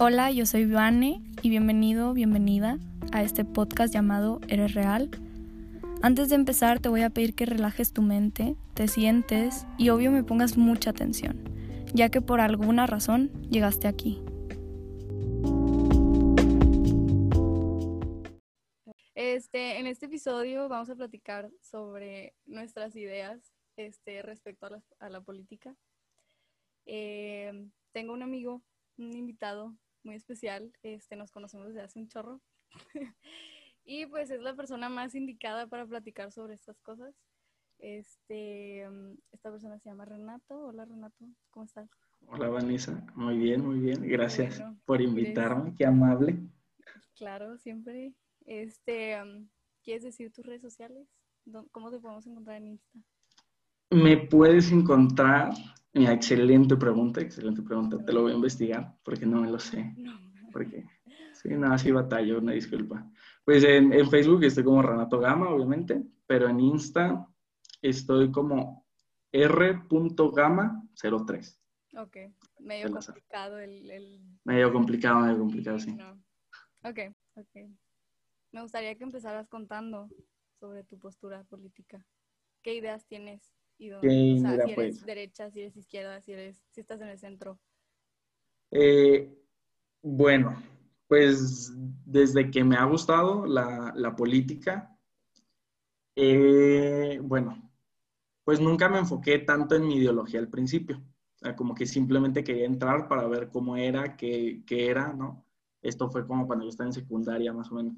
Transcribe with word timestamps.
Hola, 0.00 0.30
yo 0.30 0.46
soy 0.46 0.64
Vane 0.64 1.20
y 1.42 1.50
bienvenido, 1.50 2.14
bienvenida 2.14 2.78
a 3.10 3.24
este 3.24 3.44
podcast 3.44 3.92
llamado 3.92 4.40
Eres 4.46 4.74
Real. 4.74 5.10
Antes 6.02 6.28
de 6.28 6.36
empezar 6.36 6.78
te 6.78 6.88
voy 6.88 7.02
a 7.02 7.10
pedir 7.10 7.34
que 7.34 7.46
relajes 7.46 7.92
tu 7.92 8.00
mente, 8.00 8.54
te 8.74 8.86
sientes 8.86 9.66
y 9.76 9.88
obvio 9.88 10.12
me 10.12 10.22
pongas 10.22 10.56
mucha 10.56 10.90
atención, 10.90 11.42
ya 11.94 12.10
que 12.10 12.20
por 12.20 12.40
alguna 12.40 12.86
razón 12.86 13.32
llegaste 13.50 13.88
aquí. 13.88 14.22
Este, 19.16 19.80
en 19.80 19.88
este 19.88 20.06
episodio 20.06 20.68
vamos 20.68 20.88
a 20.90 20.94
platicar 20.94 21.50
sobre 21.60 22.36
nuestras 22.46 22.94
ideas 22.94 23.52
este, 23.76 24.22
respecto 24.22 24.66
a 24.66 24.70
la, 24.70 24.82
a 25.00 25.10
la 25.10 25.20
política. 25.22 25.74
Eh, 26.86 27.68
tengo 27.90 28.12
un 28.12 28.22
amigo, 28.22 28.62
un 28.96 29.16
invitado 29.16 29.74
muy 30.08 30.16
especial, 30.16 30.72
este, 30.82 31.16
nos 31.16 31.30
conocemos 31.30 31.66
desde 31.66 31.82
hace 31.82 31.98
un 31.98 32.08
chorro. 32.08 32.40
y 33.84 34.06
pues 34.06 34.30
es 34.30 34.40
la 34.40 34.56
persona 34.56 34.88
más 34.88 35.14
indicada 35.14 35.66
para 35.66 35.84
platicar 35.84 36.32
sobre 36.32 36.54
estas 36.54 36.80
cosas. 36.80 37.14
Este, 37.78 38.88
esta 39.32 39.50
persona 39.50 39.78
se 39.78 39.90
llama 39.90 40.06
Renato. 40.06 40.68
Hola 40.68 40.86
Renato, 40.86 41.26
¿cómo 41.50 41.66
estás? 41.66 41.90
Hola 42.26 42.48
Vanessa, 42.48 43.06
muy 43.16 43.36
bien, 43.36 43.62
muy 43.62 43.80
bien. 43.80 44.00
Gracias 44.08 44.62
por 44.86 45.02
invitarme, 45.02 45.74
qué 45.76 45.84
amable. 45.84 46.38
Claro, 47.14 47.58
siempre. 47.58 48.14
Este, 48.46 49.14
¿quieres 49.84 50.04
decir 50.04 50.32
tus 50.32 50.46
redes 50.46 50.62
sociales? 50.62 51.06
¿Cómo 51.70 51.90
te 51.90 51.98
podemos 51.98 52.26
encontrar 52.26 52.56
en 52.56 52.68
Insta? 52.68 52.98
Me 53.90 54.16
puedes 54.16 54.72
encontrar 54.72 55.52
Mira, 55.98 56.12
excelente 56.12 56.76
pregunta, 56.76 57.20
excelente 57.20 57.60
pregunta. 57.62 57.98
Te 58.04 58.12
lo 58.12 58.22
voy 58.22 58.30
a 58.32 58.36
investigar 58.36 58.96
porque 59.02 59.26
no 59.26 59.40
me 59.40 59.50
lo 59.50 59.58
sé. 59.58 59.96
Porque, 60.52 60.86
sí, 61.34 61.48
nada, 61.48 61.76
sí 61.76 61.90
batallo, 61.90 62.38
una 62.38 62.52
disculpa. 62.52 63.04
Pues 63.44 63.64
en, 63.64 64.08
Facebook 64.08 64.44
estoy 64.44 64.62
como 64.62 64.80
Renato 64.80 65.18
Gama, 65.18 65.50
obviamente, 65.50 66.00
pero 66.26 66.48
en 66.48 66.60
Insta 66.60 67.26
estoy 67.82 68.30
como 68.30 68.86
r.gama03. 69.32 71.58
Ok, 71.96 72.16
medio 72.60 72.92
complicado 72.92 73.58
el, 73.58 74.22
Medio 74.44 74.72
complicado, 74.72 75.18
medio 75.20 75.38
complicado, 75.38 75.80
sí. 75.80 75.98
Ok, 76.84 77.00
ok. 77.34 77.56
Me 78.52 78.62
gustaría 78.62 78.94
que 78.94 79.02
empezaras 79.04 79.48
contando 79.48 80.08
sobre 80.60 80.84
tu 80.84 80.96
postura 80.98 81.42
política. 81.44 82.04
¿Qué 82.62 82.74
ideas 82.74 83.06
tienes 83.06 83.52
y 83.78 83.92
o 83.92 84.00
sea, 84.00 84.10
si 84.10 84.72
eres 84.72 84.74
pues. 84.74 85.06
derecha, 85.06 85.50
si 85.50 85.60
eres 85.60 85.76
izquierda, 85.76 86.20
si, 86.20 86.32
eres, 86.32 86.64
si 86.70 86.80
estás 86.80 87.00
en 87.00 87.08
el 87.08 87.18
centro. 87.18 87.58
Eh, 88.70 89.32
bueno, 90.02 90.60
pues 91.06 91.72
desde 92.04 92.50
que 92.50 92.64
me 92.64 92.76
ha 92.76 92.84
gustado 92.84 93.46
la, 93.46 93.92
la 93.96 94.16
política, 94.16 94.98
eh, 96.16 97.20
bueno, 97.22 97.70
pues 98.44 98.60
nunca 98.60 98.88
me 98.88 98.98
enfoqué 98.98 99.38
tanto 99.38 99.76
en 99.76 99.86
mi 99.86 99.96
ideología 99.96 100.40
al 100.40 100.48
principio. 100.48 100.98
O 101.36 101.38
sea, 101.38 101.54
como 101.54 101.74
que 101.74 101.86
simplemente 101.86 102.42
quería 102.42 102.66
entrar 102.66 103.06
para 103.06 103.28
ver 103.28 103.48
cómo 103.48 103.76
era, 103.76 104.16
qué, 104.16 104.64
qué 104.66 104.90
era, 104.90 105.12
¿no? 105.12 105.46
Esto 105.80 106.10
fue 106.10 106.26
como 106.26 106.48
cuando 106.48 106.64
yo 106.64 106.70
estaba 106.70 106.88
en 106.88 106.94
secundaria, 106.94 107.52
más 107.52 107.70
o 107.70 107.76
menos, 107.76 107.94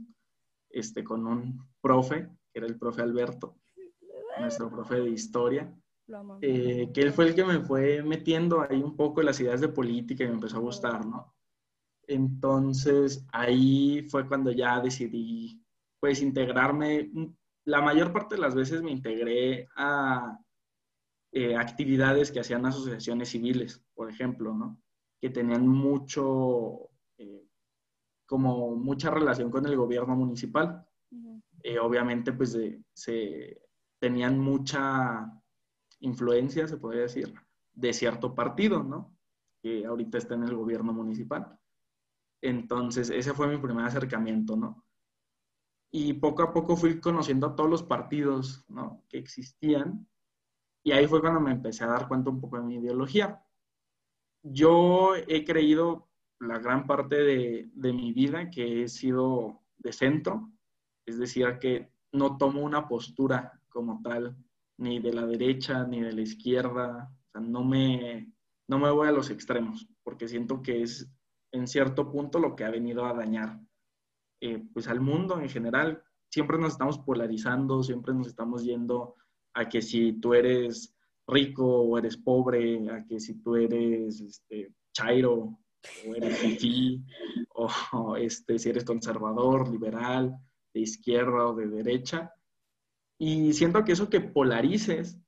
este, 0.68 1.02
con 1.02 1.26
un 1.26 1.66
profe, 1.80 2.28
que 2.52 2.58
era 2.58 2.66
el 2.66 2.78
profe 2.78 3.00
Alberto 3.00 3.59
nuestro 4.40 4.70
profe 4.70 4.96
de 4.96 5.10
historia, 5.10 5.72
eh, 6.40 6.90
que 6.92 7.02
él 7.02 7.12
fue 7.12 7.28
el 7.28 7.34
que 7.34 7.44
me 7.44 7.60
fue 7.60 8.02
metiendo 8.02 8.62
ahí 8.62 8.82
un 8.82 8.96
poco 8.96 9.20
en 9.20 9.26
las 9.26 9.40
ideas 9.40 9.60
de 9.60 9.68
política 9.68 10.24
y 10.24 10.28
me 10.28 10.34
empezó 10.34 10.56
a 10.56 10.60
gustar, 10.60 11.06
¿no? 11.06 11.34
Entonces 12.06 13.24
ahí 13.32 14.06
fue 14.10 14.26
cuando 14.26 14.50
ya 14.50 14.80
decidí, 14.80 15.62
pues, 16.00 16.20
integrarme. 16.20 17.10
La 17.64 17.80
mayor 17.80 18.12
parte 18.12 18.34
de 18.34 18.40
las 18.40 18.54
veces 18.54 18.82
me 18.82 18.90
integré 18.90 19.68
a 19.76 20.36
eh, 21.32 21.54
actividades 21.56 22.32
que 22.32 22.40
hacían 22.40 22.66
asociaciones 22.66 23.28
civiles, 23.28 23.84
por 23.94 24.10
ejemplo, 24.10 24.52
¿no? 24.52 24.82
Que 25.20 25.30
tenían 25.30 25.68
mucho, 25.68 26.90
eh, 27.18 27.46
como 28.26 28.74
mucha 28.74 29.10
relación 29.10 29.50
con 29.50 29.64
el 29.66 29.76
gobierno 29.76 30.16
municipal. 30.16 30.84
obviamente, 31.82 32.32
pues, 32.32 32.58
se 32.94 33.69
tenían 34.00 34.38
mucha 34.38 35.30
influencia, 36.00 36.66
se 36.66 36.78
podría 36.78 37.02
decir, 37.02 37.32
de 37.74 37.92
cierto 37.92 38.34
partido, 38.34 38.82
¿no? 38.82 39.16
Que 39.62 39.86
ahorita 39.86 40.18
está 40.18 40.34
en 40.34 40.44
el 40.44 40.56
gobierno 40.56 40.92
municipal. 40.92 41.58
Entonces, 42.42 43.10
ese 43.10 43.34
fue 43.34 43.46
mi 43.46 43.58
primer 43.58 43.84
acercamiento, 43.84 44.56
¿no? 44.56 44.84
Y 45.92 46.14
poco 46.14 46.42
a 46.42 46.52
poco 46.52 46.76
fui 46.76 46.98
conociendo 47.00 47.48
a 47.48 47.54
todos 47.54 47.68
los 47.68 47.82
partidos, 47.82 48.64
¿no? 48.68 49.04
Que 49.08 49.18
existían. 49.18 50.08
Y 50.82 50.92
ahí 50.92 51.06
fue 51.06 51.20
cuando 51.20 51.40
me 51.40 51.52
empecé 51.52 51.84
a 51.84 51.88
dar 51.88 52.08
cuenta 52.08 52.30
un 52.30 52.40
poco 52.40 52.56
de 52.56 52.62
mi 52.62 52.76
ideología. 52.76 53.44
Yo 54.42 55.14
he 55.14 55.44
creído 55.44 56.08
la 56.38 56.58
gran 56.58 56.86
parte 56.86 57.16
de, 57.16 57.70
de 57.74 57.92
mi 57.92 58.12
vida 58.12 58.50
que 58.50 58.82
he 58.82 58.88
sido 58.88 59.60
de 59.76 59.92
centro, 59.92 60.50
es 61.04 61.18
decir, 61.18 61.58
que 61.58 61.92
no 62.12 62.38
tomo 62.38 62.62
una 62.62 62.88
postura 62.88 63.59
como 63.70 64.02
tal, 64.02 64.36
ni 64.76 64.98
de 64.98 65.12
la 65.12 65.26
derecha 65.26 65.86
ni 65.86 66.00
de 66.00 66.12
la 66.12 66.20
izquierda. 66.20 67.10
No 67.34 67.64
me, 67.64 68.32
no 68.68 68.78
me 68.78 68.90
voy 68.90 69.08
a 69.08 69.12
los 69.12 69.30
extremos, 69.30 69.88
porque 70.02 70.28
siento 70.28 70.60
que 70.62 70.82
es 70.82 71.10
en 71.52 71.66
cierto 71.66 72.10
punto 72.10 72.38
lo 72.38 72.54
que 72.54 72.64
ha 72.64 72.70
venido 72.70 73.04
a 73.04 73.14
dañar 73.14 73.58
eh, 74.40 74.62
pues 74.72 74.88
al 74.88 75.00
mundo 75.00 75.40
en 75.40 75.48
general. 75.48 76.02
Siempre 76.28 76.58
nos 76.58 76.72
estamos 76.72 76.98
polarizando, 76.98 77.82
siempre 77.82 78.14
nos 78.14 78.28
estamos 78.28 78.64
yendo 78.64 79.16
a 79.54 79.68
que 79.68 79.82
si 79.82 80.14
tú 80.14 80.34
eres 80.34 80.94
rico 81.26 81.82
o 81.82 81.98
eres 81.98 82.16
pobre, 82.16 82.88
a 82.90 83.04
que 83.04 83.20
si 83.20 83.42
tú 83.42 83.56
eres 83.56 84.20
este, 84.20 84.72
chairo 84.92 85.58
o 86.06 86.14
eres 86.14 86.38
fifí, 86.38 87.04
o 87.54 88.16
este, 88.16 88.58
si 88.58 88.70
eres 88.70 88.84
conservador, 88.84 89.68
liberal, 89.70 90.36
de 90.72 90.80
izquierda 90.80 91.48
o 91.48 91.54
de 91.54 91.66
derecha. 91.66 92.32
Y 93.22 93.52
siento 93.52 93.84
que 93.84 93.92
eso 93.92 94.08
que 94.08 94.22
polarices 94.22 95.20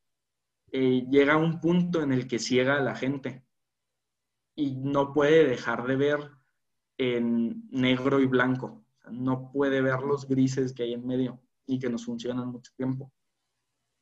eh, 0.73 1.07
llega 1.11 1.35
a 1.35 1.37
un 1.37 1.61
punto 1.61 2.03
en 2.03 2.11
el 2.11 2.27
que 2.27 2.39
ciega 2.39 2.79
a 2.79 2.83
la 2.83 2.95
gente 2.95 3.45
y 4.57 4.77
no 4.77 5.13
puede 5.13 5.47
dejar 5.47 5.87
de 5.87 5.97
ver 5.97 6.31
en 6.97 7.69
negro 7.71 8.19
y 8.21 8.27
blanco. 8.27 8.83
no 9.11 9.53
puede 9.53 9.83
ver 9.83 10.01
los 10.01 10.27
grises 10.27 10.73
que 10.73 10.85
hay 10.85 10.95
en 10.95 11.07
medio 11.07 11.43
y 11.67 11.79
que 11.79 11.91
nos 11.91 12.07
funcionan 12.07 12.49
mucho 12.49 12.73
tiempo. 12.77 13.13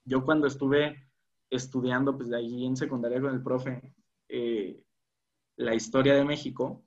Yo 0.05 0.25
cuando 0.25 0.47
estuve 0.47 1.11
estudiando, 1.50 2.17
pues 2.17 2.29
de 2.29 2.37
allí 2.37 2.67
en 2.67 2.77
secundaria 2.77 3.21
con 3.21 3.34
el 3.34 3.43
profe, 3.43 3.93
eh, 4.29 4.84
la 5.56 5.75
historia 5.75 6.15
de 6.15 6.25
México, 6.25 6.84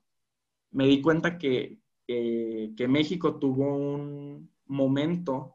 me 0.70 0.86
di 0.86 1.02
cuenta 1.02 1.36
que, 1.36 1.82
que 2.06 2.88
México 2.88 3.38
tuvo 3.38 3.76
un 3.76 4.50
momento 4.64 5.53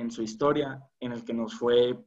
en 0.00 0.10
su 0.10 0.22
historia 0.22 0.82
en 0.98 1.12
el 1.12 1.24
que 1.24 1.34
nos 1.34 1.54
fue, 1.54 2.04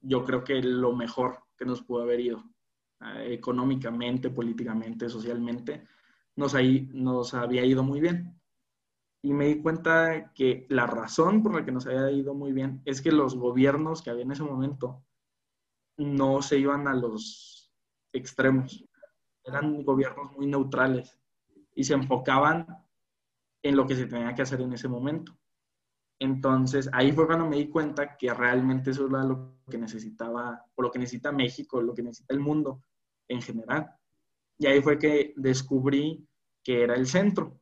yo 0.00 0.24
creo 0.24 0.44
que 0.44 0.62
lo 0.62 0.94
mejor 0.94 1.44
que 1.56 1.64
nos 1.64 1.82
pudo 1.82 2.02
haber 2.02 2.20
ido, 2.20 2.44
eh, 3.00 3.34
económicamente, 3.34 4.30
políticamente, 4.30 5.08
socialmente, 5.08 5.84
nos, 6.36 6.54
ahí, 6.54 6.88
nos 6.92 7.34
había 7.34 7.64
ido 7.64 7.82
muy 7.82 8.00
bien. 8.00 8.40
Y 9.22 9.32
me 9.32 9.46
di 9.46 9.60
cuenta 9.60 10.32
que 10.32 10.66
la 10.68 10.86
razón 10.86 11.42
por 11.42 11.54
la 11.54 11.64
que 11.64 11.72
nos 11.72 11.86
había 11.86 12.10
ido 12.12 12.34
muy 12.34 12.52
bien 12.52 12.82
es 12.84 13.02
que 13.02 13.10
los 13.10 13.34
gobiernos 13.34 14.02
que 14.02 14.10
había 14.10 14.22
en 14.22 14.32
ese 14.32 14.44
momento 14.44 15.04
no 15.96 16.40
se 16.42 16.58
iban 16.58 16.86
a 16.86 16.94
los 16.94 17.72
extremos, 18.12 18.84
eran 19.44 19.82
gobiernos 19.82 20.32
muy 20.32 20.46
neutrales 20.46 21.18
y 21.74 21.84
se 21.84 21.94
enfocaban 21.94 22.66
en 23.62 23.76
lo 23.76 23.86
que 23.86 23.96
se 23.96 24.06
tenía 24.06 24.34
que 24.34 24.42
hacer 24.42 24.60
en 24.60 24.72
ese 24.72 24.88
momento. 24.88 25.36
Entonces, 26.20 26.88
ahí 26.92 27.12
fue 27.12 27.26
cuando 27.26 27.46
me 27.46 27.56
di 27.56 27.68
cuenta 27.68 28.16
que 28.16 28.32
realmente 28.34 28.90
eso 28.90 29.06
era 29.06 29.22
lo 29.22 29.60
que 29.70 29.78
necesitaba, 29.78 30.64
o 30.74 30.82
lo 30.82 30.90
que 30.90 30.98
necesita 30.98 31.30
México, 31.30 31.80
lo 31.80 31.94
que 31.94 32.02
necesita 32.02 32.34
el 32.34 32.40
mundo 32.40 32.82
en 33.28 33.40
general. 33.40 33.94
Y 34.58 34.66
ahí 34.66 34.80
fue 34.80 34.98
que 34.98 35.32
descubrí 35.36 36.26
que 36.64 36.82
era 36.82 36.94
el 36.94 37.06
centro. 37.06 37.60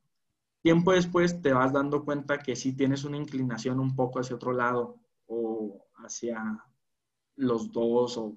Tiempo 0.62 0.92
después 0.92 1.40
te 1.42 1.52
vas 1.52 1.72
dando 1.72 2.04
cuenta 2.04 2.38
que 2.38 2.56
sí 2.56 2.74
tienes 2.74 3.04
una 3.04 3.18
inclinación 3.18 3.78
un 3.78 3.94
poco 3.94 4.20
hacia 4.20 4.36
otro 4.36 4.52
lado 4.52 5.00
o 5.26 5.86
hacia 5.96 6.64
los 7.36 7.70
dos 7.70 8.16
o 8.16 8.36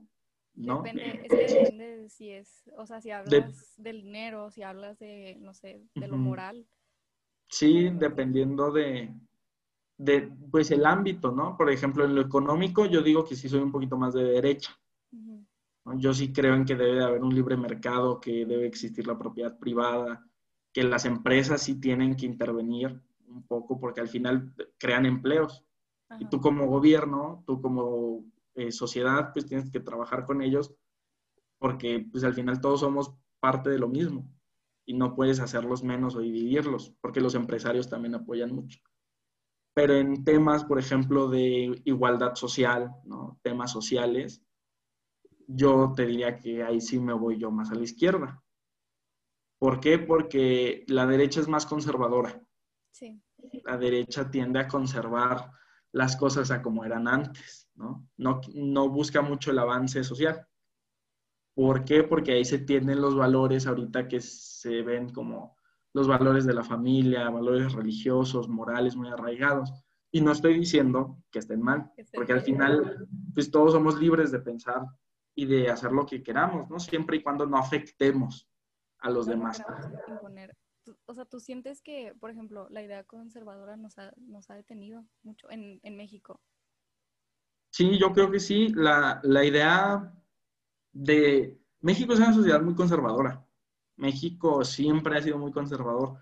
¿no? 0.56 0.81
Depende, 0.81 1.21
es 1.24 1.30
que 1.30 1.54
depende 1.56 1.98
de 1.98 2.10
si 2.10 2.31
es, 2.31 2.69
o 2.77 2.86
sea, 2.86 3.00
si 3.00 3.12
hablas 3.12 3.74
del 3.77 4.01
dinero, 4.01 4.51
si 4.51 4.62
hablas 4.62 5.00
de, 5.00 5.38
no 5.39 5.54
sé, 5.54 5.88
de 5.95 6.07
lo 6.07 6.18
moral. 6.18 6.68
Sí, 7.48 7.89
dependiendo 7.89 8.71
de, 8.71 9.13
de, 10.00 10.31
pues 10.50 10.72
el 10.72 10.86
ámbito, 10.86 11.31
¿no? 11.31 11.57
Por 11.57 11.69
ejemplo, 11.69 12.06
en 12.06 12.16
lo 12.16 12.22
económico 12.22 12.86
yo 12.86 13.01
digo 13.01 13.25
que 13.25 13.36
sí 13.36 13.50
soy 13.50 13.60
un 13.60 13.72
poquito 13.72 13.98
más 13.98 14.13
de 14.13 14.24
derecha. 14.24 14.72
Yo 15.98 16.13
sí 16.13 16.31
creo 16.31 16.56
en 16.56 16.66
que 16.66 16.75
debe 16.75 17.04
haber 17.04 17.22
un 17.22 17.34
libre 17.34 17.57
mercado, 17.57 18.19
que 18.19 18.46
debe 18.46 18.66
existir 18.66 19.07
la 19.07 19.18
propiedad 19.18 19.57
privada, 19.57 20.25
que 20.72 20.84
las 20.84 21.06
empresas 21.06 21.63
sí 21.63 21.80
tienen 21.80 22.16
que 22.16 22.25
intervenir 22.25 23.01
un 23.28 23.44
poco 23.44 23.80
porque 23.80 24.00
al 24.00 24.07
final 24.07 24.54
crean 24.78 25.06
empleos. 25.06 25.66
Y 26.19 26.25
tú 26.30 26.40
como 26.40 26.68
gobierno, 26.68 27.44
tú 27.45 27.62
como 27.62 28.24
eh, 28.56 28.72
sociedad, 28.72 29.31
pues 29.34 29.45
tienes 29.48 29.69
que 29.69 29.80
trabajar 29.80 30.25
con 30.25 30.42
ellos 30.42 30.74
porque 31.57 32.07
pues 32.10 32.24
al 32.24 32.34
final 32.34 32.62
todos 32.62 32.80
somos 32.80 33.13
parte 33.42 33.69
de 33.69 33.80
lo 33.80 33.90
mismo 33.90 34.31
y 34.86 34.94
no 34.94 35.13
puedes 35.13 35.40
hacerlos 35.40 35.84
menos 35.84 36.16
o 36.16 36.19
dividirlos 36.19 36.95
porque 37.02 37.19
los 37.19 37.36
empresarios 37.36 37.90
también 37.90 38.16
apoyan 38.16 38.56
mucho. 38.56 38.80
Pero 39.74 39.95
en 39.95 40.24
temas, 40.24 40.63
por 40.63 40.80
ejemplo, 40.80 41.30
de 41.30 41.81
igualdad 41.86 42.36
social, 42.36 42.92
¿no? 43.06 43.39
temas 43.44 43.71
sociales, 43.71 44.44
yo 45.48 45.94
te 45.95 46.06
diría 46.06 46.38
que 46.38 46.63
ahí 46.63 46.81
sí 46.81 47.00
me 47.00 47.13
voy 47.13 47.39
yo 47.39 47.51
más 47.51 47.71
a 47.71 47.75
la 47.75 47.83
izquierda. 47.83 48.42
¿Por 49.60 49.80
qué? 49.80 50.00
Porque 50.00 50.86
la 50.88 51.06
derecha 51.06 51.39
es 51.39 51.48
más 51.48 51.66
conservadora. 51.66 52.42
Sí. 52.92 53.21
La 53.66 53.77
derecha 53.77 54.30
tiende 54.30 54.60
a 54.60 54.68
conservar 54.68 55.51
las 55.92 56.16
cosas 56.16 56.51
a 56.51 56.62
como 56.62 56.86
eran 56.86 57.07
antes, 57.07 57.69
¿no? 57.75 58.07
No, 58.18 58.42
no 58.54 58.89
busca 58.89 59.21
mucho 59.21 59.51
el 59.51 59.60
avance 59.60 60.04
social. 60.04 60.48
¿Por 61.56 61.83
qué? 61.83 62.04
Porque 62.04 62.33
ahí 62.33 62.45
se 62.45 62.60
tienen 62.60 63.01
los 63.01 63.16
valores 63.16 63.68
ahorita 63.68 64.07
que 64.07 64.21
se 64.21 64.81
ven 64.81 65.10
como 65.10 65.57
los 65.94 66.08
valores 66.08 66.46
de 66.46 66.54
la 66.54 66.64
familia, 66.64 67.30
valores 67.30 67.74
religiosos, 67.74 68.48
morales 68.48 68.96
muy 68.96 69.10
arraigados. 69.10 69.72
Y 70.12 70.22
no 70.22 70.32
estoy 70.32 70.58
diciendo 70.58 71.24
que 71.32 71.40
estén 71.40 71.62
mal, 71.62 71.92
porque 72.14 72.34
al 72.34 72.42
final, 72.42 73.08
pues 73.34 73.52
todos 73.52 73.74
somos 73.74 74.00
libres 74.00 74.32
de 74.32 74.40
pensar 74.40 74.84
y 75.36 75.46
de 75.46 75.70
hacer 75.70 75.92
lo 75.92 76.06
que 76.06 76.24
queramos, 76.24 76.70
¿no? 76.70 76.80
Siempre 76.80 77.18
y 77.18 77.24
cuando 77.24 77.46
no 77.46 77.58
afectemos 77.58 78.50
a 79.00 79.10
los 79.10 79.28
demás. 79.28 79.62
O 81.06 81.14
sea, 81.14 81.26
¿tú 81.26 81.40
sientes 81.40 81.82
que, 81.82 82.14
por 82.20 82.32
ejemplo, 82.32 82.68
la 82.70 82.82
idea 82.82 83.04
conservadora 83.04 83.78
nos 83.78 83.98
ha, 84.00 84.12
nos 84.18 84.50
ha 84.50 84.56
detenido 84.56 85.06
mucho 85.22 85.50
en, 85.52 85.80
en, 85.84 85.96
México? 85.96 86.42
Sí, 87.72 88.00
yo 88.00 88.12
creo 88.12 88.32
que 88.32 88.40
sí. 88.40 88.70
La, 88.70 89.20
la 89.24 89.46
idea 89.46 90.12
de... 90.92 91.60
México 91.82 92.14
es 92.14 92.20
una 92.20 92.34
sociedad 92.34 92.62
muy 92.62 92.74
conservadora. 92.74 93.46
México 94.00 94.63
siempre 94.63 95.18
ha 95.18 95.22
sido 95.22 95.38
muy 95.38 95.51
conservador 95.51 96.18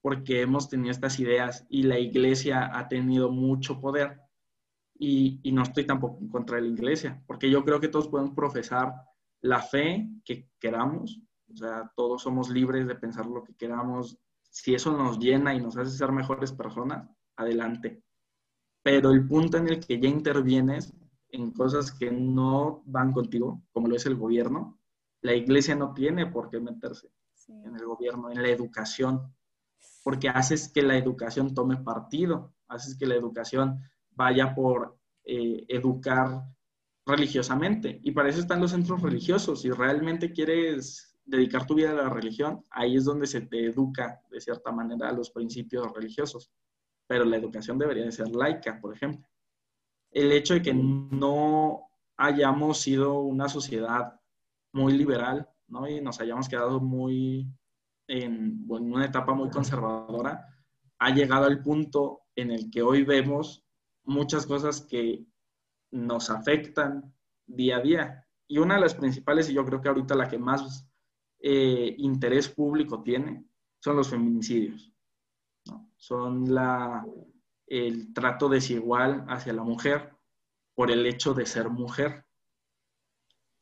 porque 0.00 0.40
hemos 0.40 0.68
tenido 0.68 0.90
estas 0.90 1.20
ideas 1.20 1.66
y 1.68 1.82
la 1.82 1.98
iglesia 1.98 2.70
ha 2.76 2.88
tenido 2.88 3.30
mucho 3.30 3.80
poder. 3.80 4.20
Y, 4.98 5.40
no 5.52 5.62
estoy 5.62 5.86
tampoco 5.86 6.18
en 6.20 6.28
contra 6.28 6.56
de 6.56 6.62
la 6.62 6.68
iglesia, 6.68 7.22
porque 7.26 7.50
yo 7.50 7.64
creo 7.64 7.78
que 7.78 7.88
todos 7.88 8.08
podemos 8.08 8.34
profesar 8.34 8.94
la 9.42 9.60
fe 9.62 10.08
que 10.24 10.48
queramos, 10.58 11.20
o 11.52 11.56
sea, 11.56 11.92
todos 11.94 12.22
somos 12.22 12.50
libres 12.50 12.86
de 12.88 12.96
pensar 12.96 13.26
lo 13.26 13.44
que 13.44 13.54
queramos. 13.54 14.18
Si 14.50 14.74
eso 14.74 14.90
nos 14.96 15.18
llena 15.18 15.54
y 15.54 15.60
nos 15.60 15.76
hace 15.76 15.96
ser 15.96 16.10
mejores 16.10 16.52
personas, 16.52 17.08
adelante. 17.36 18.02
Pero 18.82 19.10
el 19.10 19.26
punto 19.28 19.58
en 19.58 19.68
el 19.68 19.86
que 19.86 20.00
ya 20.00 20.08
intervienes 20.08 20.92
en 21.30 21.52
cosas 21.52 21.92
que 21.92 22.10
no 22.10 22.82
van 22.86 23.12
contigo, 23.12 23.62
como 23.70 23.86
lo 23.86 23.96
es 23.96 24.06
el 24.06 24.16
gobierno, 24.16 24.80
la 25.20 25.34
iglesia 25.34 25.76
no 25.76 25.92
tiene 25.92 26.26
por 26.26 26.48
qué 26.48 26.58
meterse 26.58 27.08
en 27.48 27.74
el 27.74 27.84
gobierno, 27.84 28.30
en 28.30 28.42
la 28.42 28.48
educación, 28.48 29.34
porque 30.04 30.28
haces 30.28 30.70
que 30.72 30.82
la 30.82 30.96
educación 30.96 31.54
tome 31.54 31.76
partido, 31.78 32.54
haces 32.68 32.96
que 32.96 33.06
la 33.06 33.14
educación 33.14 33.80
vaya 34.10 34.54
por 34.54 34.98
eh, 35.24 35.64
educar 35.68 36.42
religiosamente. 37.06 38.00
Y 38.02 38.12
para 38.12 38.28
eso 38.28 38.40
están 38.40 38.60
los 38.60 38.70
centros 38.70 39.02
religiosos. 39.02 39.62
Si 39.62 39.70
realmente 39.70 40.32
quieres 40.32 41.18
dedicar 41.24 41.66
tu 41.66 41.74
vida 41.74 41.90
a 41.90 41.94
la 41.94 42.08
religión, 42.08 42.64
ahí 42.70 42.96
es 42.96 43.04
donde 43.04 43.26
se 43.26 43.42
te 43.42 43.66
educa 43.66 44.20
de 44.30 44.40
cierta 44.40 44.72
manera 44.72 45.08
a 45.08 45.12
los 45.12 45.30
principios 45.30 45.92
religiosos. 45.92 46.50
Pero 47.06 47.24
la 47.24 47.36
educación 47.36 47.78
debería 47.78 48.04
de 48.04 48.12
ser 48.12 48.28
laica, 48.28 48.78
por 48.80 48.94
ejemplo. 48.94 49.26
El 50.10 50.32
hecho 50.32 50.54
de 50.54 50.62
que 50.62 50.74
no 50.74 51.88
hayamos 52.16 52.80
sido 52.80 53.20
una 53.20 53.48
sociedad 53.48 54.20
muy 54.72 54.92
liberal, 54.92 55.48
Y 55.88 56.00
nos 56.00 56.20
hayamos 56.20 56.48
quedado 56.48 56.80
muy 56.80 57.46
en, 58.06 58.66
en 58.68 58.92
una 58.92 59.06
etapa 59.06 59.34
muy 59.34 59.50
conservadora, 59.50 60.46
ha 60.98 61.10
llegado 61.10 61.44
al 61.44 61.62
punto 61.62 62.22
en 62.34 62.50
el 62.50 62.70
que 62.70 62.82
hoy 62.82 63.04
vemos 63.04 63.64
muchas 64.04 64.46
cosas 64.46 64.80
que 64.80 65.24
nos 65.90 66.30
afectan 66.30 67.14
día 67.46 67.76
a 67.76 67.80
día. 67.80 68.26
Y 68.48 68.58
una 68.58 68.76
de 68.76 68.80
las 68.80 68.94
principales, 68.94 69.48
y 69.48 69.54
yo 69.54 69.64
creo 69.64 69.80
que 69.80 69.88
ahorita 69.88 70.14
la 70.14 70.28
que 70.28 70.38
más 70.38 70.88
eh, 71.40 71.94
interés 71.98 72.48
público 72.48 73.02
tiene 73.02 73.44
son 73.78 73.96
los 73.96 74.08
feminicidios. 74.08 74.92
Son 75.96 76.52
la, 76.52 77.04
el 77.66 78.12
trato 78.14 78.48
desigual 78.48 79.24
hacia 79.28 79.52
la 79.52 79.62
mujer 79.62 80.16
por 80.74 80.90
el 80.90 81.04
hecho 81.06 81.34
de 81.34 81.46
ser 81.46 81.68
mujer. 81.68 82.24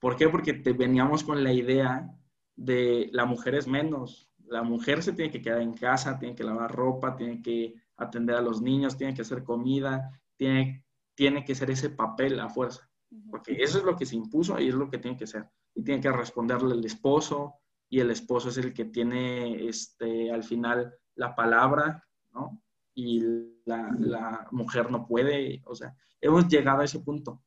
¿Por 0.06 0.14
qué? 0.14 0.28
Porque 0.28 0.52
te 0.52 0.72
veníamos 0.72 1.24
con 1.24 1.42
la 1.42 1.52
idea 1.52 2.08
de 2.54 3.10
la 3.10 3.24
mujer 3.24 3.56
es 3.56 3.66
menos. 3.66 4.30
La 4.44 4.62
mujer 4.62 5.02
se 5.02 5.12
tiene 5.12 5.32
que 5.32 5.42
quedar 5.42 5.60
en 5.60 5.72
casa, 5.74 6.16
tiene 6.16 6.36
que 6.36 6.44
lavar 6.44 6.72
ropa, 6.72 7.16
tiene 7.16 7.42
que 7.42 7.74
atender 7.96 8.36
a 8.36 8.40
los 8.40 8.62
niños, 8.62 8.96
tiene 8.96 9.14
que 9.14 9.22
hacer 9.22 9.42
comida, 9.42 10.08
tiene, 10.36 10.86
tiene 11.16 11.44
que 11.44 11.56
ser 11.56 11.72
ese 11.72 11.90
papel 11.90 12.38
a 12.38 12.48
fuerza. 12.48 12.88
Porque 13.28 13.54
eso 13.60 13.78
es 13.78 13.84
lo 13.84 13.96
que 13.96 14.06
se 14.06 14.14
impuso 14.14 14.60
y 14.60 14.68
es 14.68 14.76
lo 14.76 14.88
que 14.88 14.98
tiene 14.98 15.16
que 15.16 15.26
ser. 15.26 15.50
Y 15.74 15.82
tiene 15.82 16.00
que 16.00 16.12
responderle 16.12 16.76
el 16.76 16.84
esposo, 16.84 17.54
y 17.88 17.98
el 17.98 18.12
esposo 18.12 18.50
es 18.50 18.58
el 18.58 18.72
que 18.72 18.84
tiene 18.84 19.66
este, 19.66 20.30
al 20.30 20.44
final 20.44 20.94
la 21.16 21.34
palabra, 21.34 22.06
¿no? 22.32 22.62
Y 22.94 23.24
la, 23.64 23.90
la, 23.98 24.46
mujer 24.52 24.88
no 24.88 25.04
puede, 25.04 25.64
o 25.66 25.74
sea, 25.74 25.96
hemos 26.20 26.46
llegado 26.46 26.82
a 26.82 26.84
ese 26.84 27.00
punto 27.00 27.42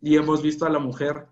y 0.00 0.14
hemos 0.14 0.40
visto 0.40 0.66
a 0.66 0.70
la 0.70 0.78
mujer 0.78 1.26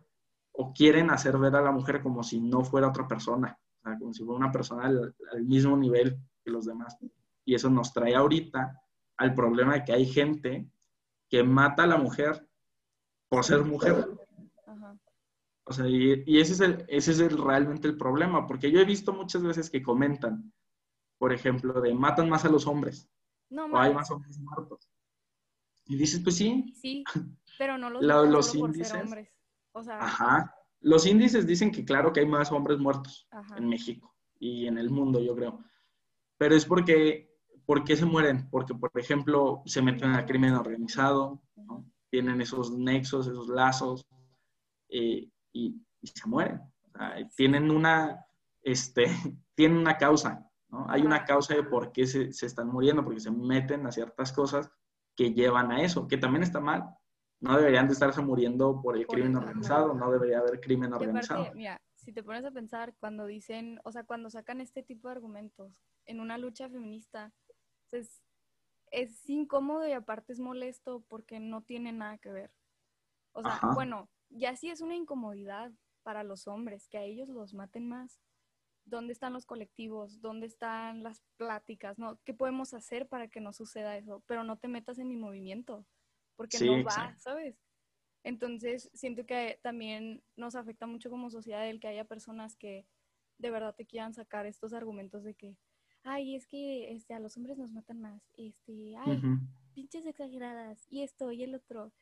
o 0.57 0.73
quieren 0.73 1.11
hacer 1.11 1.37
ver 1.39 1.55
a 1.57 1.63
la 1.63 1.73
mujer 1.73 2.01
como 2.03 2.23
si 2.23 2.41
no 2.41 2.65
fuera 2.65 2.89
otra 2.89 3.09
persona, 3.09 3.59
o 3.81 3.83
sea, 3.83 3.99
como 3.99 4.13
si 4.13 4.25
fuera 4.25 4.39
una 4.39 4.53
persona 4.53 4.87
al, 4.87 5.15
al 5.33 5.45
mismo 5.45 5.77
nivel 5.77 6.19
que 6.45 6.51
los 6.51 6.67
demás. 6.67 6.97
Y 7.45 7.55
eso 7.55 7.69
nos 7.71 7.93
trae 7.93 8.15
ahorita 8.15 8.81
al 9.17 9.35
problema 9.35 9.75
de 9.75 9.85
que 9.85 9.93
hay 9.93 10.07
gente 10.07 10.69
que 11.29 11.43
mata 11.43 11.83
a 11.83 11.87
la 11.87 11.97
mujer 11.97 12.47
por 13.29 13.45
ser 13.45 13.65
mujer. 13.65 14.07
O 15.65 15.73
sea, 15.73 15.89
y, 15.89 16.39
ese, 16.39 16.53
es 16.53 16.61
el, 16.61 16.85
ese 16.89 17.13
es 17.13 17.21
el, 17.21 17.39
realmente 17.39 17.89
el 17.89 17.97
problema, 17.97 18.47
porque 18.47 18.71
yo 18.71 18.81
he 18.81 18.85
visto 18.85 19.13
muchas 19.13 19.43
veces 19.43 19.71
que 19.71 19.83
comentan, 19.83 20.53
por 21.19 21.33
ejemplo, 21.33 21.81
de 21.81 21.95
matan 21.95 22.29
más 22.29 22.45
a 22.45 22.51
los 22.51 22.67
hombres, 22.67 23.09
no, 23.49 23.65
o 23.67 23.79
hay 23.79 23.95
más 23.95 24.11
hombres 24.11 24.39
muertos. 24.39 24.91
Y 25.87 25.97
dices, 25.97 26.21
pues 26.21 26.37
sí. 26.37 26.73
Sí, 26.75 27.05
pero 27.59 27.79
no 27.79 27.89
los, 27.89 28.29
los 28.29 28.55
índices. 28.55 28.93
hombres. 28.93 29.31
O 29.75 29.83
sea, 29.83 29.99
Ajá. 29.99 30.55
Los 30.81 31.07
índices 31.07 31.47
dicen 31.47 31.71
que 31.71 31.85
claro 31.85 32.13
que 32.13 32.21
hay 32.21 32.27
más 32.27 32.53
hombres 32.53 32.79
muertos 32.79 33.27
en 33.57 33.69
México 33.69 34.15
y 34.39 34.67
en 34.67 34.79
el 34.79 34.91
mundo, 34.91 35.21
yo 35.21 35.35
creo. 35.35 35.65
Pero 36.37 36.55
es 36.55 36.67
porque, 36.67 37.33
¿por 37.65 37.85
qué 37.85 37.97
se 37.97 38.05
mueren? 38.05 38.49
Porque, 38.51 38.75
por 38.75 38.91
ejemplo, 38.95 39.63
se 39.65 39.81
meten 39.81 40.11
al 40.11 40.27
crimen 40.27 40.55
organizado, 40.55 41.43
¿no? 41.57 41.91
tienen 42.11 42.41
esos 42.41 42.71
nexos, 42.71 43.27
esos 43.27 43.49
lazos. 43.49 44.07
Eh, 44.89 45.29
y, 45.53 45.81
se 46.03 46.29
mueren. 46.29 46.61
tienen 47.35 47.71
una, 47.71 48.25
este, 48.63 49.07
tienen 49.57 49.79
una 49.79 49.97
causa, 49.97 50.47
¿no? 50.69 50.87
Hay 50.91 51.03
una 51.03 51.25
causa 51.25 51.55
de 51.55 51.63
por 51.63 51.91
qué 51.91 52.07
se, 52.07 52.33
se, 52.33 52.47
están 52.47 52.69
muriendo, 52.69 53.03
porque 53.03 53.21
se 53.21 53.31
meten 53.31 53.87
a 53.87 53.91
ciertas 53.91 54.33
cosas 54.33 54.71
que 55.17 55.33
llevan 55.33 55.73
a 55.73 55.83
eso, 55.83 56.07
que 56.07 56.19
también 56.19 56.43
está 56.43 56.61
mal. 56.61 56.95
No 57.41 57.57
deberían 57.57 57.87
de 57.87 57.93
estarse 57.93 58.23
muriendo 58.23 58.81
por 58.81 58.97
el 58.97 59.07
crimen 59.07 59.37
organizado, 59.37 59.95
no 59.95 60.11
debería 60.11 60.39
haber 60.39 60.61
crimen 60.61 60.93
organizado. 60.93 61.53
mira, 61.55 61.81
si 61.95 62.13
te 62.13 62.23
pones 62.23 62.45
a 62.45 62.51
pensar, 62.51 62.95
cuando 62.99 63.27
dicen, 63.27 63.81
o 63.85 63.93
sea, 63.93 64.05
cuando 64.05 64.31
sacan 64.31 64.61
este 64.61 64.83
tipo 64.83 65.09
de 65.09 65.15
argumentos 65.15 65.73
en 66.07 66.21
una 66.21 66.39
lucha 66.39 66.69
feminista, 66.69 67.33
pues 67.91 68.23
es 68.91 69.29
incómodo 69.29 69.87
y 69.89 69.93
aparte 69.93 70.33
es 70.33 70.41
molesto 70.41 71.05
porque 71.09 71.41
no 71.41 71.63
tiene 71.63 71.93
nada 71.93 72.19
que 72.19 72.31
ver. 72.31 72.55
O 73.33 73.43
sea, 73.43 73.59
bueno, 73.75 74.09
ya 74.31 74.55
sí 74.55 74.71
es 74.71 74.81
una 74.81 74.95
incomodidad 74.95 75.73
para 76.03 76.23
los 76.23 76.47
hombres, 76.47 76.87
que 76.89 76.99
a 76.99 77.03
ellos 77.03 77.29
los 77.29 77.55
maten 77.55 77.89
más. 77.89 78.21
¿Dónde 78.85 79.13
están 79.13 79.33
los 79.33 79.47
colectivos? 79.47 80.21
¿Dónde 80.21 80.47
están 80.47 81.03
las 81.03 81.23
pláticas? 81.37 81.99
¿no? 81.99 82.21
¿Qué 82.25 82.35
podemos 82.35 82.75
hacer 82.75 83.09
para 83.09 83.29
que 83.29 83.41
no 83.41 83.53
suceda 83.53 83.97
eso? 83.97 84.23
Pero 84.27 84.45
no 84.45 84.59
te 84.59 84.69
metas 84.69 84.99
en 84.99 85.09
mi 85.09 85.17
movimiento, 85.17 85.87
porque 86.37 86.59
no 86.61 86.85
va, 86.85 87.17
¿sabes? 87.19 87.57
Entonces, 88.23 88.91
siento 88.95 89.27
que 89.27 89.59
también 89.63 90.23
nos 90.37 90.55
afecta 90.55 90.87
mucho 90.87 91.11
como 91.11 91.31
sociedad 91.31 91.69
el 91.69 91.81
que 91.81 91.89
haya 91.89 92.05
personas 92.05 92.57
que 92.57 92.87
de 93.39 93.51
verdad 93.51 93.75
te 93.75 93.87
quieran 93.87 94.15
sacar 94.15 94.47
estos 94.47 94.73
argumentos 94.73 95.25
de 95.25 95.35
que, 95.35 95.57
ay, 96.03 96.35
es 96.35 96.47
que 96.47 96.93
este, 96.93 97.15
a 97.15 97.21
los 97.21 97.37
hombres 97.37 97.59
nos 97.59 97.71
matan 97.71 98.01
más, 98.01 98.23
este, 98.35 98.97
ay, 98.97 99.21
pinches 99.75 100.07
exageradas, 100.07 100.87
y 100.89 101.03
esto 101.03 101.33
y 101.33 101.43
el 101.43 101.55
otro 101.55 101.93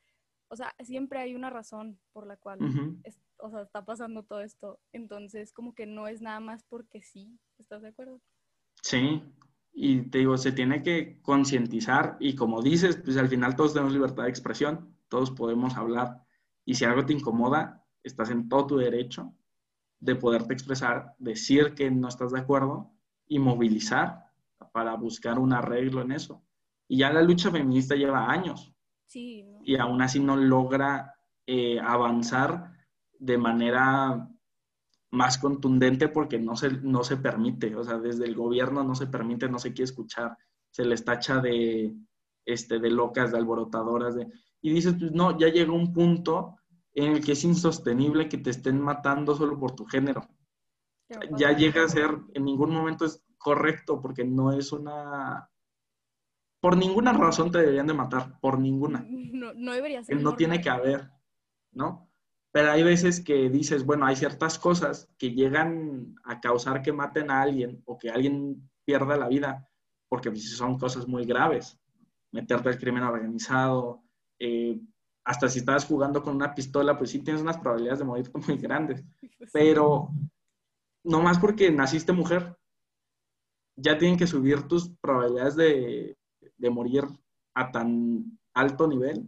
o 0.53 0.57
sea, 0.57 0.75
siempre 0.85 1.19
hay 1.19 1.35
una 1.35 1.49
razón 1.49 1.99
por 2.13 2.27
la 2.27 2.37
cual 2.37 2.59
o 3.39 3.51
sea, 3.51 3.63
está 3.63 3.87
pasando 3.87 4.23
todo 4.23 4.43
esto. 4.43 4.79
Entonces, 4.93 5.51
como 5.51 5.75
que 5.75 5.87
no 5.87 6.09
es 6.09 6.21
nada 6.21 6.41
más 6.41 6.63
porque 6.65 7.01
sí, 7.01 7.41
¿estás 7.57 7.81
de 7.81 7.89
acuerdo? 7.89 8.21
Sí, 8.83 9.23
y 9.73 10.03
te 10.03 10.19
digo, 10.19 10.37
se 10.37 10.53
tiene 10.53 10.83
que 10.83 11.21
concientizar 11.23 12.17
y 12.21 12.35
como 12.35 12.63
dices, 12.63 12.97
pues 12.97 13.17
al 13.17 13.29
final 13.29 13.57
todos 13.57 13.73
tenemos 13.73 13.93
libertad 13.93 14.25
de 14.25 14.29
expresión, 14.29 14.95
todos 15.09 15.31
podemos 15.31 15.77
hablar 15.77 16.23
y 16.65 16.75
si 16.75 16.85
algo 16.85 17.05
te 17.07 17.15
incomoda, 17.15 17.85
estás 18.03 18.31
en 18.31 18.49
todo 18.49 18.67
tu 18.67 18.77
derecho 18.77 19.33
de 20.01 20.17
poderte 20.17 20.53
expresar, 20.53 21.15
decir 21.19 21.75
que 21.75 21.91
no 21.91 22.09
estás 22.09 22.33
de 22.33 22.41
acuerdo 22.41 22.93
y 23.27 23.39
movilizar 23.39 24.27
para 24.73 24.95
buscar 24.95 25.39
un 25.39 25.53
arreglo 25.53 26.03
en 26.03 26.13
eso. 26.13 26.43
Y 26.89 26.99
ya 26.99 27.13
la 27.13 27.23
lucha 27.23 27.51
feminista 27.51 27.95
lleva 27.95 28.31
años. 28.31 28.75
Y 29.65 29.77
aún 29.77 30.03
así 30.03 30.21
no 30.21 30.37
logra 30.37 31.15
eh, 31.47 31.79
avanzar 31.81 32.73
de 33.19 33.39
manera 33.39 34.29
más 35.13 35.39
contundente 35.39 36.09
porque 36.09 36.39
no 36.39 36.57
se, 36.57 36.71
no 36.81 37.05
se 37.05 37.19
permite, 37.19 37.77
o 37.77 37.85
sea, 37.85 37.99
desde 37.99 38.25
el 38.25 38.35
gobierno 38.35 38.83
no 38.83 38.95
se 38.95 39.07
permite, 39.07 39.49
no 39.49 39.59
se 39.59 39.73
quiere 39.73 39.85
escuchar, 39.85 40.37
se 40.71 40.85
les 40.85 41.05
tacha 41.05 41.39
de, 41.39 41.95
este, 42.47 42.79
de 42.79 42.91
locas, 42.91 43.31
de 43.31 43.39
alborotadoras, 43.39 44.15
de, 44.15 44.29
y 44.63 44.73
dices, 44.73 44.95
pues 44.99 45.13
no, 45.13 45.39
ya 45.39 45.49
llega 45.49 45.71
un 45.73 45.93
punto 45.93 46.57
en 46.95 47.13
el 47.13 47.25
que 47.25 47.33
es 47.33 47.45
insostenible 47.45 48.29
que 48.29 48.39
te 48.39 48.51
estén 48.51 48.81
matando 48.81 49.35
solo 49.35 49.59
por 49.59 49.75
tu 49.75 49.85
género. 49.85 50.27
Ya 51.37 51.53
llega 51.53 51.85
a 51.85 51.89
ser, 51.89 52.11
en 52.33 52.45
ningún 52.45 52.73
momento 52.73 53.05
es 53.05 53.23
correcto 53.37 54.01
porque 54.01 54.25
no 54.25 54.53
es 54.53 54.73
una... 54.73 55.51
Por 56.59 56.77
ninguna 56.77 57.13
razón 57.13 57.51
te 57.51 57.59
deberían 57.59 57.89
de 57.89 57.95
matar, 57.95 58.41
por 58.41 58.59
ninguna. 58.59 59.05
No, 59.33 59.53
no 59.55 59.73
debería 59.73 60.05
ser. 60.05 60.21
No 60.21 60.37
tiene 60.37 60.61
que 60.61 60.71
haber, 60.71 61.11
¿no? 61.73 62.12
Pero 62.53 62.71
hay 62.71 62.83
veces 62.83 63.25
que 63.25 63.49
dices, 63.49 63.85
bueno, 63.85 64.05
hay 64.05 64.15
ciertas 64.15 64.59
cosas 64.59 65.09
que 65.19 65.33
llegan 65.33 66.15
a 66.25 66.39
causar 66.39 66.83
que 66.83 66.93
maten 66.93 67.31
a 67.31 67.41
alguien 67.41 67.83
o 67.87 67.99
que 67.99 68.11
alguien 68.11 68.71
pierda 68.85 69.17
la 69.17 69.29
vida, 69.29 69.67
porque 70.09 70.31
pues, 70.31 70.55
son 70.55 70.79
cosas 70.79 71.09
muy 71.09 71.25
graves. 71.25 71.79
Meterte 72.31 72.69
al 72.69 72.79
crimen 72.79 73.05
organizado, 73.05 74.03
eh, 74.39 74.79
hasta 75.25 75.49
si 75.49 75.61
estás 75.61 75.87
jugando 75.87 76.23
con 76.23 76.37
una 76.37 76.55
pistola, 76.55 76.99
pues 76.99 77.11
sí 77.11 77.21
tienes 77.21 77.43
unas 77.43 77.57
probabilidades 77.57 78.01
de 78.01 78.05
morir 78.05 78.31
muy 78.47 78.59
grandes. 78.59 79.03
Pero 79.53 80.11
no 81.05 81.23
más 81.23 81.39
porque 81.39 81.71
naciste 81.71 82.13
mujer, 82.13 82.55
ya 83.77 83.97
tienen 83.97 84.19
que 84.19 84.27
subir 84.27 84.69
tus 84.69 84.91
probabilidades 85.01 85.57
de, 85.57 86.19
de 86.59 86.71
morir 86.71 87.05
a 87.55 87.71
tan 87.71 88.39
alto 88.53 88.87
nivel 88.87 89.27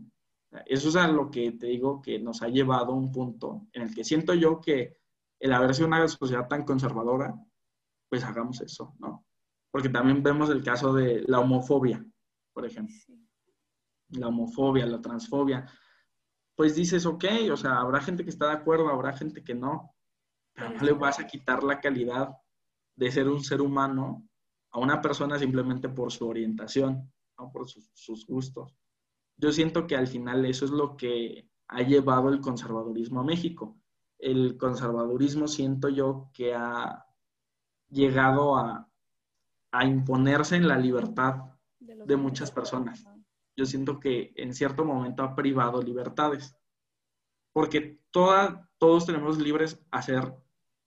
eso 0.67 0.89
es 0.89 0.97
a 0.97 1.09
lo 1.09 1.31
que 1.31 1.53
te 1.53 1.67
digo 1.67 2.01
que 2.01 2.19
nos 2.19 2.43
ha 2.43 2.49
llevado 2.49 2.93
a 2.93 2.97
un 2.97 3.11
punto 3.11 3.67
en 3.73 3.83
el 3.83 3.95
que 3.95 4.05
siento 4.05 4.35
yo 4.35 4.61
que 4.61 4.99
el 5.41 5.53
haber 5.53 5.75
sido 5.75 5.89
una 5.89 6.07
sociedad 6.07 6.47
tan 6.49 6.65
conservadora, 6.65 7.35
pues 8.09 8.25
hagamos 8.25 8.61
eso, 8.61 8.95
¿no? 8.99 9.27
Porque 9.71 9.89
también 9.89 10.23
vemos 10.23 10.51
el 10.51 10.63
caso 10.63 10.95
de 10.95 11.25
la 11.27 11.41
homofobia, 11.41 12.05
por 12.53 12.65
ejemplo. 12.65 12.95
La 14.11 14.29
homofobia, 14.29 14.87
la 14.87 15.01
transfobia. 15.01 15.69
Pues 16.55 16.77
dices, 16.77 17.05
ok, 17.05 17.25
o 17.51 17.57
sea, 17.57 17.81
habrá 17.81 18.01
gente 18.01 18.23
que 18.23 18.31
está 18.31 18.47
de 18.47 18.53
acuerdo, 18.53 18.89
habrá 18.89 19.13
gente 19.13 19.43
que 19.43 19.55
no, 19.55 19.93
pero 20.55 20.71
no 20.71 20.83
le 20.83 20.93
vas 20.93 21.19
a 21.19 21.27
quitar 21.27 21.65
la 21.65 21.81
calidad 21.81 22.31
de 22.95 23.11
ser 23.11 23.29
un 23.29 23.43
ser 23.43 23.61
humano 23.61 24.29
a 24.71 24.79
una 24.79 25.01
persona 25.01 25.37
simplemente 25.37 25.89
por 25.89 26.13
su 26.13 26.29
orientación, 26.29 27.13
¿no? 27.37 27.51
por 27.51 27.69
sus 27.69 28.25
gustos 28.27 28.77
yo 29.37 29.53
siento 29.53 29.87
que 29.87 29.97
al 29.97 30.07
final 30.07 30.45
eso 30.45 30.65
es 30.65 30.71
lo 30.71 30.97
que 30.97 31.49
ha 31.69 31.83
llevado 31.83 32.29
el 32.29 32.41
conservadurismo 32.41 33.21
a 33.21 33.25
México. 33.25 33.77
El 34.19 34.57
conservadurismo 34.57 35.49
siento 35.49 35.89
yo 35.89 36.31
que 36.33 36.55
ha 36.55 37.07
llegado 37.91 38.57
a, 38.57 38.89
imponerse 39.83 40.55
en 40.55 40.69
la 40.69 40.79
libertad 40.79 41.57
de, 41.81 42.17
muchas 42.17 42.53
personas. 42.53 43.05
Yo 43.57 43.67
siento 43.67 43.99
que 43.99 44.33
en 44.37 44.55
cierto 44.55 44.85
momento 44.85 45.25
ha 45.25 45.35
privado 45.35 45.83
libertades, 45.83 46.57
porque 47.53 48.01
todos 48.13 49.05
tenemos 49.05 49.39
libres 49.39 49.81
a 49.91 49.99
hacer 49.99 50.33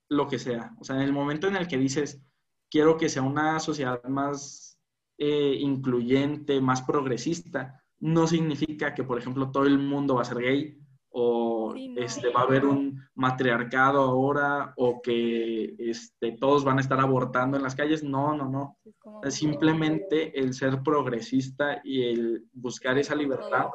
lo 0.07 0.29
que 0.29 0.39
sea. 0.39 0.73
O 0.79 0.85
sea, 0.85 0.95
en 0.95 1.01
el 1.01 1.11
momento 1.11 1.47
en 1.47 1.57
el 1.57 1.67
que 1.67 1.77
dices, 1.77 2.21
quiero 2.69 2.95
que 2.95 3.09
sea 3.09 3.23
una 3.23 3.59
sociedad 3.59 4.01
más 4.05 4.79
eh, 5.17 5.57
incluyente, 5.59 6.61
más 6.61 6.81
progresista, 6.81 7.83
no 7.99 8.27
significa 8.27 8.93
que, 8.93 9.03
por 9.03 9.17
ejemplo, 9.17 9.51
todo 9.51 9.65
el 9.65 9.79
mundo 9.79 10.15
va 10.15 10.21
a 10.21 10.25
ser 10.25 10.39
gay 10.39 10.77
o 11.09 11.73
este, 11.75 12.29
va 12.29 12.41
a 12.41 12.43
haber 12.43 12.65
un 12.65 13.01
matriarcado 13.15 14.01
ahora 14.01 14.73
o 14.77 15.01
que 15.01 15.75
este, 15.79 16.33
todos 16.33 16.63
van 16.63 16.77
a 16.77 16.81
estar 16.81 16.99
abortando 16.99 17.57
en 17.57 17.63
las 17.63 17.75
calles. 17.75 18.03
No, 18.03 18.35
no, 18.35 18.47
no. 18.49 18.77
Es 19.23 19.35
simplemente 19.35 20.39
el 20.39 20.53
ser 20.53 20.83
progresista 20.83 21.81
y 21.83 22.03
el 22.03 22.47
buscar 22.53 22.97
esa 22.97 23.15
libertad, 23.15 23.67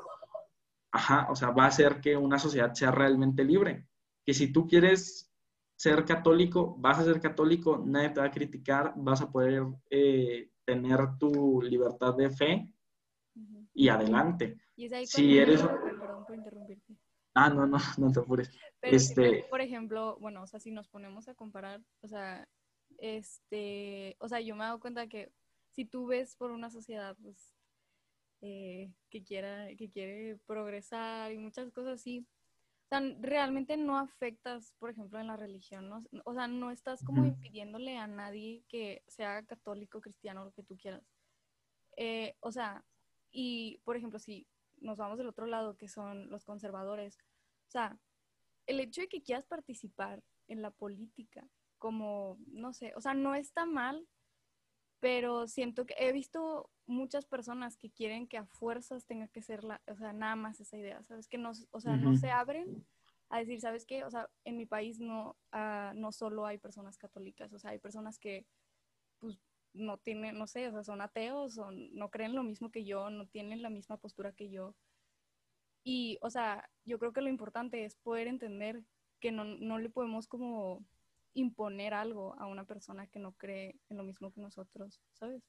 ajá, 0.93 1.26
o 1.31 1.35
sea, 1.35 1.50
va 1.50 1.64
a 1.64 1.69
hacer 1.69 2.00
que 2.00 2.17
una 2.17 2.38
sociedad 2.38 2.73
sea 2.75 2.93
realmente 2.93 3.45
libre. 3.45 3.88
Que 4.25 4.35
si 4.35 4.52
tú 4.52 4.69
quieres 4.69 5.33
ser 5.75 6.05
católico, 6.05 6.76
vas 6.79 7.00
a 7.00 7.05
ser 7.05 7.21
católico, 7.21 7.83
nadie 7.85 8.11
te 8.11 8.21
va 8.21 8.26
a 8.26 8.31
criticar, 8.31 8.93
vas 8.97 9.21
a 9.21 9.33
poder 9.33 9.64
eh, 9.91 10.50
tener 10.64 11.19
tu 11.19 11.61
libertad 11.61 12.14
de 12.14 12.31
fe 12.31 12.73
y 13.75 13.88
adelante. 13.88 14.59
si 15.07 15.38
eres... 15.38 15.62
Perdón 15.62 16.25
por 16.26 16.37
interrumpirte. 16.37 16.97
Ah, 17.35 17.49
no, 17.49 17.67
no, 17.67 17.79
no 17.99 18.12
te 18.12 18.21
apures. 18.21 18.50
este... 18.83 19.45
por 19.50 19.61
ejemplo, 19.61 20.17
bueno, 20.21 20.43
o 20.43 20.47
sea, 20.47 20.61
si 20.61 20.71
nos 20.71 20.88
ponemos 20.88 21.29
a 21.29 21.35
comparar, 21.35 21.81
o 22.02 22.09
sea, 22.09 22.47
este, 22.99 24.17
o 24.21 24.29
sea, 24.29 24.41
yo 24.41 24.55
me 24.55 24.64
he 24.64 24.67
dado 24.67 24.81
cuenta 24.81 25.07
que 25.07 25.33
si 25.71 25.85
tú 25.85 26.07
ves 26.07 26.37
por 26.37 26.50
una 26.50 26.71
sociedad, 26.71 27.17
pues, 27.23 27.55
eh, 28.43 28.93
que 29.11 29.23
quiera, 29.23 29.69
que 29.76 29.88
quiere 29.88 30.37
progresar 30.47 31.33
y 31.33 31.38
muchas 31.38 31.71
cosas 31.73 32.00
así, 32.00 32.26
o 32.85 32.88
sea, 32.88 33.00
realmente 33.21 33.79
no 33.79 33.99
afectas, 33.99 34.75
por 34.79 34.91
ejemplo, 34.91 35.19
en 35.19 35.29
la 35.29 35.37
religión, 35.37 35.88
¿no? 35.88 36.00
O 36.25 36.35
sea, 36.35 36.47
no 36.47 36.71
estás 36.71 37.02
como 37.02 37.25
impidiéndole 37.25 37.97
a 37.97 38.07
nadie 38.07 38.64
que 38.69 39.02
sea 39.07 39.43
católico, 39.47 40.02
cristiano, 40.02 40.45
lo 40.45 40.52
que 40.52 40.62
tú 40.62 40.76
quieras. 40.76 41.02
Eh, 41.97 42.37
o 42.41 42.52
sea, 42.52 42.85
y, 43.33 43.81
por 43.85 43.97
ejemplo, 43.97 44.19
si 44.19 44.47
nos 44.81 44.99
vamos 44.99 45.19
del 45.19 45.29
otro 45.29 45.47
lado, 45.47 45.77
que 45.77 45.89
son 45.89 46.31
los 46.31 46.45
conservadores, 46.45 47.19
o 47.67 47.71
sea, 47.71 47.99
el 48.67 48.81
hecho 48.81 49.01
de 49.01 49.09
que 49.09 49.23
quieras 49.23 49.47
participar 49.47 50.23
en 50.49 50.62
la 50.62 50.71
política, 50.71 51.49
como, 51.79 52.39
no 52.47 52.73
sé, 52.73 52.93
o 52.95 53.01
sea, 53.01 53.15
no 53.15 53.35
está 53.35 53.65
mal, 53.67 54.07
pero 55.01 55.49
siento 55.49 55.85
que 55.85 55.95
he 55.99 56.12
visto 56.12 56.71
muchas 56.87 57.27
personas 57.27 57.77
que 57.77 57.91
quieren 57.91 58.29
que 58.29 58.39
a 58.39 58.47
fuerzas 58.47 59.07
tenga 59.07 59.27
que 59.29 59.43
ser 59.43 59.65
la, 59.65 59.81
o 59.89 59.97
sea, 59.97 60.12
nada 60.12 60.37
más 60.37 60.61
esa 60.61 60.77
idea, 60.77 61.03
¿sabes? 61.03 61.27
Que 61.27 61.39
no, 61.39 61.53
o 61.71 61.81
sea, 61.81 61.97
no 61.97 62.15
se 62.17 62.31
abren 62.31 62.87
a 63.29 63.39
decir, 63.39 63.61
¿sabes 63.61 63.87
qué? 63.87 64.05
O 64.05 64.11
sea, 64.11 64.31
en 64.45 64.57
mi 64.57 64.67
país 64.67 65.01
no, 65.01 65.37
uh, 65.53 65.95
no 65.95 66.12
solo 66.12 66.47
hay 66.47 66.59
personas 66.59 66.99
católicas, 66.99 67.53
o 67.53 67.59
sea, 67.59 67.71
hay 67.71 67.79
personas 67.79 68.19
que, 68.19 68.47
pues, 69.19 69.41
no 69.75 69.99
tienen, 69.99 70.38
no 70.38 70.47
sé, 70.47 70.69
o 70.69 70.73
sea, 70.73 70.85
son 70.85 71.00
ateos, 71.00 71.59
o 71.59 71.71
no 71.71 72.11
creen 72.11 72.35
lo 72.35 72.43
mismo 72.43 72.71
que 72.71 72.85
yo, 72.85 73.11
no 73.11 73.26
tienen 73.26 73.62
la 73.62 73.71
misma 73.71 73.97
postura 73.97 74.33
que 74.33 74.50
yo. 74.50 74.75
Y, 75.85 76.19
o 76.23 76.31
sea, 76.31 76.69
yo 76.85 76.99
creo 76.99 77.12
que 77.12 77.23
lo 77.23 77.29
importante 77.29 77.85
es 77.85 77.97
poder 77.97 78.29
entender 78.29 78.83
que 79.21 79.33
no, 79.33 79.45
no 79.45 79.79
le 79.79 79.91
podemos 79.91 80.26
como 80.26 80.85
imponer 81.35 81.95
algo 81.95 82.35
a 82.38 82.47
una 82.47 82.64
persona 82.64 83.07
que 83.07 83.19
no 83.19 83.33
cree 83.33 83.81
en 83.88 83.97
lo 83.97 84.05
mismo 84.05 84.33
que 84.33 84.41
nosotros, 84.41 85.00
¿sabes? 85.12 85.43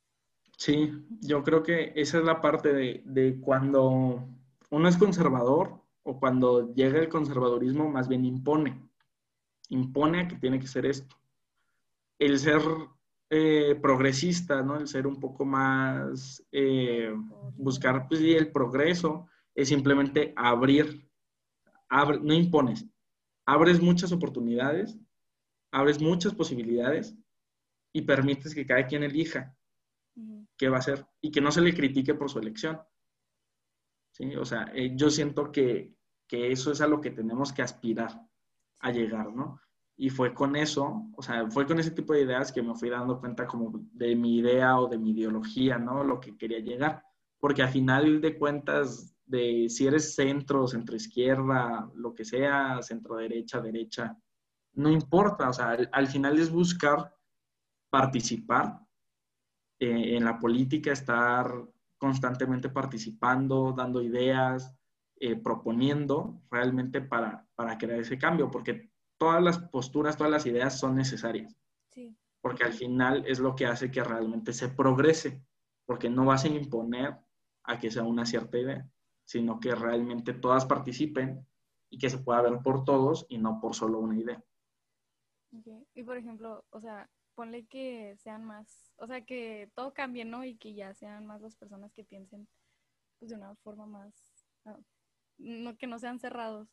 Sí, 0.57 0.91
yo 1.21 1.43
creo 1.43 1.63
que 1.63 1.91
esa 1.95 2.19
es 2.19 2.23
la 2.23 2.41
parte 2.41 2.73
de, 2.73 3.01
de 3.05 3.39
cuando 3.39 4.23
uno 4.69 4.87
es 4.87 4.97
conservador 4.97 5.81
o 6.03 6.19
cuando 6.19 6.73
llega 6.73 6.99
el 6.99 7.09
conservadurismo, 7.09 7.89
más 7.89 8.07
bien 8.07 8.25
impone. 8.25 8.79
Impone 9.69 10.21
a 10.21 10.27
que 10.27 10.35
tiene 10.35 10.59
que 10.59 10.67
ser 10.67 10.85
esto. 10.85 11.15
El 12.19 12.37
ser 12.39 12.61
eh, 13.35 13.73
progresista, 13.81 14.61
¿no? 14.61 14.77
El 14.77 14.87
ser 14.87 15.07
un 15.07 15.19
poco 15.19 15.43
más, 15.43 16.45
eh, 16.51 17.11
buscar 17.55 18.07
pues, 18.07 18.21
el 18.21 18.51
progreso, 18.51 19.27
es 19.55 19.69
simplemente 19.69 20.33
abrir, 20.35 21.09
no 22.21 22.31
impones, 22.31 22.85
abres 23.47 23.81
muchas 23.81 24.11
oportunidades, 24.11 24.99
abres 25.71 25.99
muchas 25.99 26.35
posibilidades 26.35 27.17
y 27.91 28.03
permites 28.03 28.53
que 28.53 28.67
cada 28.67 28.85
quien 28.85 29.01
elija 29.01 29.57
qué 30.55 30.69
va 30.69 30.75
a 30.75 30.81
hacer 30.81 31.03
y 31.19 31.31
que 31.31 31.41
no 31.41 31.51
se 31.51 31.61
le 31.61 31.73
critique 31.73 32.13
por 32.13 32.29
su 32.29 32.37
elección. 32.37 32.79
¿Sí? 34.11 34.35
O 34.35 34.45
sea, 34.45 34.71
eh, 34.75 34.91
yo 34.95 35.09
siento 35.09 35.51
que, 35.51 35.95
que 36.27 36.51
eso 36.51 36.71
es 36.71 36.81
a 36.81 36.87
lo 36.87 37.01
que 37.01 37.09
tenemos 37.09 37.51
que 37.51 37.63
aspirar 37.63 38.11
a 38.77 38.91
llegar, 38.91 39.33
¿no? 39.33 39.59
Y 39.95 40.09
fue 40.09 40.33
con 40.33 40.55
eso, 40.55 41.07
o 41.15 41.21
sea, 41.21 41.49
fue 41.49 41.67
con 41.67 41.79
ese 41.79 41.91
tipo 41.91 42.13
de 42.13 42.21
ideas 42.21 42.51
que 42.51 42.63
me 42.63 42.75
fui 42.75 42.89
dando 42.89 43.19
cuenta 43.19 43.45
como 43.45 43.71
de 43.93 44.15
mi 44.15 44.37
idea 44.37 44.79
o 44.79 44.87
de 44.87 44.97
mi 44.97 45.11
ideología, 45.11 45.77
¿no? 45.77 46.03
Lo 46.03 46.19
que 46.19 46.35
quería 46.35 46.59
llegar. 46.59 47.03
Porque 47.39 47.61
al 47.61 47.69
final 47.69 48.19
de 48.21 48.37
cuentas, 48.37 49.15
de 49.25 49.67
si 49.69 49.85
eres 49.85 50.15
centro, 50.15 50.67
centro 50.67 50.95
izquierda, 50.95 51.89
lo 51.95 52.13
que 52.15 52.25
sea, 52.25 52.81
centro 52.81 53.17
derecha, 53.17 53.61
derecha, 53.61 54.17
no 54.73 54.89
importa, 54.89 55.49
o 55.49 55.53
sea, 55.53 55.77
al, 55.91 56.07
final 56.07 56.39
es 56.39 56.51
buscar 56.51 57.15
participar 57.89 58.79
eh, 59.79 60.17
en 60.17 60.25
la 60.25 60.39
política, 60.39 60.91
estar 60.91 61.53
constantemente 61.97 62.69
participando, 62.69 63.73
dando 63.77 64.01
ideas, 64.01 64.75
eh, 65.19 65.35
proponiendo 65.35 66.41
realmente 66.49 67.01
para, 67.01 67.47
para 67.55 67.77
crear 67.77 67.99
ese 67.99 68.17
cambio, 68.17 68.49
porque 68.49 68.92
todas 69.17 69.41
las 69.41 69.59
posturas, 69.59 70.17
todas 70.17 70.31
las 70.31 70.45
ideas 70.45 70.79
son 70.79 70.95
necesarias. 70.95 71.55
Sí. 71.89 72.15
Porque 72.41 72.63
al 72.63 72.73
final 72.73 73.23
es 73.27 73.39
lo 73.39 73.55
que 73.55 73.65
hace 73.65 73.91
que 73.91 74.03
realmente 74.03 74.53
se 74.53 74.69
progrese, 74.69 75.41
porque 75.85 76.09
no 76.09 76.25
vas 76.25 76.45
a 76.45 76.49
imponer 76.49 77.17
a 77.63 77.79
que 77.79 77.91
sea 77.91 78.03
una 78.03 78.25
cierta 78.25 78.57
idea, 78.57 78.89
sino 79.25 79.59
que 79.59 79.73
realmente 79.75 80.33
todas 80.33 80.65
participen 80.65 81.45
y 81.89 81.97
que 81.97 82.09
se 82.09 82.17
pueda 82.17 82.41
ver 82.41 82.59
por 82.63 82.83
todos 82.83 83.25
y 83.29 83.37
no 83.37 83.59
por 83.61 83.75
solo 83.75 83.99
una 83.99 84.17
idea. 84.17 84.43
Y 85.93 86.03
por 86.03 86.17
ejemplo, 86.17 86.65
o 86.71 86.81
sea, 86.81 87.09
ponle 87.35 87.65
que 87.67 88.15
sean 88.17 88.43
más, 88.43 88.91
o 88.97 89.07
sea, 89.07 89.23
que 89.23 89.71
todo 89.75 89.93
cambie, 89.93 90.25
¿no? 90.25 90.43
Y 90.43 90.57
que 90.57 90.73
ya 90.73 90.93
sean 90.93 91.25
más 91.25 91.41
las 91.41 91.55
personas 91.55 91.93
que 91.93 92.03
piensen 92.03 92.47
pues, 93.19 93.29
de 93.29 93.37
una 93.37 93.55
forma 93.57 93.85
más, 93.85 94.13
no, 95.37 95.77
que 95.77 95.87
no 95.87 95.99
sean 95.99 96.19
cerrados. 96.19 96.67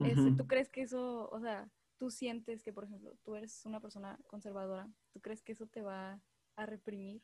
Este, 0.00 0.32
¿Tú 0.32 0.46
crees 0.46 0.68
que 0.68 0.82
eso, 0.82 1.28
o 1.30 1.40
sea, 1.40 1.70
tú 1.98 2.10
sientes 2.10 2.62
que, 2.62 2.72
por 2.72 2.84
ejemplo, 2.84 3.14
tú 3.22 3.36
eres 3.36 3.64
una 3.66 3.80
persona 3.80 4.18
conservadora, 4.26 4.88
¿tú 5.12 5.20
crees 5.20 5.42
que 5.42 5.52
eso 5.52 5.66
te 5.66 5.82
va 5.82 6.20
a 6.56 6.66
reprimir 6.66 7.22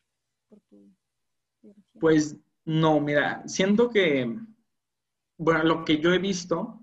por 0.49 0.61
tu 0.61 0.92
Pues 1.99 2.37
no, 2.64 3.00
mira, 3.00 3.47
siento 3.49 3.88
que, 3.88 4.38
bueno, 5.38 5.64
lo 5.64 5.85
que 5.85 5.99
yo 6.00 6.12
he 6.12 6.18
visto 6.18 6.83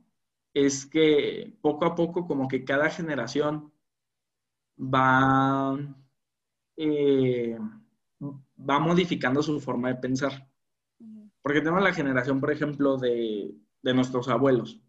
es 0.54 0.86
que 0.86 1.56
poco 1.62 1.86
a 1.86 1.96
poco 1.96 2.26
como 2.26 2.48
que 2.48 2.64
cada 2.64 2.90
generación 2.90 3.72
va, 4.80 5.78
eh, 6.78 7.58
va 8.22 8.80
modificando 8.80 9.44
su 9.44 9.60
forma 9.60 9.90
de 9.90 9.96
pensar. 9.96 10.50
Porque 11.42 11.60
tenemos 11.60 11.84
la 11.84 11.94
generación, 11.94 12.40
por 12.40 12.52
ejemplo, 12.52 12.98
de, 12.98 13.54
de 13.82 13.94
nuestros 13.94 14.30
abuelos, 14.30 14.80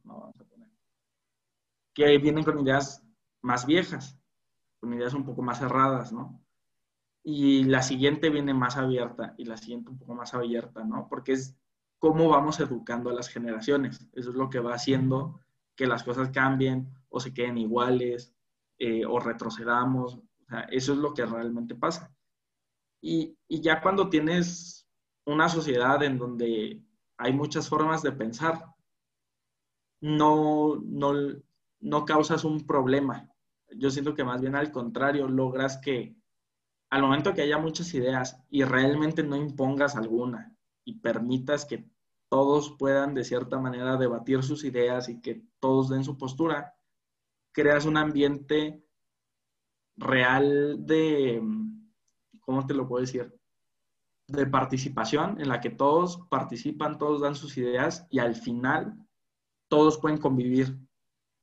que 1.95 2.19
vienen 2.19 2.45
con 2.45 2.61
ideas 2.61 3.03
más 3.41 3.67
viejas, 3.67 4.19
con 4.81 4.93
ideas 4.93 5.15
un 5.15 5.25
poco 5.25 5.43
más 5.43 5.61
cerradas, 5.61 6.13
¿no? 6.13 6.43
Y 7.23 7.65
la 7.65 7.83
siguiente 7.83 8.29
viene 8.29 8.53
más 8.53 8.77
abierta 8.77 9.35
y 9.39 9.45
la 9.45 9.57
siguiente 9.57 9.91
un 9.91 9.99
poco 9.99 10.15
más 10.15 10.35
abierta, 10.35 10.85
¿no? 10.85 11.09
Porque 11.09 11.33
es 11.33 11.57
cómo 11.99 12.29
vamos 12.29 12.61
educando 12.61 13.09
a 13.09 13.15
las 13.15 13.29
generaciones. 13.29 14.07
Eso 14.13 14.31
es 14.31 14.37
lo 14.37 14.51
que 14.51 14.61
va 14.61 14.75
haciendo 14.75 15.41
que 15.75 15.87
las 15.87 16.03
cosas 16.03 16.31
cambien 16.31 16.93
o 17.09 17.21
se 17.21 17.33
queden 17.33 17.57
iguales 17.57 18.35
eh, 18.79 19.07
o 19.07 19.19
retrocedamos. 19.21 20.17
O 20.17 20.47
sea, 20.49 20.61
eso 20.71 20.93
es 20.93 20.99
lo 20.99 21.15
que 21.15 21.25
realmente 21.25 21.75
pasa. 21.75 22.15
Y, 23.01 23.39
y 23.49 23.61
ya 23.61 23.81
cuando 23.81 24.11
tienes 24.11 24.87
una 25.25 25.49
sociedad 25.49 26.03
en 26.03 26.19
donde 26.19 26.83
hay 27.17 27.33
muchas 27.33 27.69
formas 27.69 28.03
de 28.03 28.13
pensar, 28.13 28.67
no, 30.01 30.77
no, 30.85 31.13
no 31.85 32.05
causas 32.05 32.45
un 32.45 32.67
problema 32.67 33.35
yo 33.77 33.91
siento 33.91 34.15
que 34.15 34.25
más 34.25 34.41
bien 34.41 34.55
al 34.55 34.71
contrario, 34.71 35.29
logras 35.29 35.79
que 35.79 36.17
al 36.91 37.03
momento 37.03 37.35
que 37.35 37.43
haya 37.43 37.59
muchas 37.59 37.93
ideas 37.95 38.41
y 38.51 38.65
realmente 38.65 39.23
no 39.23 39.37
impongas 39.37 39.97
alguna 39.97 40.57
y 40.85 41.01
permitas 41.01 41.65
que 41.65 41.89
todos 42.29 42.77
puedan 42.79 43.15
de 43.15 43.25
cierta 43.25 43.59
manera 43.59 43.97
debatir 43.97 44.43
sus 44.43 44.65
ideas 44.65 45.09
y 45.09 45.21
que 45.21 45.45
todos 45.61 45.89
den 45.89 46.05
su 46.05 46.19
postura, 46.19 46.75
creas 47.53 47.85
un 47.85 47.97
ambiente 47.97 48.85
real 49.97 50.85
de, 50.85 51.43
¿cómo 52.41 52.67
te 52.67 52.75
lo 52.75 52.89
puedo 52.89 53.01
decir? 53.01 53.35
De 54.27 54.47
participación 54.47 55.41
en 55.41 55.49
la 55.49 55.61
que 55.61 55.71
todos 55.71 56.27
participan, 56.29 56.99
todos 56.99 57.21
dan 57.21 57.35
sus 57.35 57.57
ideas 57.57 58.07
y 58.11 58.19
al 58.19 58.35
final 58.35 58.97
todos 59.69 59.99
pueden 59.99 60.19
convivir 60.19 60.79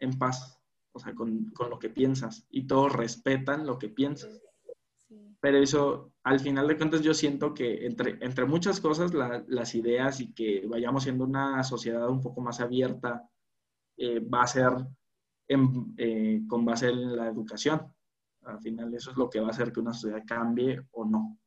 en 0.01 0.19
paz 0.19 0.61
o 0.93 0.99
sea, 0.99 1.13
con, 1.13 1.51
lo 1.69 1.79
que 1.79 1.89
piensas 1.89 2.45
y 2.49 2.67
todos 2.67 2.93
respetan 2.93 3.65
lo 3.65 3.77
que 3.79 3.89
piensas. 3.89 4.41
Pero 5.39 5.57
eso, 5.57 6.13
al 6.23 6.39
final 6.39 6.67
de 6.67 6.77
cuentas, 6.77 7.01
yo 7.01 7.13
siento 7.13 7.53
que 7.53 7.85
entre, 7.85 8.23
entre 8.23 8.45
muchas 8.45 8.79
cosas, 8.79 9.11
las 9.13 9.75
ideas 9.75 10.19
y 10.19 10.33
que 10.33 10.65
vayamos 10.67 11.03
siendo 11.03 11.25
una 11.25 11.63
sociedad 11.63 12.07
un 12.09 12.21
poco 12.21 12.41
más 12.41 12.59
abierta, 12.59 13.27
eh, 13.97 14.19
va 14.19 14.43
a 14.43 14.47
ser 14.47 14.71
eh, 15.47 16.41
con 16.47 16.63
base 16.63 16.89
en 16.89 17.15
la 17.15 17.27
educación. 17.27 17.91
Al 18.43 18.59
final, 18.61 18.93
eso 18.93 19.11
es 19.11 19.17
lo 19.17 19.29
que 19.29 19.39
va 19.39 19.47
a 19.47 19.51
hacer 19.51 19.71
que 19.71 19.79
una 19.79 19.93
sociedad 19.93 20.23
cambie 20.27 20.79
o 20.91 21.05
no, 21.05 21.39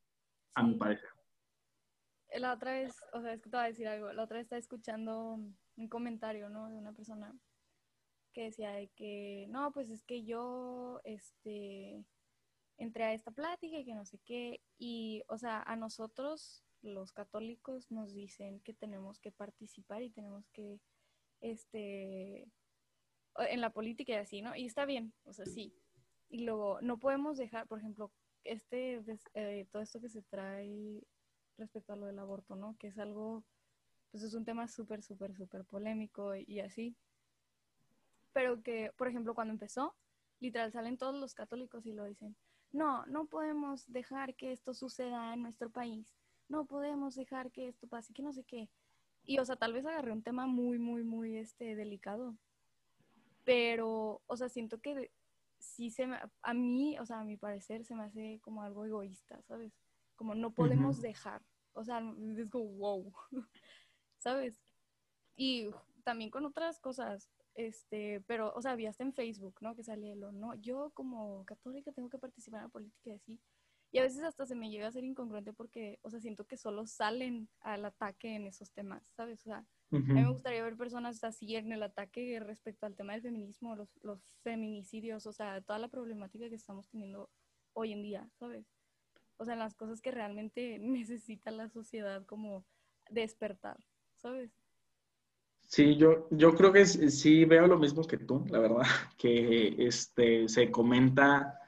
a 0.54 0.62
mi 0.62 0.74
parecer. 0.74 1.10
La 2.36 2.52
otra 2.52 2.72
vez, 2.72 2.96
o 3.12 3.20
sea, 3.20 3.32
es 3.32 3.40
que 3.40 3.48
te 3.48 3.56
voy 3.56 3.64
a 3.64 3.68
decir 3.68 3.86
algo, 3.86 4.12
la 4.12 4.24
otra 4.24 4.38
vez 4.38 4.46
estaba 4.46 4.58
escuchando 4.58 5.38
un 5.76 5.88
comentario, 5.88 6.48
¿no? 6.48 6.68
De 6.68 6.76
una 6.76 6.92
persona 6.92 7.32
que 8.34 8.42
decía 8.42 8.72
de 8.72 8.88
que, 8.88 9.46
no, 9.48 9.72
pues 9.72 9.88
es 9.88 10.02
que 10.02 10.24
yo, 10.24 11.00
este, 11.04 12.04
entré 12.76 13.04
a 13.04 13.14
esta 13.14 13.30
plática 13.30 13.78
y 13.78 13.84
que 13.86 13.94
no 13.94 14.04
sé 14.04 14.18
qué, 14.26 14.60
y, 14.76 15.22
o 15.28 15.38
sea, 15.38 15.62
a 15.62 15.76
nosotros, 15.76 16.62
los 16.82 17.12
católicos, 17.12 17.90
nos 17.90 18.12
dicen 18.12 18.60
que 18.60 18.74
tenemos 18.74 19.18
que 19.20 19.32
participar 19.32 20.02
y 20.02 20.10
tenemos 20.10 20.50
que, 20.50 20.80
este, 21.40 22.46
en 23.36 23.60
la 23.60 23.70
política 23.70 24.12
y 24.12 24.16
así, 24.16 24.42
¿no? 24.42 24.54
Y 24.54 24.66
está 24.66 24.84
bien, 24.84 25.14
o 25.24 25.32
sea, 25.32 25.46
sí. 25.46 25.72
Y 26.28 26.40
luego, 26.44 26.80
no 26.82 26.98
podemos 26.98 27.38
dejar, 27.38 27.66
por 27.68 27.78
ejemplo, 27.78 28.12
este, 28.42 29.02
eh, 29.34 29.66
todo 29.70 29.80
esto 29.80 30.00
que 30.00 30.10
se 30.10 30.22
trae 30.22 31.02
respecto 31.56 31.92
a 31.92 31.96
lo 31.96 32.06
del 32.06 32.18
aborto, 32.18 32.56
¿no? 32.56 32.76
Que 32.78 32.88
es 32.88 32.98
algo, 32.98 33.44
pues 34.10 34.24
es 34.24 34.34
un 34.34 34.44
tema 34.44 34.66
súper, 34.66 35.02
súper, 35.02 35.34
súper 35.34 35.64
polémico 35.64 36.34
y 36.34 36.60
así 36.60 36.96
pero 38.34 38.62
que, 38.62 38.90
por 38.98 39.08
ejemplo, 39.08 39.34
cuando 39.34 39.52
empezó, 39.52 39.94
literal 40.40 40.70
salen 40.72 40.98
todos 40.98 41.14
los 41.14 41.32
católicos 41.32 41.86
y 41.86 41.92
lo 41.92 42.04
dicen, 42.04 42.36
no, 42.72 43.06
no 43.06 43.26
podemos 43.26 43.90
dejar 43.90 44.34
que 44.34 44.52
esto 44.52 44.74
suceda 44.74 45.32
en 45.32 45.40
nuestro 45.40 45.70
país, 45.70 46.14
no 46.48 46.66
podemos 46.66 47.14
dejar 47.14 47.52
que 47.52 47.68
esto 47.68 47.86
pase, 47.86 48.12
que 48.12 48.22
no 48.22 48.32
sé 48.32 48.44
qué. 48.44 48.68
Y, 49.22 49.38
o 49.38 49.44
sea, 49.44 49.56
tal 49.56 49.72
vez 49.72 49.86
agarré 49.86 50.12
un 50.12 50.22
tema 50.22 50.46
muy, 50.46 50.78
muy, 50.78 51.02
muy, 51.04 51.38
este, 51.38 51.76
delicado. 51.76 52.36
Pero, 53.44 54.20
o 54.26 54.36
sea, 54.36 54.48
siento 54.48 54.80
que 54.80 55.10
sí 55.58 55.90
se 55.90 56.06
me, 56.06 56.18
a 56.42 56.52
mí, 56.52 56.98
o 56.98 57.06
sea, 57.06 57.20
a 57.20 57.24
mi 57.24 57.36
parecer, 57.36 57.84
se 57.84 57.94
me 57.94 58.02
hace 58.02 58.40
como 58.42 58.62
algo 58.62 58.84
egoísta, 58.84 59.40
¿sabes? 59.42 59.72
Como 60.16 60.34
no 60.34 60.52
podemos 60.52 61.00
dejar. 61.00 61.40
O 61.72 61.84
sea, 61.84 62.00
es 62.36 62.50
como, 62.50 62.66
wow, 62.66 63.12
¿sabes? 64.18 64.60
Y 65.36 65.70
también 66.02 66.30
con 66.30 66.44
otras 66.44 66.80
cosas. 66.80 67.30
Este, 67.54 68.20
pero, 68.26 68.52
o 68.54 68.60
sea, 68.60 68.74
vi 68.74 68.86
hasta 68.86 69.04
en 69.04 69.12
Facebook, 69.12 69.56
¿no? 69.60 69.74
Que 69.74 69.84
salía 69.84 70.14
lo, 70.16 70.32
no, 70.32 70.54
yo 70.56 70.90
como 70.92 71.44
católica 71.44 71.92
tengo 71.92 72.10
que 72.10 72.18
participar 72.18 72.58
en 72.60 72.64
la 72.64 72.70
política 72.70 73.10
y 73.10 73.12
así. 73.12 73.40
Y 73.92 73.98
a 73.98 74.02
veces 74.02 74.24
hasta 74.24 74.44
se 74.44 74.56
me 74.56 74.70
llega 74.70 74.88
a 74.88 74.92
ser 74.92 75.04
incongruente 75.04 75.52
porque, 75.52 76.00
o 76.02 76.10
sea, 76.10 76.18
siento 76.18 76.44
que 76.46 76.56
solo 76.56 76.84
salen 76.84 77.48
al 77.60 77.84
ataque 77.84 78.34
en 78.34 78.48
esos 78.48 78.72
temas, 78.72 79.06
¿sabes? 79.14 79.40
O 79.42 79.50
sea, 79.50 79.58
a 79.92 79.96
mí 79.96 80.12
me 80.12 80.28
gustaría 80.28 80.64
ver 80.64 80.76
personas 80.76 81.22
así 81.22 81.54
en 81.54 81.70
el 81.70 81.80
ataque 81.80 82.40
respecto 82.40 82.86
al 82.86 82.96
tema 82.96 83.12
del 83.12 83.22
feminismo, 83.22 83.76
los, 83.76 83.96
los 84.02 84.20
feminicidios, 84.42 85.26
o 85.26 85.32
sea, 85.32 85.60
toda 85.60 85.78
la 85.78 85.86
problemática 85.86 86.48
que 86.48 86.56
estamos 86.56 86.88
teniendo 86.88 87.30
hoy 87.72 87.92
en 87.92 88.02
día, 88.02 88.28
¿sabes? 88.32 88.66
O 89.36 89.44
sea, 89.44 89.54
las 89.54 89.76
cosas 89.76 90.00
que 90.00 90.10
realmente 90.10 90.78
necesita 90.80 91.52
la 91.52 91.68
sociedad 91.68 92.26
como 92.26 92.66
despertar, 93.10 93.78
¿sabes? 94.16 94.50
Sí, 95.66 95.96
yo, 95.96 96.28
yo 96.30 96.54
creo 96.54 96.72
que 96.72 96.86
sí 96.86 97.44
veo 97.44 97.66
lo 97.66 97.78
mismo 97.78 98.04
que 98.04 98.18
tú, 98.18 98.44
la 98.48 98.58
verdad, 98.58 98.82
que 99.18 99.74
este, 99.86 100.48
se 100.48 100.70
comenta 100.70 101.58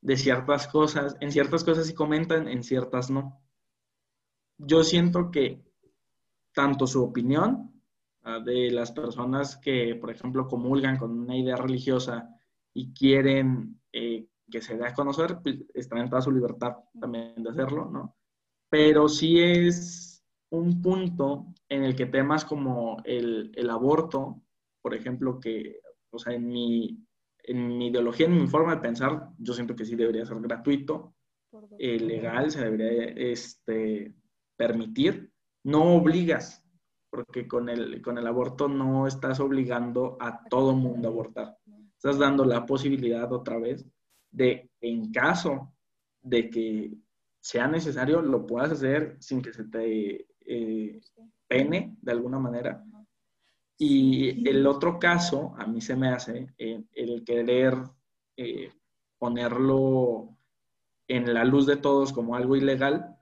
de 0.00 0.16
ciertas 0.16 0.68
cosas, 0.68 1.16
en 1.20 1.32
ciertas 1.32 1.64
cosas 1.64 1.86
sí 1.86 1.94
comentan, 1.94 2.48
en 2.48 2.62
ciertas 2.62 3.10
no. 3.10 3.42
Yo 4.58 4.84
siento 4.84 5.30
que 5.30 5.64
tanto 6.54 6.86
su 6.86 7.02
opinión 7.02 7.82
ah, 8.22 8.40
de 8.40 8.70
las 8.70 8.92
personas 8.92 9.56
que, 9.56 9.96
por 9.96 10.10
ejemplo, 10.10 10.46
comulgan 10.46 10.96
con 10.96 11.18
una 11.18 11.36
idea 11.36 11.56
religiosa 11.56 12.28
y 12.72 12.92
quieren 12.92 13.80
eh, 13.92 14.26
que 14.50 14.60
se 14.62 14.76
dé 14.76 14.86
a 14.86 14.94
conocer, 14.94 15.38
pues 15.42 15.56
están 15.74 15.98
en 15.98 16.08
toda 16.08 16.22
su 16.22 16.30
libertad 16.30 16.76
también 16.98 17.42
de 17.42 17.50
hacerlo, 17.50 17.90
¿no? 17.90 18.16
Pero 18.68 19.08
sí 19.08 19.40
es 19.40 20.05
un 20.50 20.80
punto 20.80 21.46
en 21.68 21.82
el 21.82 21.96
que 21.96 22.06
temas 22.06 22.44
como 22.44 22.98
el, 23.04 23.52
aborto, 23.70 24.42
por 24.80 24.94
ejemplo, 24.94 25.40
que, 25.40 25.80
o 26.10 26.18
sea, 26.18 26.34
en 26.34 26.46
mi, 26.46 27.04
en 27.42 27.78
mi 27.78 27.88
ideología, 27.88 28.26
en 28.26 28.40
mi 28.40 28.46
forma 28.46 28.76
de 28.76 28.82
pensar, 28.82 29.30
yo 29.38 29.54
siento 29.54 29.74
que 29.74 29.84
sí 29.84 29.96
debería 29.96 30.24
ser 30.24 30.40
gratuito, 30.40 31.14
eh, 31.78 31.98
legal, 31.98 32.50
se 32.50 32.62
debería 32.62 33.04
este, 33.16 34.14
permitir. 34.56 35.30
No 35.64 35.96
obligas, 35.96 36.62
porque 37.10 37.48
con 37.48 37.68
el, 37.68 38.02
con 38.02 38.18
el 38.18 38.26
aborto 38.26 38.68
no 38.68 39.06
estás 39.06 39.40
obligando 39.40 40.16
a 40.20 40.44
todo 40.48 40.74
mundo 40.74 41.08
a 41.08 41.10
abortar. 41.10 41.56
Estás 41.96 42.18
dando 42.18 42.44
la 42.44 42.66
posibilidad 42.66 43.32
otra 43.32 43.58
vez 43.58 43.84
de, 44.30 44.70
en 44.80 45.10
caso 45.12 45.72
de 46.22 46.50
que 46.50 46.92
sea 47.40 47.66
necesario, 47.68 48.20
lo 48.22 48.46
puedas 48.46 48.72
hacer 48.72 49.16
sin 49.20 49.40
que 49.40 49.52
se 49.52 49.64
te 49.64 50.26
eh, 50.46 51.00
pene 51.46 51.96
de 52.00 52.12
alguna 52.12 52.38
manera. 52.38 52.84
Y 53.78 54.48
el 54.48 54.66
otro 54.66 54.98
caso, 54.98 55.54
a 55.58 55.66
mí 55.66 55.80
se 55.80 55.96
me 55.96 56.08
hace 56.08 56.48
eh, 56.56 56.82
el 56.92 57.24
querer 57.24 57.76
eh, 58.36 58.72
ponerlo 59.18 60.36
en 61.08 61.32
la 61.34 61.44
luz 61.44 61.66
de 61.66 61.76
todos 61.76 62.12
como 62.12 62.36
algo 62.36 62.56
ilegal, 62.56 63.16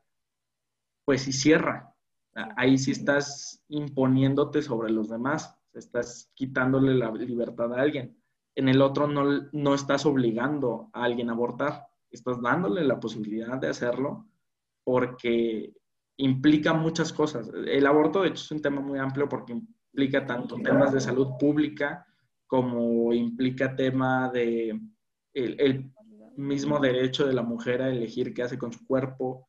pues 1.04 1.22
sí 1.22 1.32
cierra. 1.32 1.92
Ahí 2.56 2.78
sí 2.78 2.92
estás 2.92 3.62
imponiéndote 3.68 4.62
sobre 4.62 4.92
los 4.92 5.08
demás, 5.08 5.56
estás 5.72 6.30
quitándole 6.34 6.94
la 6.94 7.10
libertad 7.12 7.72
a 7.74 7.80
alguien. 7.80 8.16
En 8.56 8.68
el 8.68 8.80
otro 8.80 9.06
no, 9.06 9.48
no 9.52 9.74
estás 9.74 10.06
obligando 10.06 10.88
a 10.92 11.04
alguien 11.04 11.30
a 11.30 11.32
abortar, 11.32 11.87
estás 12.10 12.40
dándole 12.40 12.84
la 12.84 13.00
posibilidad 13.00 13.58
de 13.58 13.68
hacerlo 13.68 14.26
porque 14.84 15.74
implica 16.16 16.72
muchas 16.72 17.12
cosas. 17.12 17.50
El 17.66 17.87
aborto, 17.87 18.22
de 18.22 18.29
hecho, 18.29 18.44
es 18.44 18.50
un 18.50 18.62
tema 18.62 18.81
muy 18.81 18.98
amplio 18.98 19.29
porque 19.29 19.53
implica 19.53 20.27
tanto 20.27 20.57
temas 20.57 20.92
de 20.92 21.00
salud 21.00 21.29
pública 21.38 22.07
como 22.46 23.12
implica 23.12 23.74
tema 23.74 24.31
de 24.31 24.81
el, 25.33 25.90
mismo 26.37 26.81
derecho 26.81 27.27
de 27.27 27.33
la 27.33 27.42
mujer 27.42 27.81
a 27.81 27.90
elegir 27.90 28.35
qué 28.35 28.42
hace 28.42 28.59
con 28.59 28.72
su 28.72 28.85
cuerpo, 28.87 29.48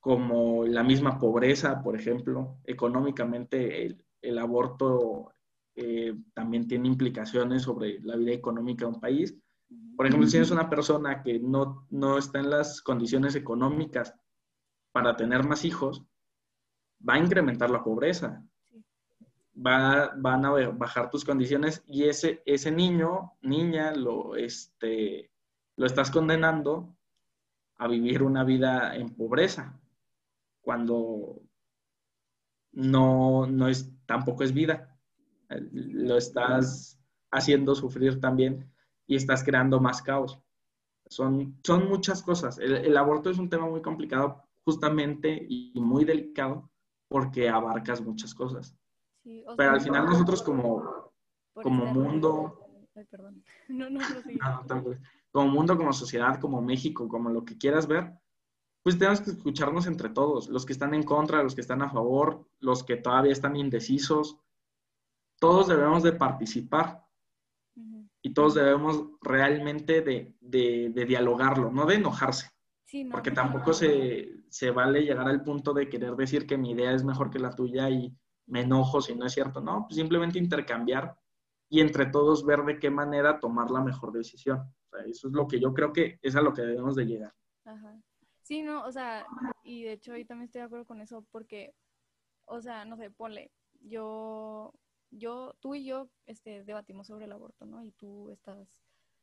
como 0.00 0.64
la 0.64 0.82
misma 0.82 1.18
pobreza, 1.18 1.82
por 1.82 1.94
ejemplo. 1.94 2.56
Económicamente, 2.64 3.94
el, 4.22 4.38
aborto 4.38 5.34
eh, 5.74 6.14
también 6.32 6.66
tiene 6.66 6.88
implicaciones 6.88 7.62
sobre 7.62 8.00
la 8.00 8.16
vida 8.16 8.32
económica 8.32 8.86
de 8.86 8.92
un 8.92 9.00
país. 9.00 9.38
Por 9.94 10.06
ejemplo, 10.06 10.26
si 10.26 10.38
eres 10.38 10.50
una 10.50 10.70
persona 10.70 11.22
que 11.22 11.38
no, 11.38 11.86
no 11.90 12.16
está 12.16 12.38
en 12.38 12.48
las 12.48 12.80
condiciones 12.80 13.34
económicas 13.34 14.14
para 14.92 15.16
tener 15.16 15.44
más 15.44 15.64
hijos, 15.64 16.04
va 17.06 17.14
a 17.14 17.18
incrementar 17.18 17.70
la 17.70 17.82
pobreza. 17.82 18.44
Va, 19.54 20.12
van 20.16 20.46
a 20.46 20.50
bajar 20.70 21.10
tus 21.10 21.24
condiciones 21.24 21.82
y 21.86 22.04
ese, 22.04 22.42
ese 22.46 22.70
niño, 22.70 23.32
niña, 23.42 23.92
lo, 23.92 24.34
este, 24.36 25.30
lo 25.76 25.86
estás 25.86 26.10
condenando 26.10 26.96
a 27.76 27.88
vivir 27.88 28.22
una 28.22 28.44
vida 28.44 28.94
en 28.96 29.10
pobreza, 29.14 29.78
cuando 30.62 31.42
no, 32.72 33.46
no 33.46 33.68
es, 33.68 33.92
tampoco 34.06 34.44
es 34.44 34.52
vida. 34.52 34.96
Lo 35.72 36.16
estás 36.16 36.98
haciendo 37.30 37.74
sufrir 37.74 38.20
también 38.20 38.70
y 39.06 39.16
estás 39.16 39.44
creando 39.44 39.80
más 39.80 40.00
caos. 40.02 40.38
Son, 41.06 41.58
son 41.62 41.88
muchas 41.88 42.22
cosas. 42.22 42.58
El, 42.58 42.96
aborto 42.96 43.30
es 43.30 43.38
un 43.38 43.50
tema 43.50 43.66
muy 43.66 43.82
complicado 43.82 44.42
justamente 44.64 45.46
y 45.48 45.72
muy 45.80 46.04
delicado 46.04 46.70
porque 47.08 47.48
abarcas 47.48 48.00
muchas 48.00 48.34
cosas. 48.34 48.76
Pero 49.22 49.70
al 49.70 49.80
final 49.80 50.06
nosotros 50.06 50.42
como, 50.42 51.12
como 51.54 51.86
mundo... 51.86 52.58
Ay, 52.94 53.04
perdón. 53.10 53.42
No, 53.68 53.88
no, 53.88 54.00
no, 54.00 54.96
como 55.32 55.48
mundo, 55.48 55.76
como 55.78 55.92
sociedad, 55.94 56.38
como 56.38 56.60
México, 56.60 57.08
como 57.08 57.30
lo 57.30 57.44
que 57.44 57.56
quieras 57.56 57.86
ver, 57.86 58.12
pues 58.82 58.98
tenemos 58.98 59.20
que 59.22 59.30
escucharnos 59.30 59.86
entre 59.86 60.10
todos, 60.10 60.48
los 60.48 60.66
que 60.66 60.74
están 60.74 60.92
en 60.92 61.04
contra, 61.04 61.42
los 61.42 61.54
que 61.54 61.62
están 61.62 61.82
a 61.82 61.90
favor, 61.90 62.46
los 62.60 62.84
que 62.84 62.96
todavía 62.96 63.32
están 63.32 63.56
indecisos. 63.56 64.38
Todos 65.40 65.68
debemos 65.68 66.02
de 66.02 66.12
participar 66.12 67.02
y 68.20 68.34
todos 68.34 68.54
debemos 68.54 69.06
realmente 69.22 70.02
de, 70.02 70.36
de, 70.40 71.04
dialogarlo, 71.06 71.70
no 71.70 71.86
de 71.86 71.96
enojarse. 71.96 72.51
Porque 73.10 73.30
tampoco 73.30 73.72
se, 73.72 74.44
se, 74.48 74.70
vale 74.70 75.02
llegar 75.02 75.28
al 75.28 75.42
punto 75.42 75.72
de 75.72 75.88
querer 75.88 76.14
decir 76.14 76.46
que 76.46 76.58
mi 76.58 76.72
idea 76.72 76.92
es 76.92 77.04
mejor 77.04 77.30
que 77.30 77.38
la 77.38 77.54
tuya 77.54 77.88
y 77.90 78.14
me 78.46 78.62
enojo 78.62 79.00
si 79.00 79.14
no 79.14 79.26
es 79.26 79.32
cierto. 79.32 79.60
No, 79.60 79.86
pues 79.86 79.96
simplemente 79.96 80.38
intercambiar 80.38 81.16
y 81.68 81.80
entre 81.80 82.06
todos 82.06 82.44
ver 82.44 82.64
de 82.64 82.78
qué 82.78 82.90
manera 82.90 83.40
tomar 83.40 83.70
la 83.70 83.80
mejor 83.80 84.12
decisión 84.12 84.72
eso 85.06 85.28
es 85.28 85.34
lo 85.34 85.46
que 85.48 85.60
yo 85.60 85.72
creo 85.72 85.92
que 85.92 86.18
es 86.22 86.36
a 86.36 86.42
lo 86.42 86.52
que 86.52 86.62
debemos 86.62 86.94
de 86.94 87.06
llegar. 87.06 87.34
Ajá. 87.64 88.00
Sí, 88.42 88.62
no, 88.62 88.84
o 88.84 88.92
sea, 88.92 89.24
y 89.62 89.84
de 89.84 89.92
hecho 89.92 90.12
ahí 90.12 90.24
también 90.24 90.46
estoy 90.46 90.60
de 90.60 90.66
acuerdo 90.66 90.84
con 90.84 91.00
eso 91.00 91.24
porque, 91.30 91.74
o 92.44 92.60
sea, 92.60 92.84
no 92.84 92.96
sé, 92.96 93.10
ponle, 93.10 93.52
yo, 93.80 94.74
yo, 95.10 95.54
tú 95.60 95.74
y 95.74 95.84
yo, 95.84 96.10
este, 96.26 96.64
debatimos 96.64 97.06
sobre 97.06 97.26
el 97.26 97.32
aborto, 97.32 97.66
¿no? 97.66 97.84
Y 97.84 97.92
tú 97.92 98.30
estás 98.32 98.68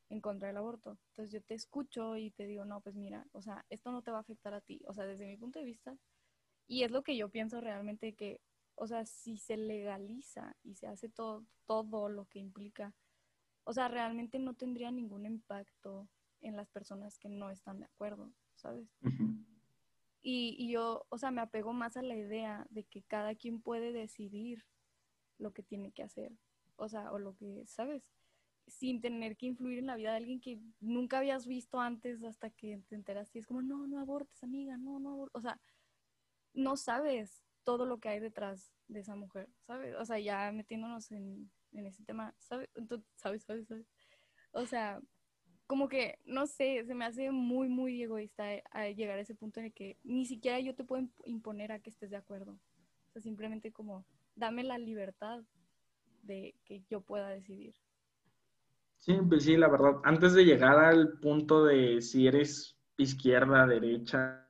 en 0.09 0.21
contra 0.21 0.47
del 0.47 0.57
aborto. 0.57 0.97
Entonces 1.09 1.31
yo 1.31 1.41
te 1.41 1.53
escucho 1.53 2.17
y 2.17 2.31
te 2.31 2.45
digo, 2.47 2.65
no, 2.65 2.81
pues 2.81 2.95
mira, 2.95 3.25
o 3.31 3.41
sea, 3.41 3.65
esto 3.69 3.91
no 3.91 4.01
te 4.01 4.11
va 4.11 4.17
a 4.17 4.21
afectar 4.21 4.53
a 4.53 4.61
ti, 4.61 4.81
o 4.87 4.93
sea, 4.93 5.05
desde 5.05 5.27
mi 5.27 5.37
punto 5.37 5.59
de 5.59 5.65
vista. 5.65 5.97
Y 6.67 6.83
es 6.83 6.91
lo 6.91 7.03
que 7.03 7.17
yo 7.17 7.29
pienso 7.29 7.61
realmente 7.61 8.13
que, 8.13 8.41
o 8.75 8.87
sea, 8.87 9.05
si 9.05 9.37
se 9.37 9.57
legaliza 9.57 10.55
y 10.63 10.75
se 10.75 10.87
hace 10.87 11.09
todo, 11.09 11.45
todo 11.65 12.09
lo 12.09 12.25
que 12.25 12.39
implica 12.39 12.93
o 13.69 13.73
sea, 13.73 13.87
realmente 13.87 14.39
no 14.39 14.55
tendría 14.55 14.89
ningún 14.89 15.27
impacto 15.27 16.09
en 16.41 16.55
las 16.55 16.67
personas 16.69 17.19
que 17.19 17.29
no 17.29 17.51
están 17.51 17.77
de 17.77 17.85
acuerdo, 17.85 18.31
¿sabes? 18.55 18.89
y, 20.23 20.71
yo, 20.71 21.05
o 21.09 21.19
sea, 21.19 21.29
me 21.29 21.41
apego 21.41 21.71
más 21.71 21.95
a 21.95 22.01
la 22.01 22.15
idea 22.15 22.65
de 22.71 22.83
que 22.83 23.03
cada 23.03 23.35
quien 23.35 23.61
puede 23.61 23.91
decidir 23.91 24.65
lo 25.37 25.53
que 25.53 25.61
tiene 25.61 25.91
que 25.91 26.01
hacer, 26.01 26.31
o 26.77 26.89
sea, 26.89 27.11
o 27.11 27.19
lo 27.19 27.35
que, 27.35 27.63
¿sabes? 27.67 28.11
Sin 28.69 29.01
tener 29.01 29.36
que 29.36 29.47
influir 29.47 29.79
en 29.79 29.88
la 29.88 29.95
vida 29.95 30.12
de 30.12 30.17
alguien 30.17 30.39
que 30.39 30.60
nunca 30.79 31.17
habías 31.17 31.47
visto 31.47 31.79
antes 31.79 32.23
hasta 32.23 32.49
que 32.49 32.82
te 32.88 32.95
enteras 32.95 33.36
y 33.36 33.39
es 33.39 33.47
como, 33.47 33.62
no, 33.62 33.88
no 33.88 33.99
abortes, 33.99 34.43
amiga, 34.43 34.77
no, 34.77 34.99
no 34.99 35.12
abortes. 35.12 35.36
O 35.36 35.41
sea, 35.41 35.60
no 36.53 36.77
sabes 36.77 37.43
todo 37.63 37.86
lo 37.86 37.99
que 37.99 38.10
hay 38.10 38.19
detrás 38.19 38.73
de 38.88 39.01
esa 39.01 39.15
mujer, 39.15 39.49
¿sabes? 39.65 39.95
O 39.95 40.05
sea, 40.05 40.19
ya 40.19 40.51
metiéndonos 40.51 41.12
en, 41.12 41.51
en 41.73 41.86
ese 41.86 42.03
tema, 42.03 42.34
¿sabes? 42.39 42.69
¿sabes? 43.15 43.43
¿sabes? 43.43 43.67
¿sabes? 43.67 43.88
O 44.51 44.65
sea, 44.65 45.01
como 45.67 45.88
que, 45.88 46.17
no 46.25 46.47
sé, 46.47 46.84
se 46.86 46.95
me 46.95 47.05
hace 47.05 47.29
muy, 47.29 47.69
muy 47.69 48.01
egoísta 48.01 48.43
llegar 48.95 49.19
a 49.19 49.21
ese 49.21 49.36
punto 49.36 49.60
en 49.60 49.67
el 49.67 49.73
que 49.73 49.97
ni 50.03 50.25
siquiera 50.25 50.60
yo 50.60 50.73
te 50.73 50.84
puedo 50.84 51.08
imponer 51.25 51.71
a 51.71 51.79
que 51.79 51.91
estés 51.91 52.10
de 52.10 52.17
acuerdo. 52.17 52.53
O 52.53 53.12
sea, 53.12 53.21
simplemente 53.21 53.71
como, 53.71 54.03
dame 54.36 54.63
la 54.63 54.79
libertad 54.79 55.43
de 56.23 56.55
que 56.65 56.82
yo 56.89 57.01
pueda 57.01 57.29
decidir. 57.29 57.75
Sí, 58.99 59.17
pues 59.27 59.43
sí, 59.43 59.57
la 59.57 59.69
verdad, 59.69 59.95
antes 60.03 60.33
de 60.33 60.45
llegar 60.45 60.77
al 60.77 61.19
punto 61.19 61.65
de 61.65 62.01
si 62.01 62.27
eres 62.27 62.77
izquierda, 62.97 63.65
derecha, 63.65 64.45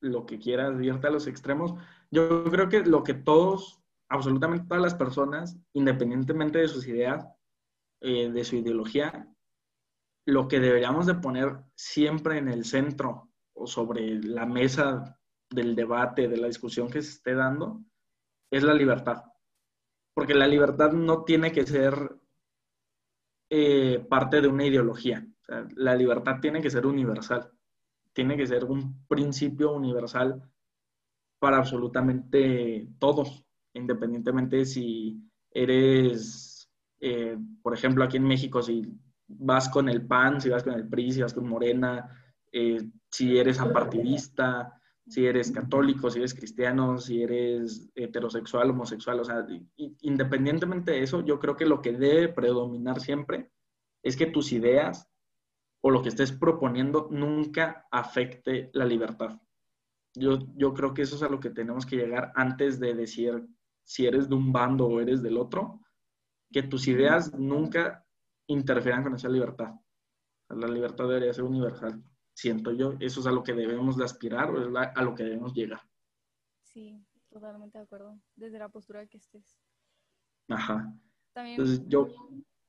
lo 0.00 0.26
que 0.26 0.38
quieras, 0.38 0.80
irte 0.82 1.06
a 1.06 1.10
los 1.10 1.26
extremos, 1.26 1.74
yo 2.10 2.44
creo 2.44 2.68
que 2.68 2.80
lo 2.84 3.02
que 3.02 3.14
todos 3.14 3.84
absolutamente 4.08 4.66
todas 4.66 4.82
las 4.82 4.94
personas, 4.94 5.58
independientemente 5.72 6.58
de 6.58 6.68
sus 6.68 6.86
ideas, 6.86 7.26
eh, 8.00 8.30
de 8.30 8.44
su 8.44 8.56
ideología, 8.56 9.28
lo 10.26 10.48
que 10.48 10.60
deberíamos 10.60 11.06
de 11.06 11.14
poner 11.14 11.56
siempre 11.74 12.38
en 12.38 12.48
el 12.48 12.64
centro 12.64 13.30
o 13.54 13.66
sobre 13.66 14.22
la 14.22 14.46
mesa 14.46 15.18
del 15.50 15.74
debate, 15.74 16.28
de 16.28 16.36
la 16.36 16.46
discusión 16.46 16.88
que 16.88 17.02
se 17.02 17.10
esté 17.10 17.34
dando, 17.34 17.82
es 18.50 18.62
la 18.62 18.74
libertad. 18.74 19.24
Porque 20.14 20.34
la 20.34 20.46
libertad 20.46 20.92
no 20.92 21.24
tiene 21.24 21.52
que 21.52 21.66
ser 21.66 22.16
eh, 23.50 24.04
parte 24.08 24.40
de 24.40 24.48
una 24.48 24.66
ideología. 24.66 25.26
la 25.76 25.94
libertad 25.94 26.40
tiene 26.40 26.62
que 26.62 26.70
ser 26.70 26.86
universal. 26.86 27.50
Tiene 28.12 28.36
que 28.36 28.46
ser 28.46 28.64
un 28.64 29.04
principio 29.06 29.72
universal 29.72 30.42
para 31.38 31.58
absolutamente 31.58 32.88
todos 32.98 33.44
independientemente 33.74 34.64
si 34.64 35.20
eres, 35.50 36.70
eh, 37.00 37.36
por 37.62 37.74
ejemplo, 37.74 38.04
aquí 38.04 38.16
en 38.16 38.24
México, 38.24 38.62
si 38.62 38.82
vas 39.26 39.68
con 39.68 39.88
el 39.88 40.06
PAN, 40.06 40.40
si 40.40 40.48
vas 40.48 40.62
con 40.62 40.74
el 40.74 40.88
PRI, 40.88 41.12
si 41.12 41.22
vas 41.22 41.34
con 41.34 41.48
Morena, 41.48 42.08
eh, 42.50 42.88
si 43.10 43.36
eres 43.36 43.60
apartidista, 43.60 44.80
si 45.06 45.26
eres 45.26 45.50
católico, 45.50 46.10
si 46.10 46.18
eres 46.18 46.34
cristiano, 46.34 46.98
si 46.98 47.22
eres 47.22 47.90
heterosexual, 47.94 48.70
homosexual, 48.70 49.20
o 49.20 49.24
sea, 49.24 49.46
independientemente 50.00 50.92
de 50.92 51.02
eso, 51.02 51.22
yo 51.24 51.38
creo 51.38 51.56
que 51.56 51.66
lo 51.66 51.82
que 51.82 51.92
debe 51.92 52.28
predominar 52.28 53.00
siempre 53.00 53.50
es 54.02 54.16
que 54.16 54.26
tus 54.26 54.52
ideas 54.52 55.08
o 55.82 55.90
lo 55.90 56.02
que 56.02 56.08
estés 56.08 56.32
proponiendo 56.32 57.08
nunca 57.10 57.86
afecte 57.90 58.70
la 58.72 58.86
libertad. 58.86 59.38
Yo, 60.14 60.38
yo 60.56 60.72
creo 60.72 60.94
que 60.94 61.02
eso 61.02 61.16
es 61.16 61.22
a 61.22 61.28
lo 61.28 61.40
que 61.40 61.50
tenemos 61.50 61.84
que 61.84 61.96
llegar 61.96 62.32
antes 62.34 62.80
de 62.80 62.94
decir 62.94 63.46
si 63.82 64.06
eres 64.06 64.28
de 64.28 64.34
un 64.34 64.52
bando 64.52 64.86
o 64.86 65.00
eres 65.00 65.22
del 65.22 65.36
otro, 65.36 65.80
que 66.50 66.62
tus 66.62 66.88
ideas 66.88 67.34
nunca 67.34 68.06
interfieran 68.46 69.02
con 69.02 69.14
esa 69.14 69.28
libertad. 69.28 69.74
La 70.48 70.68
libertad 70.68 71.08
debería 71.08 71.34
ser 71.34 71.44
universal, 71.44 72.02
siento 72.34 72.72
yo. 72.72 72.94
Eso 73.00 73.20
es 73.20 73.26
a 73.26 73.32
lo 73.32 73.42
que 73.42 73.54
debemos 73.54 73.96
de 73.96 74.04
aspirar 74.04 74.50
o 74.50 74.60
es 74.60 74.90
a 74.94 75.02
lo 75.02 75.14
que 75.14 75.24
debemos 75.24 75.54
llegar. 75.54 75.80
Sí, 76.62 77.00
totalmente 77.30 77.78
de 77.78 77.84
acuerdo. 77.84 78.18
Desde 78.36 78.58
la 78.58 78.68
postura 78.68 79.06
que 79.06 79.18
estés. 79.18 79.58
Ajá. 80.48 80.92
También... 81.32 81.60
Entonces 81.60 81.82
yo... 81.88 82.08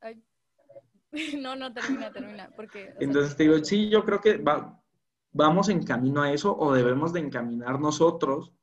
No, 1.40 1.56
no, 1.56 1.74
termina, 1.74 2.12
termina. 2.12 2.50
Porque, 2.58 2.94
Entonces 3.00 3.38
te 3.38 3.44
digo, 3.44 3.64
sí, 3.64 3.90
yo 3.90 4.04
creo 4.04 4.20
que 4.20 4.38
va, 4.38 4.84
vamos 5.32 5.70
en 5.70 5.84
camino 5.84 6.22
a 6.22 6.34
eso 6.34 6.58
o 6.58 6.74
debemos 6.74 7.14
de 7.14 7.22
encaminar 7.22 7.80
nosotros, 7.80 8.54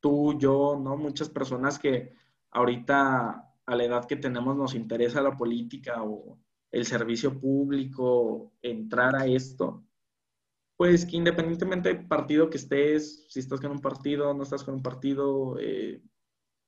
tú, 0.00 0.38
yo, 0.38 0.78
¿no? 0.82 0.96
Muchas 0.96 1.30
personas 1.30 1.78
que 1.78 2.14
ahorita 2.50 3.54
a 3.64 3.76
la 3.76 3.84
edad 3.84 4.04
que 4.06 4.16
tenemos 4.16 4.56
nos 4.56 4.74
interesa 4.74 5.22
la 5.22 5.36
política 5.36 6.02
o 6.02 6.38
el 6.72 6.86
servicio 6.86 7.38
público, 7.38 8.52
entrar 8.62 9.14
a 9.14 9.26
esto, 9.26 9.84
pues 10.76 11.06
que 11.06 11.16
independientemente 11.16 11.92
del 11.92 12.08
partido 12.08 12.50
que 12.50 12.56
estés, 12.56 13.26
si 13.28 13.38
estás 13.40 13.60
con 13.60 13.70
un 13.70 13.80
partido, 13.80 14.34
no 14.34 14.42
estás 14.42 14.64
con 14.64 14.74
un 14.74 14.82
partido, 14.82 15.56
eh, 15.60 16.02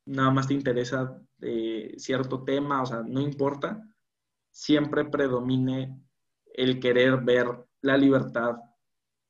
nada 0.07 0.31
más 0.31 0.47
te 0.47 0.55
interesa 0.55 1.21
eh, 1.41 1.95
cierto 1.97 2.45
tema, 2.45 2.83
o 2.83 2.87
sea, 2.87 3.03
no 3.03 3.21
importa, 3.21 3.83
siempre 4.51 5.05
predomine 5.05 6.01
el 6.47 6.79
querer 6.79 7.23
ver 7.23 7.67
la 7.81 7.97
libertad 7.97 8.57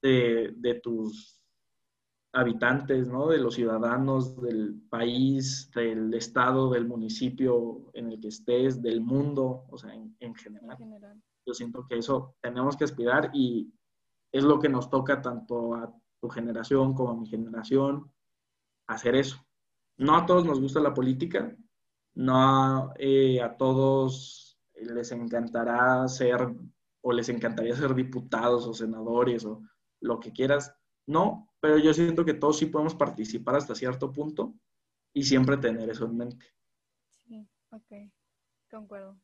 de, 0.02 0.80
tus 0.82 1.42
habitantes, 2.34 3.06
¿no? 3.06 3.28
De 3.28 3.38
los 3.38 3.54
ciudadanos 3.54 4.40
del 4.40 4.82
país, 4.90 5.70
del 5.74 6.12
estado, 6.14 6.70
del 6.70 6.86
municipio 6.86 7.90
en 7.94 8.12
el 8.12 8.20
que 8.20 8.28
estés, 8.28 8.82
del 8.82 9.00
mundo, 9.00 9.64
o 9.70 9.78
sea, 9.78 9.94
en, 9.94 10.34
general. 10.34 11.22
Yo 11.46 11.54
siento 11.54 11.86
que 11.88 11.98
eso 11.98 12.34
tenemos 12.40 12.76
que 12.76 12.84
aspirar 12.84 13.30
y 13.32 13.72
es 14.32 14.42
lo 14.42 14.58
que 14.58 14.68
nos 14.68 14.90
toca 14.90 15.22
tanto 15.22 15.74
a 15.74 15.94
tu 16.20 16.28
generación 16.28 16.94
como 16.94 17.10
a 17.10 17.16
mi 17.16 17.26
generación, 17.28 18.10
hacer 18.88 19.14
eso. 19.14 19.36
No 19.96 20.16
a 20.16 20.26
todos 20.26 20.44
nos 20.44 20.60
gusta 20.60 20.80
la 20.80 20.92
política, 20.92 21.56
no 22.14 22.92
eh, 22.98 23.40
a 23.40 23.56
todos 23.56 24.58
les 24.74 25.12
encantará 25.12 26.06
ser 26.08 26.52
o 27.00 27.12
les 27.12 27.28
encantaría 27.28 27.76
ser 27.76 27.94
diputados 27.94 28.66
o 28.66 28.74
senadores 28.74 29.44
o 29.44 29.62
lo 30.00 30.18
que 30.18 30.32
quieras. 30.32 30.74
No, 31.06 31.53
pero 31.64 31.78
yo 31.78 31.94
siento 31.94 32.26
que 32.26 32.34
todos 32.34 32.58
sí 32.58 32.66
podemos 32.66 32.94
participar 32.94 33.56
hasta 33.56 33.74
cierto 33.74 34.12
punto 34.12 34.52
y 35.14 35.22
siempre 35.22 35.56
tener 35.56 35.88
eso 35.88 36.04
en 36.04 36.14
mente. 36.14 36.44
Sí, 37.08 37.48
ok, 37.70 38.12
concuerdo. 38.70 39.18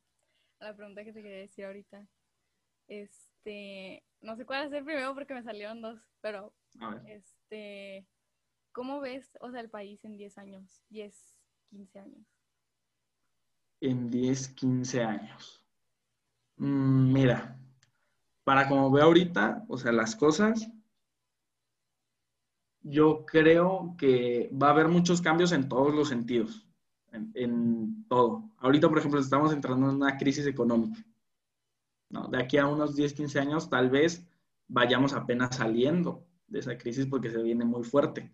La 0.58 0.74
pregunta 0.74 1.04
que 1.04 1.12
te 1.12 1.22
quería 1.22 1.40
decir 1.40 1.66
ahorita, 1.66 2.08
este, 2.88 4.02
no 4.22 4.36
sé 4.36 4.46
cuál 4.46 4.66
hacer 4.66 4.82
primero 4.86 5.14
porque 5.14 5.34
me 5.34 5.42
salieron 5.42 5.82
dos, 5.82 6.00
pero 6.22 6.54
este, 7.04 8.08
¿cómo 8.72 9.00
ves, 9.00 9.36
o 9.42 9.50
sea, 9.50 9.60
el 9.60 9.68
país 9.68 10.02
en 10.06 10.16
10 10.16 10.38
años, 10.38 10.82
10, 10.88 11.14
15 11.68 11.98
años? 11.98 12.26
En 13.82 14.10
10, 14.10 14.48
15 14.48 15.02
años. 15.02 15.62
Mm, 16.56 17.12
mira, 17.12 17.60
para 18.44 18.66
como 18.66 18.90
veo 18.90 19.04
ahorita, 19.04 19.62
o 19.68 19.76
sea, 19.76 19.92
las 19.92 20.16
cosas, 20.16 20.72
yo 22.82 23.24
creo 23.26 23.94
que 23.98 24.50
va 24.60 24.68
a 24.68 24.70
haber 24.70 24.88
muchos 24.88 25.20
cambios 25.20 25.52
en 25.52 25.68
todos 25.68 25.94
los 25.94 26.08
sentidos, 26.08 26.66
en, 27.12 27.30
en 27.34 28.06
todo. 28.08 28.50
Ahorita, 28.58 28.88
por 28.88 28.98
ejemplo, 28.98 29.20
estamos 29.20 29.52
entrando 29.52 29.88
en 29.88 29.96
una 29.96 30.16
crisis 30.16 30.46
económica. 30.46 31.04
¿no? 32.08 32.28
De 32.28 32.42
aquí 32.42 32.58
a 32.58 32.66
unos 32.66 32.96
10, 32.96 33.14
15 33.14 33.40
años 33.40 33.70
tal 33.70 33.90
vez 33.90 34.26
vayamos 34.68 35.12
apenas 35.12 35.56
saliendo 35.56 36.26
de 36.46 36.60
esa 36.60 36.76
crisis 36.76 37.06
porque 37.06 37.30
se 37.30 37.42
viene 37.42 37.64
muy 37.64 37.84
fuerte. 37.84 38.32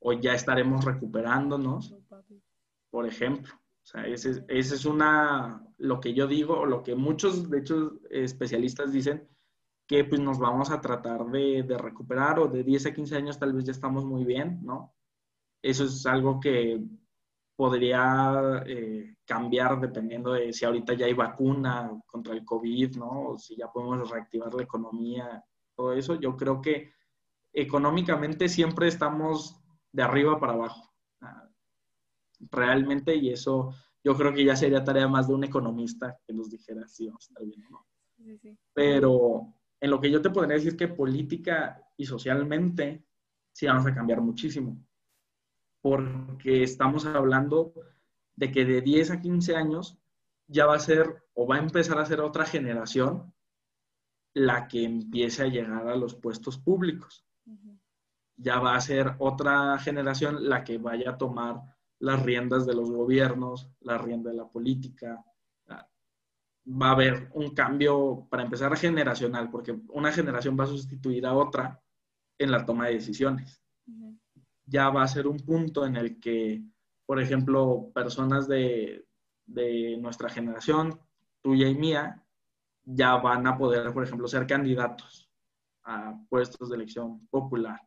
O 0.00 0.12
ya 0.12 0.34
estaremos 0.34 0.84
recuperándonos, 0.84 1.94
por 2.90 3.06
ejemplo. 3.06 3.54
O 3.54 3.86
sea, 3.86 4.06
ese, 4.06 4.44
es 4.48 4.84
una, 4.84 5.66
lo 5.78 6.00
que 6.00 6.14
yo 6.14 6.26
digo, 6.26 6.60
o 6.60 6.66
lo 6.66 6.82
que 6.82 6.94
muchos, 6.94 7.50
de 7.50 7.58
hecho, 7.58 8.00
especialistas 8.10 8.92
dicen, 8.92 9.28
que 9.92 10.04
pues 10.04 10.22
nos 10.22 10.38
vamos 10.38 10.70
a 10.70 10.80
tratar 10.80 11.26
de, 11.26 11.64
de, 11.64 11.76
recuperar 11.76 12.38
o 12.38 12.48
de 12.48 12.64
10 12.64 12.86
a 12.86 12.94
15 12.94 13.14
años 13.14 13.38
tal 13.38 13.52
vez 13.52 13.66
ya 13.66 13.72
estamos 13.72 14.06
muy 14.06 14.24
bien, 14.24 14.60
¿no? 14.62 14.94
Eso 15.62 15.84
es 15.84 16.06
algo 16.06 16.40
que 16.40 16.82
podría 17.54 18.62
eh, 18.64 19.16
cambiar 19.26 19.78
dependiendo 19.78 20.32
de 20.32 20.50
si 20.54 20.64
ahorita 20.64 20.94
ya 20.94 21.04
hay 21.04 21.12
vacuna 21.12 21.92
contra 22.06 22.32
el 22.32 22.42
COVID, 22.42 22.96
¿no? 22.96 23.28
O 23.28 23.38
si 23.38 23.54
ya 23.54 23.70
podemos 23.70 24.08
reactivar 24.08 24.54
la 24.54 24.62
economía, 24.62 25.44
todo 25.76 25.92
eso. 25.92 26.14
Yo 26.18 26.38
creo 26.38 26.62
que 26.62 26.94
económicamente 27.52 28.48
siempre 28.48 28.88
estamos 28.88 29.62
de 29.92 30.02
arriba 30.02 30.40
para 30.40 30.54
abajo, 30.54 30.90
ah, 31.20 31.50
realmente, 32.50 33.14
y 33.14 33.28
eso 33.28 33.74
yo 34.02 34.16
creo 34.16 34.32
que 34.32 34.46
ya 34.46 34.56
sería 34.56 34.82
tarea 34.82 35.06
más 35.06 35.28
de 35.28 35.34
un 35.34 35.44
economista 35.44 36.18
que 36.26 36.32
nos 36.32 36.48
dijera 36.48 36.88
si 36.88 37.08
vamos 37.08 37.24
a 37.24 37.28
estar 37.28 37.44
bien 37.44 37.62
no. 37.68 37.86
Sí, 38.16 38.38
sí. 38.38 38.58
Pero 38.72 39.52
en 39.82 39.90
lo 39.90 40.00
que 40.00 40.10
yo 40.10 40.22
te 40.22 40.30
podría 40.30 40.54
decir 40.56 40.76
que 40.76 40.88
política 40.88 41.82
y 41.96 42.06
socialmente 42.06 43.04
sí 43.52 43.66
vamos 43.66 43.86
a 43.86 43.94
cambiar 43.94 44.20
muchísimo 44.20 44.82
porque 45.82 46.62
estamos 46.62 47.04
hablando 47.04 47.74
de 48.36 48.50
que 48.50 48.64
de 48.64 48.80
10 48.80 49.10
a 49.10 49.20
15 49.20 49.56
años 49.56 49.98
ya 50.46 50.64
va 50.64 50.76
a 50.76 50.80
ser 50.80 51.24
o 51.34 51.46
va 51.46 51.56
a 51.56 51.60
empezar 51.60 51.98
a 51.98 52.06
ser 52.06 52.20
otra 52.20 52.46
generación 52.46 53.34
la 54.34 54.68
que 54.68 54.84
empiece 54.84 55.42
a 55.42 55.48
llegar 55.48 55.88
a 55.88 55.96
los 55.96 56.14
puestos 56.14 56.56
públicos. 56.56 57.26
Ya 58.36 58.60
va 58.60 58.76
a 58.76 58.80
ser 58.80 59.14
otra 59.18 59.78
generación 59.78 60.48
la 60.48 60.64
que 60.64 60.78
vaya 60.78 61.10
a 61.10 61.18
tomar 61.18 61.60
las 61.98 62.22
riendas 62.22 62.64
de 62.64 62.74
los 62.74 62.90
gobiernos, 62.90 63.68
la 63.80 63.98
rienda 63.98 64.30
de 64.30 64.36
la 64.36 64.48
política. 64.48 65.22
Va 66.64 66.88
a 66.88 66.92
haber 66.92 67.28
un 67.34 67.54
cambio, 67.54 68.26
para 68.30 68.44
empezar, 68.44 68.76
generacional, 68.76 69.50
porque 69.50 69.78
una 69.88 70.12
generación 70.12 70.56
va 70.58 70.64
a 70.64 70.68
sustituir 70.68 71.26
a 71.26 71.34
otra 71.34 71.82
en 72.38 72.50
la 72.50 72.64
toma 72.64 72.86
de 72.86 72.94
decisiones. 72.94 73.62
Ya 74.66 74.88
va 74.90 75.02
a 75.02 75.08
ser 75.08 75.26
un 75.26 75.38
punto 75.38 75.84
en 75.84 75.96
el 75.96 76.20
que, 76.20 76.62
por 77.04 77.20
ejemplo, 77.20 77.90
personas 77.92 78.46
de, 78.46 79.04
nuestra 79.98 80.28
generación, 80.28 81.00
tuya 81.42 81.68
y 81.68 81.74
mía, 81.74 82.24
ya 82.84 83.16
van 83.16 83.46
a 83.46 83.58
poder, 83.58 83.92
por 83.92 84.04
ejemplo, 84.04 84.28
ser 84.28 84.46
candidatos 84.46 85.28
a 85.84 86.16
puestos 86.28 86.70
de 86.70 86.76
elección 86.76 87.26
popular 87.26 87.80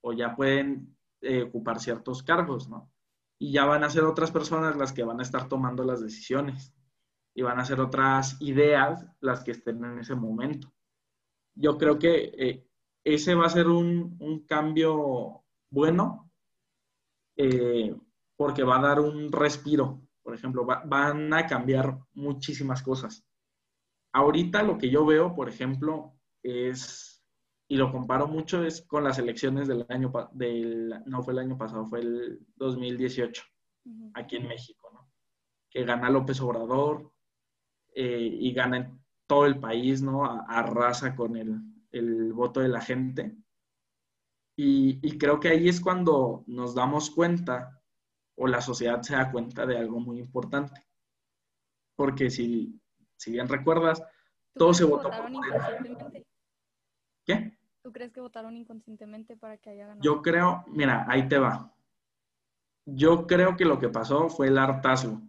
o 0.00 0.12
ya 0.12 0.34
pueden 0.34 0.96
eh, 1.20 1.42
ocupar 1.42 1.80
ciertos 1.80 2.22
cargos, 2.22 2.68
¿no? 2.68 2.90
Y 3.38 3.52
ya 3.52 3.64
van 3.64 3.84
a 3.84 3.90
ser 3.90 4.04
otras 4.04 4.30
personas 4.30 4.76
las 4.76 4.92
que 4.92 5.04
van 5.04 5.20
a 5.20 5.22
estar 5.22 5.48
tomando 5.48 5.84
las 5.84 6.00
decisiones 6.00 6.74
y 7.36 7.42
van 7.42 7.60
a 7.60 7.66
ser 7.66 7.80
otras 7.80 8.40
ideas 8.40 9.06
las 9.20 9.44
que 9.44 9.50
estén 9.50 9.84
en 9.84 9.98
ese 9.98 10.14
momento. 10.14 10.72
Yo 11.54 11.76
creo 11.76 11.98
que 11.98 12.32
eh, 12.34 12.66
ese 13.04 13.34
va 13.34 13.44
a 13.44 13.50
ser 13.50 13.68
un, 13.68 14.16
un 14.20 14.46
cambio 14.46 15.44
bueno 15.70 16.32
eh, 17.36 17.94
porque 18.36 18.64
va 18.64 18.78
a 18.78 18.82
dar 18.88 19.00
un 19.00 19.30
respiro. 19.30 20.00
Por 20.22 20.34
ejemplo, 20.34 20.64
van 20.64 21.32
a 21.34 21.46
cambiar 21.46 21.98
muchísimas 22.14 22.82
cosas. 22.82 23.22
Ahorita 24.14 24.62
lo 24.62 24.78
que 24.78 24.88
yo 24.88 25.04
veo, 25.04 25.34
por 25.34 25.50
ejemplo, 25.50 26.14
es, 26.42 27.22
y 27.68 27.76
lo 27.76 27.92
comparo 27.92 28.28
mucho, 28.28 28.64
es 28.64 28.80
con 28.80 29.04
las 29.04 29.18
elecciones 29.18 29.68
del 29.68 29.84
año, 29.90 30.10
del, 30.32 31.02
no 31.04 31.22
fue 31.22 31.34
el 31.34 31.40
año 31.40 31.58
pasado, 31.58 31.84
fue 31.84 32.00
el 32.00 32.46
2018, 32.56 33.42
aquí 34.14 34.36
en 34.36 34.48
México, 34.48 34.90
¿no? 34.94 35.12
Que 35.70 35.84
gana 35.84 36.08
López 36.08 36.40
Obrador 36.40 37.12
eh, 37.98 38.28
y 38.30 38.52
gana 38.52 38.76
en 38.76 39.00
todo 39.26 39.46
el 39.46 39.58
país, 39.58 40.02
¿no? 40.02 40.26
Arrasa 40.26 41.16
con 41.16 41.34
el, 41.34 41.58
el 41.92 42.30
voto 42.34 42.60
de 42.60 42.68
la 42.68 42.82
gente. 42.82 43.34
Y, 44.54 45.16
creo 45.18 45.40
que 45.40 45.48
ahí 45.48 45.68
es 45.68 45.80
cuando 45.80 46.44
nos 46.46 46.74
damos 46.74 47.10
cuenta 47.10 47.82
o 48.36 48.46
la 48.46 48.60
sociedad 48.60 49.00
se 49.00 49.14
da 49.14 49.32
cuenta 49.32 49.64
de 49.64 49.78
algo 49.78 49.98
muy 49.98 50.18
importante. 50.18 50.86
Porque 51.94 52.28
si, 52.28 52.78
si 53.16 53.32
bien 53.32 53.48
recuerdas, 53.48 54.02
todo 54.52 54.74
se 54.74 54.84
votó 54.84 55.10
por 55.10 55.30
inconscientemente? 55.30 56.26
¿Qué? 57.24 57.58
¿Tú 57.80 57.92
crees 57.92 58.12
que 58.12 58.20
votaron 58.20 58.58
inconscientemente 58.58 59.38
para 59.38 59.56
que 59.56 59.70
haya 59.70 59.86
ganado? 59.86 60.02
Yo 60.02 60.20
creo, 60.20 60.64
mira, 60.68 61.06
ahí 61.08 61.28
te 61.28 61.38
va. 61.38 61.74
Yo 62.84 63.26
creo 63.26 63.56
que 63.56 63.64
lo 63.64 63.78
que 63.78 63.88
pasó 63.88 64.28
fue 64.28 64.48
el 64.48 64.58
hartazgo. 64.58 65.22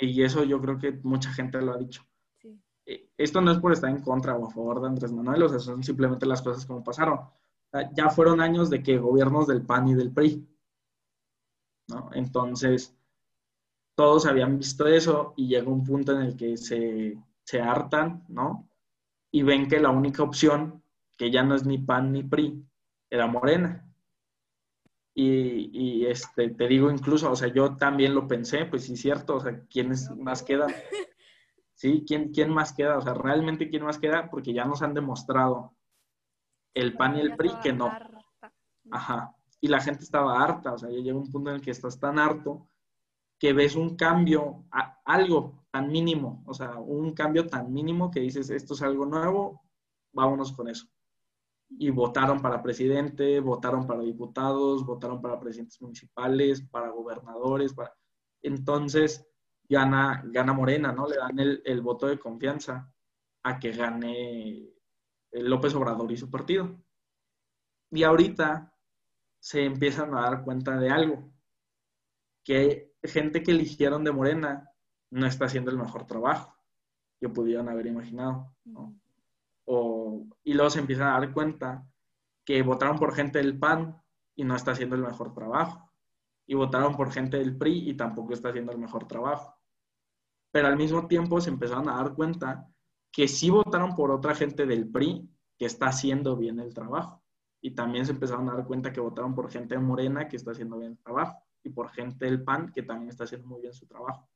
Y 0.00 0.22
eso 0.22 0.44
yo 0.44 0.60
creo 0.60 0.78
que 0.78 0.92
mucha 1.02 1.32
gente 1.32 1.60
lo 1.60 1.72
ha 1.72 1.78
dicho. 1.78 2.04
Sí. 2.40 2.60
Eh, 2.86 3.10
esto 3.16 3.40
no 3.40 3.52
es 3.52 3.58
por 3.58 3.72
estar 3.72 3.90
en 3.90 4.02
contra 4.02 4.36
o 4.36 4.46
a 4.46 4.50
favor 4.50 4.80
de 4.80 4.88
Andrés 4.88 5.12
Manuel, 5.12 5.42
o 5.42 5.48
sea, 5.48 5.58
son 5.58 5.82
simplemente 5.82 6.26
las 6.26 6.42
cosas 6.42 6.66
como 6.66 6.84
pasaron 6.84 7.20
ya 7.92 8.10
fueron 8.10 8.40
años 8.40 8.70
de 8.70 8.82
que 8.82 8.98
gobiernos 8.98 9.46
del 9.46 9.64
PAN 9.64 9.88
y 9.88 9.94
del 9.94 10.12
PRI. 10.12 10.46
¿no? 11.88 12.10
Entonces, 12.12 12.96
todos 13.94 14.26
habían 14.26 14.58
visto 14.58 14.86
eso 14.86 15.34
y 15.36 15.48
llega 15.48 15.68
un 15.68 15.84
punto 15.84 16.12
en 16.12 16.22
el 16.22 16.36
que 16.36 16.56
se, 16.56 17.18
se 17.44 17.60
hartan, 17.60 18.24
¿no? 18.28 18.68
Y 19.30 19.42
ven 19.42 19.68
que 19.68 19.80
la 19.80 19.90
única 19.90 20.22
opción, 20.22 20.82
que 21.16 21.30
ya 21.30 21.42
no 21.42 21.54
es 21.54 21.64
ni 21.64 21.78
PAN 21.78 22.12
ni 22.12 22.22
PRI, 22.22 22.64
era 23.08 23.26
Morena. 23.26 23.89
Y, 25.14 25.70
y, 25.72 26.06
este, 26.06 26.50
te 26.50 26.68
digo 26.68 26.90
incluso, 26.90 27.30
o 27.30 27.36
sea, 27.36 27.48
yo 27.48 27.76
también 27.76 28.14
lo 28.14 28.28
pensé, 28.28 28.64
pues 28.66 28.84
sí, 28.84 28.96
cierto, 28.96 29.36
o 29.36 29.40
sea, 29.40 29.60
¿quiénes 29.68 30.10
más 30.16 30.42
quedan? 30.42 30.70
¿sí? 31.80 32.04
¿Quién, 32.06 32.30
¿Quién 32.30 32.50
más 32.50 32.74
queda? 32.74 32.98
O 32.98 33.00
sea, 33.00 33.14
realmente 33.14 33.70
quién 33.70 33.84
más 33.84 33.98
queda 33.98 34.28
porque 34.30 34.52
ya 34.52 34.66
nos 34.66 34.82
han 34.82 34.92
demostrado 34.92 35.74
el 36.74 36.94
PAN 36.94 37.16
y 37.16 37.20
el 37.20 37.36
PRI 37.36 37.52
que 37.62 37.72
no. 37.72 37.90
Ajá. 38.90 39.34
Y 39.62 39.68
la 39.68 39.80
gente 39.80 40.04
estaba 40.04 40.42
harta, 40.42 40.74
o 40.74 40.78
sea, 40.78 40.90
ya 40.90 40.98
llega 40.98 41.16
un 41.16 41.30
punto 41.30 41.48
en 41.48 41.56
el 41.56 41.62
que 41.62 41.70
estás 41.70 41.98
tan 41.98 42.18
harto 42.18 42.68
que 43.38 43.54
ves 43.54 43.76
un 43.76 43.96
cambio, 43.96 44.66
algo 45.06 45.64
tan 45.70 45.90
mínimo, 45.90 46.42
o 46.46 46.52
sea, 46.52 46.76
un 46.76 47.14
cambio 47.14 47.46
tan 47.46 47.72
mínimo 47.72 48.10
que 48.10 48.20
dices, 48.20 48.50
esto 48.50 48.74
es 48.74 48.82
algo 48.82 49.06
nuevo, 49.06 49.62
vámonos 50.12 50.52
con 50.52 50.68
eso. 50.68 50.86
Y 51.70 51.90
votaron 51.90 52.40
para 52.40 52.62
presidente, 52.62 53.40
votaron 53.40 53.86
para 53.86 54.02
diputados, 54.02 54.84
votaron 54.84 55.22
para 55.22 55.38
presidentes 55.38 55.80
municipales, 55.80 56.62
para 56.62 56.90
gobernadores, 56.90 57.72
para... 57.72 57.94
Entonces, 58.42 59.26
gana, 59.68 60.22
gana 60.26 60.52
Morena, 60.52 60.92
¿no? 60.92 61.08
Le 61.08 61.16
dan 61.16 61.38
el, 61.38 61.62
el 61.64 61.80
voto 61.80 62.06
de 62.06 62.18
confianza 62.18 62.92
a 63.42 63.58
que 63.58 63.72
gane 63.72 64.68
López 65.32 65.74
Obrador 65.74 66.10
y 66.12 66.16
su 66.16 66.30
partido. 66.30 66.76
Y 67.90 68.02
ahorita 68.02 68.74
se 69.38 69.64
empiezan 69.64 70.14
a 70.14 70.22
dar 70.22 70.44
cuenta 70.44 70.78
de 70.78 70.90
algo, 70.90 71.32
que 72.44 72.94
gente 73.02 73.42
que 73.42 73.52
eligieron 73.52 74.04
de 74.04 74.12
Morena 74.12 74.70
no 75.10 75.26
está 75.26 75.46
haciendo 75.46 75.70
el 75.70 75.78
mejor 75.78 76.06
trabajo 76.06 76.54
que 77.18 77.28
pudieron 77.28 77.68
haber 77.68 77.86
imaginado. 77.86 78.54
Y 80.42 80.54
luego 80.54 80.70
se 80.70 80.80
empiezan 80.80 81.08
a 81.08 81.20
dar 81.20 81.32
cuenta 81.32 81.86
que 82.44 82.62
votaron 82.62 82.98
por 82.98 83.14
gente 83.14 83.38
del 83.38 83.58
PAN 83.58 84.02
y 84.34 84.44
no 84.44 84.56
está 84.56 84.72
haciendo 84.72 84.96
el 84.96 85.02
mejor 85.02 85.32
trabajo. 85.32 85.90
Y 86.46 86.54
votaron 86.54 86.96
por 86.96 87.12
gente 87.12 87.36
del 87.38 87.56
PRI 87.56 87.90
y 87.90 87.94
tampoco 87.94 88.32
está 88.32 88.48
haciendo 88.48 88.72
el 88.72 88.78
mejor 88.78 89.06
trabajo. 89.06 89.56
Pero 90.50 90.66
al 90.66 90.76
mismo 90.76 91.06
tiempo 91.06 91.40
se 91.40 91.50
empezaron 91.50 91.88
a 91.88 91.96
dar 91.96 92.14
cuenta 92.14 92.68
que 93.12 93.28
sí 93.28 93.50
votaron 93.50 93.94
por 93.94 94.10
otra 94.10 94.34
gente 94.34 94.66
del 94.66 94.90
PRI 94.90 95.30
que 95.56 95.66
está 95.66 95.86
haciendo 95.86 96.36
bien 96.36 96.58
el 96.58 96.74
trabajo. 96.74 97.22
Y 97.60 97.72
también 97.72 98.06
se 98.06 98.12
empezaron 98.12 98.48
a 98.48 98.54
dar 98.54 98.66
cuenta 98.66 98.92
que 98.92 99.00
votaron 99.00 99.34
por 99.34 99.50
gente 99.50 99.74
de 99.74 99.80
Morena 99.80 100.26
que 100.26 100.36
está 100.36 100.50
haciendo 100.50 100.78
bien 100.78 100.92
el 100.92 100.98
trabajo 100.98 101.38
y 101.62 101.68
por 101.68 101.90
gente 101.90 102.24
del 102.24 102.42
PAN 102.42 102.72
que 102.72 102.82
también 102.82 103.10
está 103.10 103.24
haciendo 103.24 103.46
muy 103.46 103.60
bien 103.60 103.74
su 103.74 103.86
trabajo. 103.86 104.28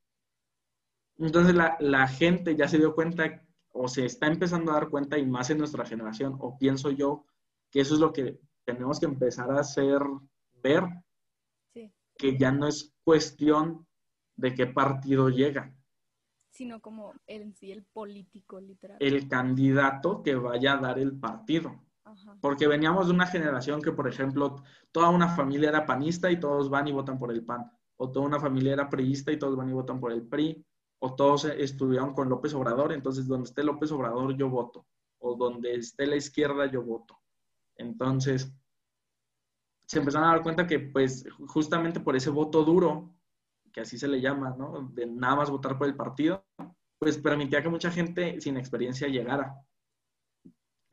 Entonces 1.16 1.55
la, 1.55 1.77
la, 1.81 2.07
gente 2.07 2.55
ya 2.55 2.68
se 2.68 2.79
dio 2.79 2.94
cuenta 2.94 3.42
o 3.74 3.88
se 3.88 4.06
está 4.06 4.28
empezando 4.28 4.70
a 4.70 4.74
dar 4.74 4.88
cuenta 4.88 5.18
y 5.18 5.26
más 5.26 5.50
en 5.50 5.58
nuestra 5.58 5.84
generación, 5.84 6.37
o 6.40 6.56
pienso 6.56 6.90
yo 6.90 7.26
que 7.70 7.80
eso 7.80 7.94
es 7.94 8.00
lo 8.00 8.12
que 8.12 8.40
tenemos 8.64 9.00
que 9.00 9.06
empezar 9.06 9.50
a 9.50 9.60
hacer 9.60 10.00
ver, 10.62 10.84
que 12.16 12.38
ya 12.38 12.52
no 12.52 12.68
es 12.68 12.94
cuestión 13.02 13.87
de 14.37 14.54
qué 14.54 14.66
partido 14.66 15.28
llega. 15.28 15.74
Sino 16.50 16.80
como 16.80 17.14
en 17.26 17.52
sí 17.52 17.72
el 17.72 17.82
político, 17.82 18.60
literal. 18.60 18.96
El 19.00 19.28
candidato 19.28 20.22
que 20.22 20.37
vaya 20.37 20.74
a 20.74 20.80
dar 20.80 21.00
el 21.00 21.18
partido. 21.18 21.82
Porque 22.40 22.68
veníamos 22.68 23.08
de 23.08 23.14
una 23.14 23.26
generación 23.26 23.82
que, 23.82 23.90
por 23.90 24.06
ejemplo, 24.06 24.62
toda 24.92 25.08
una 25.08 25.34
familia 25.34 25.70
era 25.70 25.84
panista 25.84 26.30
y 26.30 26.38
todos 26.38 26.70
van 26.70 26.87
y 26.87 26.92
votan 26.92 27.18
por 27.18 27.32
el 27.32 27.44
PAN. 27.44 27.68
O 27.96 28.12
toda 28.12 28.26
una 28.26 28.38
familia 28.38 28.74
era 28.74 28.88
priista 28.88 29.32
y 29.32 29.38
todos 29.38 29.56
van 29.56 29.70
y 29.70 29.72
votan 29.72 29.98
por 29.98 30.12
el 30.12 30.22
PRI. 30.22 30.64
O 30.98 31.14
todos 31.14 31.44
estuvieron 31.44 32.14
con 32.14 32.28
López 32.28 32.54
Obrador. 32.54 32.92
Entonces, 32.92 33.26
donde 33.26 33.48
esté 33.48 33.62
López 33.62 33.90
Obrador, 33.92 34.37
yo 34.37 34.48
voto. 34.48 34.87
O 35.18 35.37
donde 35.37 35.74
esté 35.74 36.07
la 36.07 36.16
izquierda, 36.16 36.66
yo 36.66 36.83
voto. 36.83 37.20
Entonces, 37.76 38.52
se 39.87 39.98
empezaron 39.98 40.28
a 40.28 40.33
dar 40.33 40.42
cuenta 40.42 40.66
que, 40.66 40.78
pues, 40.78 41.26
justamente 41.46 42.00
por 42.00 42.16
ese 42.16 42.30
voto 42.30 42.64
duro, 42.64 43.14
que 43.72 43.80
así 43.80 43.98
se 43.98 44.09
le 44.09 44.20
llama, 44.20 44.54
¿no? 44.57 44.88
De 44.92 45.07
nada 45.07 45.37
más 45.37 45.50
votar 45.50 45.76
por 45.76 45.87
el 45.87 45.96
partido, 45.96 46.44
pues 46.98 47.18
permitía 47.18 47.62
que 47.62 47.68
mucha 47.68 47.90
gente 47.90 48.40
sin 48.40 48.57
experiencia 48.57 49.09
llegara 49.09 49.64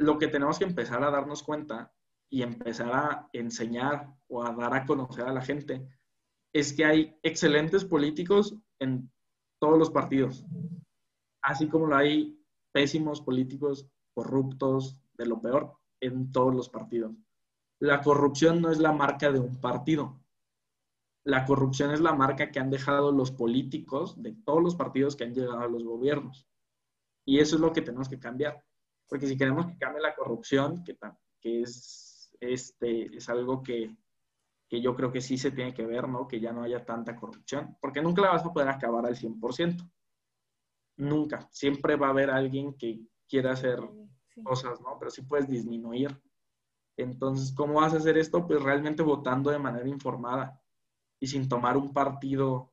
lo 0.01 0.17
que 0.17 0.27
tenemos 0.27 0.57
que 0.57 0.65
empezar 0.65 1.03
a 1.03 1.11
darnos 1.11 1.43
cuenta 1.43 1.93
y 2.29 2.41
empezar 2.41 2.91
a 2.91 3.29
enseñar 3.33 4.07
o 4.27 4.43
a 4.43 4.51
dar 4.53 4.73
a 4.73 4.85
conocer 4.85 5.25
a 5.25 5.33
la 5.33 5.41
gente 5.41 5.87
es 6.53 6.73
que 6.73 6.85
hay 6.85 7.17
excelentes 7.23 7.85
políticos 7.85 8.57
en 8.79 9.09
todos 9.62 9.78
los 9.78 9.91
partidos, 9.91 10.43
así 11.43 11.69
como 11.69 11.86
lo 11.86 11.95
hay 11.95 12.43
pésimos 12.71 13.21
políticos 13.21 13.88
corruptos 14.15 14.97
de 15.13 15.28
lo 15.28 15.39
peor 15.39 15.78
en 16.00 16.32
todos 16.32 16.54
los 16.56 16.67
partidos. 16.67 17.13
La 17.80 18.02
corrupción 18.02 18.60
no 18.60 18.71
es 18.71 18.80
la 18.80 18.91
marca 18.91 19.32
de 19.32 19.39
un 19.39 19.62
partido. 19.62 20.19
La 21.24 21.45
corrupción 21.45 21.91
es 21.91 22.02
la 22.02 22.13
marca 22.13 22.50
que 22.50 22.60
han 22.60 22.71
dejado 22.71 23.12
los 23.12 23.32
políticos 23.32 24.19
de 24.21 24.34
todos 24.34 24.63
los 24.63 24.76
partidos 24.76 25.15
que 25.15 25.26
han 25.26 25.34
llegado 25.36 25.60
a 25.60 25.67
los 25.67 25.84
gobiernos. 25.84 26.47
Y 27.24 27.39
eso 27.39 27.56
es 27.56 27.62
lo 27.62 27.71
que 27.71 27.84
tenemos 27.84 28.10
que 28.10 28.19
cambiar. 28.19 28.65
Porque 29.08 29.28
si 29.28 29.38
queremos 29.38 29.67
que 29.67 29.78
cambie 29.78 30.02
la 30.02 30.15
corrupción, 30.15 30.84
que, 30.84 31.62
es, 31.62 32.36
este, 32.39 33.15
es 33.15 33.30
algo 33.30 33.62
que, 33.62 33.95
que 34.71 34.81
yo 34.81 34.95
creo 34.95 35.12
que 35.12 35.19
sí 35.19 35.38
se 35.38 35.51
tiene 35.51 35.73
que 35.73 35.86
ver, 35.86 36.07
¿no? 36.07 36.25
Que 36.25 36.39
ya 36.39 36.53
no 36.53 36.63
haya 36.63 36.86
tanta 36.86 37.13
corrupción, 37.13 37.77
porque 37.81 38.01
nunca 38.01 38.21
la 38.21 38.29
vas 38.29 38.45
a 38.45 38.53
poder 38.53 38.69
acabar 38.69 39.05
al 39.05 39.17
100%. 39.17 39.86
Nunca. 40.95 41.49
Siempre 41.51 41.97
va 41.97 42.07
a 42.07 42.12
haber 42.12 42.29
alguien 42.29 42.77
que 42.77 43.01
quiera 43.27 43.51
hacer 43.51 43.81
cosas, 44.45 44.79
¿no? 44.79 44.97
Pero 44.97 45.12
sí 45.12 45.23
puedes 45.23 45.49
disminuir. 45.49 46.17
Entonces, 46.95 47.53
¿cómo 47.53 47.81
vas 47.81 47.93
a 47.93 47.97
hacer 47.97 48.17
esto? 48.17 48.47
Pues 48.47 48.63
realmente 48.63 49.03
votando 49.03 49.51
de 49.51 49.60
manera 49.60 49.89
informada 49.89 50.57
y 51.19 51.27
sin 51.27 51.49
tomar 51.49 51.75
un 51.75 51.91
partido. 51.91 52.71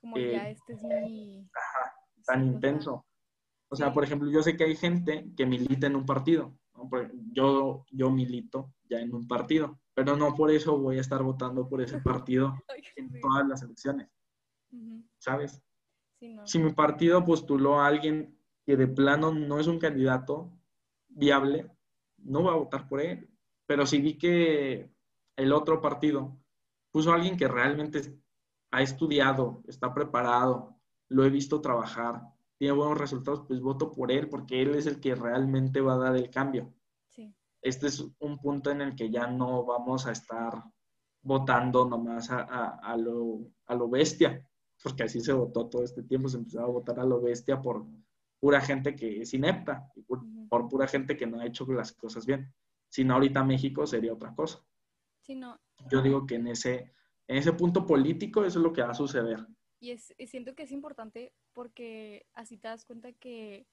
Como 0.00 0.16
ya 0.18 0.48
eh, 0.48 0.50
este 0.52 0.74
es 0.74 0.82
muy. 0.84 1.50
tan 2.24 2.46
intenso. 2.46 3.04
O 3.68 3.74
sea, 3.74 3.92
por 3.92 4.04
ejemplo, 4.04 4.30
yo 4.30 4.44
sé 4.44 4.56
que 4.56 4.62
hay 4.62 4.76
gente 4.76 5.26
que 5.36 5.44
milita 5.44 5.88
en 5.88 5.96
un 5.96 6.06
partido. 6.06 6.56
Yo, 7.32 7.84
yo 7.90 8.10
milito 8.10 8.74
ya 8.88 9.00
en 9.00 9.14
un 9.14 9.26
partido, 9.26 9.80
pero 9.94 10.16
no 10.16 10.34
por 10.34 10.50
eso 10.50 10.78
voy 10.78 10.98
a 10.98 11.00
estar 11.00 11.22
votando 11.22 11.68
por 11.68 11.80
ese 11.80 11.98
partido 12.02 12.54
en 12.96 13.20
todas 13.20 13.46
las 13.48 13.62
elecciones. 13.62 14.08
¿Sabes? 15.18 15.62
Si 16.44 16.58
mi 16.58 16.72
partido 16.72 17.24
postuló 17.24 17.80
a 17.80 17.86
alguien 17.86 18.38
que 18.64 18.76
de 18.76 18.86
plano 18.86 19.32
no 19.32 19.58
es 19.58 19.66
un 19.66 19.78
candidato 19.78 20.52
viable, 21.08 21.70
no 22.18 22.42
voy 22.42 22.52
a 22.52 22.56
votar 22.56 22.88
por 22.88 23.00
él. 23.00 23.28
Pero 23.66 23.86
si 23.86 24.00
vi 24.00 24.16
que 24.18 24.90
el 25.36 25.52
otro 25.52 25.80
partido 25.80 26.36
puso 26.90 27.10
a 27.10 27.16
alguien 27.16 27.36
que 27.36 27.48
realmente 27.48 28.20
ha 28.70 28.82
estudiado, 28.82 29.62
está 29.66 29.92
preparado, 29.92 30.76
lo 31.08 31.24
he 31.24 31.30
visto 31.30 31.60
trabajar, 31.60 32.22
tiene 32.62 32.76
buenos 32.76 32.96
resultados, 32.96 33.42
pues 33.48 33.60
voto 33.60 33.90
por 33.90 34.12
él 34.12 34.28
porque 34.28 34.62
él 34.62 34.76
es 34.76 34.86
el 34.86 35.00
que 35.00 35.16
realmente 35.16 35.80
va 35.80 35.94
a 35.94 35.98
dar 35.98 36.14
el 36.14 36.30
cambio. 36.30 36.72
Este 37.60 37.88
es 37.88 38.04
un 38.20 38.38
punto 38.38 38.70
en 38.70 38.82
el 38.82 38.94
que 38.94 39.10
ya 39.10 39.26
no 39.26 39.64
vamos 39.64 40.06
a 40.06 40.12
estar 40.12 40.62
votando 41.22 41.88
nomás 41.88 42.30
a, 42.30 42.78
a, 42.78 42.96
lo, 42.96 43.40
a 43.66 43.74
lo 43.74 43.88
bestia, 43.88 44.46
porque 44.80 45.02
así 45.02 45.20
se 45.20 45.32
votó 45.32 45.68
todo 45.68 45.82
este 45.82 46.04
tiempo, 46.04 46.28
se 46.28 46.36
empezó 46.36 46.60
a 46.60 46.66
votar 46.66 47.00
a 47.00 47.04
lo 47.04 47.20
bestia 47.20 47.60
por 47.60 47.84
pura 48.38 48.60
gente 48.60 48.94
que 48.94 49.22
es 49.22 49.34
inepta, 49.34 49.90
por, 50.06 50.20
por, 50.48 50.68
pura 50.68 50.86
gente 50.86 51.16
que 51.16 51.26
no 51.26 51.40
ha 51.40 51.46
hecho 51.46 51.66
las 51.66 51.90
cosas 51.90 52.24
bien. 52.26 52.54
Si 52.88 53.02
no, 53.02 53.14
ahorita 53.14 53.42
México 53.42 53.88
sería 53.88 54.12
otra 54.12 54.36
cosa. 54.36 54.64
Yo 55.90 56.00
digo 56.00 56.24
que 56.28 56.36
en 56.36 56.46
ese, 56.46 56.92
en 57.26 57.38
ese 57.38 57.54
punto 57.54 57.84
político 57.84 58.44
eso 58.44 58.60
es 58.60 58.62
lo 58.62 58.72
que 58.72 58.82
va 58.82 58.90
a 58.92 58.94
suceder. 58.94 59.44
Y, 59.82 59.90
es, 59.90 60.14
siento 60.26 60.54
que 60.54 60.62
es 60.62 60.70
importante 60.70 61.32
porque 61.52 62.24
así 62.34 62.56
te 62.56 62.68
das 62.68 62.84
cuenta 62.84 63.12
que 63.12 63.66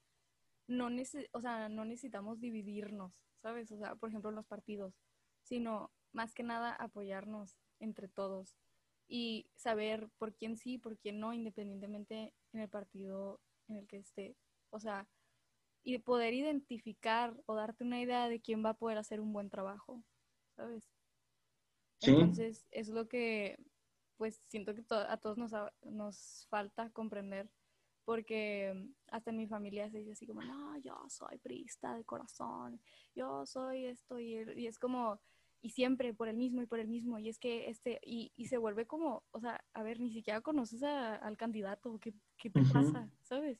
no, 0.67 0.89
o 1.33 1.41
sea, 1.41 1.69
no 1.69 1.85
necesitamos 1.85 2.39
dividirnos, 2.39 3.13
¿sabes? 3.43 3.71
O 3.71 3.77
sea, 3.77 3.95
por 3.95 4.09
ejemplo, 4.09 4.31
los 4.31 4.47
partidos, 4.47 4.99
sino 5.43 5.91
más 6.11 6.33
que 6.33 6.41
nada 6.41 6.73
apoyarnos 6.73 7.59
entre 7.79 8.07
todos 8.07 8.57
y 9.07 9.51
saber 9.55 10.09
por 10.17 10.33
quién 10.33 10.57
sí, 10.57 10.79
por 10.79 10.97
quién 10.97 11.19
no, 11.19 11.31
independientemente 11.31 12.33
en 12.53 12.61
el 12.61 12.69
partido 12.69 13.39
en 13.67 13.77
el 13.77 13.85
que 13.85 13.97
esté. 13.97 14.35
O 14.71 14.79
sea, 14.79 15.07
y 15.83 15.99
poder 15.99 16.33
identificar 16.33 17.39
o 17.45 17.53
darte 17.53 17.83
una 17.83 18.01
idea 18.01 18.27
de 18.29 18.41
quién 18.41 18.65
va 18.65 18.71
a 18.71 18.77
poder 18.77 18.97
hacer 18.97 19.21
un 19.21 19.31
buen 19.31 19.51
trabajo, 19.51 20.03
¿sabes? 20.55 20.89
Sí. 21.99 22.09
Entonces, 22.09 22.65
es 22.71 22.89
lo 22.89 23.07
que 23.07 23.59
pues 24.19 24.41
siento 24.49 24.75
que 24.75 24.83
a 24.89 25.15
todos 25.15 25.37
nos, 25.37 25.53
nos 25.81 26.45
falta 26.49 26.89
comprender, 26.89 27.49
porque 28.03 28.89
hasta 29.07 29.29
en 29.29 29.37
mi 29.37 29.47
familia 29.47 29.89
se 29.89 29.99
dice 29.99 30.11
así 30.11 30.27
como, 30.27 30.41
no, 30.41 30.77
yo 30.79 30.93
soy 31.07 31.37
priista 31.37 31.95
de 31.95 32.03
corazón, 32.03 32.81
yo 33.15 33.45
soy 33.45 33.85
esto, 33.85 34.19
y, 34.19 34.35
y, 34.57 34.67
es 34.67 34.77
como, 34.77 35.21
y 35.61 35.69
siempre 35.69 36.13
por 36.13 36.27
el 36.27 36.35
mismo 36.35 36.61
y 36.61 36.65
por 36.65 36.79
el 36.79 36.89
mismo, 36.89 37.17
y 37.17 37.29
es 37.29 37.39
que 37.39 37.69
este, 37.69 38.01
y, 38.05 38.33
y 38.35 38.47
se 38.47 38.57
vuelve 38.57 38.85
como, 38.85 39.23
o 39.31 39.39
sea, 39.39 39.63
a 39.73 39.83
ver, 39.83 40.01
ni 40.01 40.11
siquiera 40.11 40.41
conoces 40.41 40.83
al 40.83 41.37
candidato, 41.37 41.97
¿qué, 41.97 42.13
qué 42.37 42.49
te 42.49 42.61
pasa? 42.73 43.09
¿Sabes? 43.21 43.57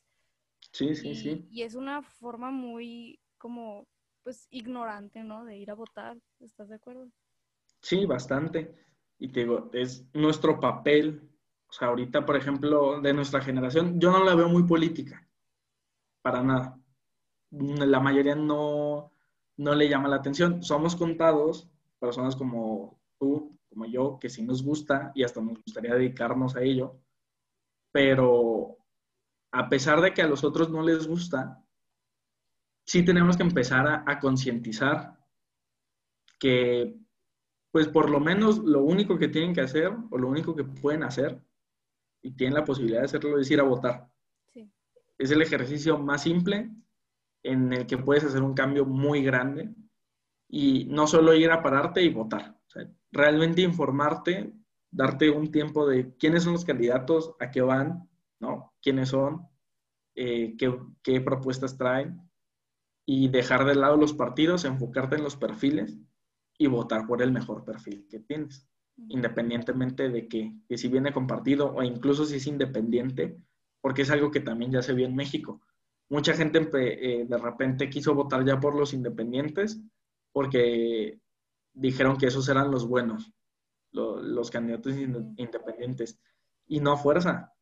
Sí, 0.74 0.93
sí, 0.93 1.16
sí. 1.16 1.47
Y 1.49 1.62
es 1.62 1.76
una 1.76 2.01
forma 2.01 2.51
muy 2.51 3.22
como, 3.38 3.88
pues, 4.24 4.45
ignorante, 4.49 5.24
¿no? 5.24 5.45
De 5.45 5.57
ir 5.57 5.72
a 5.72 5.76
votar, 5.76 6.18
¿estás 6.41 6.68
de 6.68 6.76
acuerdo? 6.76 7.10
Sí, 7.82 8.05
bastante. 8.05 8.89
Y 9.20 9.30
te 9.30 9.41
digo, 9.41 9.70
es 9.74 10.05
nuestro 10.13 10.59
papel. 10.59 11.30
O 11.70 11.74
sea, 11.74 11.89
ahorita, 11.89 12.26
por 12.26 12.36
ejemplo, 12.38 13.01
de 13.01 13.13
nuestra 13.13 13.41
generación, 13.41 13.99
yo 13.99 14.11
no 14.11 14.24
la 14.24 14.34
veo 14.36 14.49
muy 14.49 14.63
política. 14.63 15.28
para 16.22 16.43
nada. 16.43 16.80
La 17.51 17.99
mayoría 17.99 18.36
no, 18.36 19.11
no 19.57 19.76
le 19.76 19.89
llama 19.89 20.09
la 20.09 20.17
atención. 20.17 20.63
Somos 20.63 20.95
contados, 20.95 21.70
personas 21.99 22.36
como 22.36 22.99
tú, 23.17 23.57
como 23.70 23.86
yo, 23.86 24.17
que 24.20 24.30
sí 24.30 24.41
nos 24.43 24.63
gusta 24.63 25.11
y 25.15 25.24
hasta 25.24 25.41
nos 25.41 25.61
gustaría 25.63 25.93
dedicarnos 25.93 26.55
a 26.55 26.61
ello, 26.61 26.99
pero 27.91 28.78
a 29.51 29.70
pesar 29.70 30.01
de 30.01 30.13
que 30.13 30.22
a 30.22 30.28
los 30.28 30.43
otros 30.43 30.70
no 30.70 30.82
les 30.82 31.07
gusta, 31.07 31.63
sí 32.86 33.03
tenemos 33.03 33.38
que 33.38 33.43
empezar 33.43 33.88
a, 33.88 34.03
a 34.07 34.20
concientizar 34.20 35.20
que, 36.39 36.97
pues 37.72 37.88
por 37.88 38.09
lo 38.09 38.20
menos 38.20 38.59
lo 38.59 38.84
único 38.84 39.17
que 39.17 39.28
tienen 39.28 39.53
que 39.53 39.61
hacer 39.61 39.91
o 40.09 40.17
lo 40.17 40.28
único 40.28 40.55
que 40.55 40.63
pueden 40.63 41.03
hacer 41.03 41.39
y 42.22 42.32
tienen 42.32 42.55
la 42.55 42.65
posibilidad 42.65 42.99
de 42.99 43.05
hacerlo 43.05 43.39
es 43.39 43.49
ir 43.51 43.59
a 43.59 43.63
votar. 43.63 44.09
Sí. 44.53 44.72
Es 45.17 45.32
el 45.32 45.41
ejercicio 45.41 45.97
más 45.97 46.24
simple 46.24 46.72
en 47.43 47.72
el 47.74 47.88
que 47.88 47.97
puedes 47.97 48.24
hacer 48.24 48.41
un 48.41 48.53
cambio 48.53 48.86
muy 48.86 49.24
grande 49.24 49.74
y 50.47 50.86
no 50.86 51.07
solo 51.07 51.34
ir 51.36 51.51
a 51.51 51.61
pararte 51.61 52.01
y 52.01 52.09
votar, 52.09 52.59
o 52.67 52.70
sea, 52.70 52.89
realmente 53.11 53.61
informarte, 53.61 54.51
darte 54.89 55.30
un 55.30 55.51
tiempo 55.51 55.88
de 55.88 56.15
quiénes 56.17 56.43
son 56.43 56.53
los 56.53 56.65
candidatos, 56.65 57.36
a 57.39 57.51
qué 57.51 57.61
van, 57.61 58.09
¿no? 58.39 58.74
¿Quiénes 58.82 59.09
son? 59.09 59.47
Eh, 60.15 60.55
qué, 60.57 60.76
qué 61.03 61.22
propuestas 61.22 61.78
traen? 61.78 62.20
Y 63.05 63.30
dejar 63.30 63.65
de 63.65 63.76
lado 63.76 63.95
los 63.95 64.13
partidos, 64.13 64.65
enfocarte 64.65 65.15
en 65.15 65.24
los 65.24 65.36
perfiles 65.36 65.99
y 66.60 66.68
votar 66.68 67.07
por 67.07 67.22
el 67.22 67.32
mejor 67.32 67.64
perfil 67.64 68.05
que 68.10 68.20
tienes, 68.20 68.68
independientemente 69.07 70.10
de 70.10 70.28
que, 70.28 70.53
que, 70.68 70.78
si 70.78 70.89
viene 70.89 71.14
compartido 71.14 71.74
o 71.74 71.82
incluso 71.82 72.26
si 72.26 72.36
es 72.36 72.45
independiente, 72.47 73.39
porque 73.82 74.01
es 74.01 74.12
algo 74.12 74.30
que 74.30 74.41
también 74.41 74.72
ya 74.72 74.82
se 74.82 74.93
vio 74.93 75.07
en 75.07 75.16
México. 75.16 75.62
Mucha 76.10 76.34
gente 76.34 76.68
eh, 76.74 77.26
de 77.26 77.38
repente 77.38 77.89
quiso 77.89 78.14
votar 78.14 78.45
ya 78.45 78.60
por 78.60 78.76
los 78.76 78.93
independientes 78.93 79.80
porque 80.34 81.22
dijeron 81.74 82.18
que 82.18 82.28
esos 82.28 82.49
eran 82.49 82.72
los 82.72 82.86
buenos, 82.86 83.32
los 83.91 84.51
candidatos 84.51 84.95
independientes, 84.97 86.20
y 86.68 86.82
no 86.82 86.91
a 86.91 86.97
fuerza. 86.97 87.53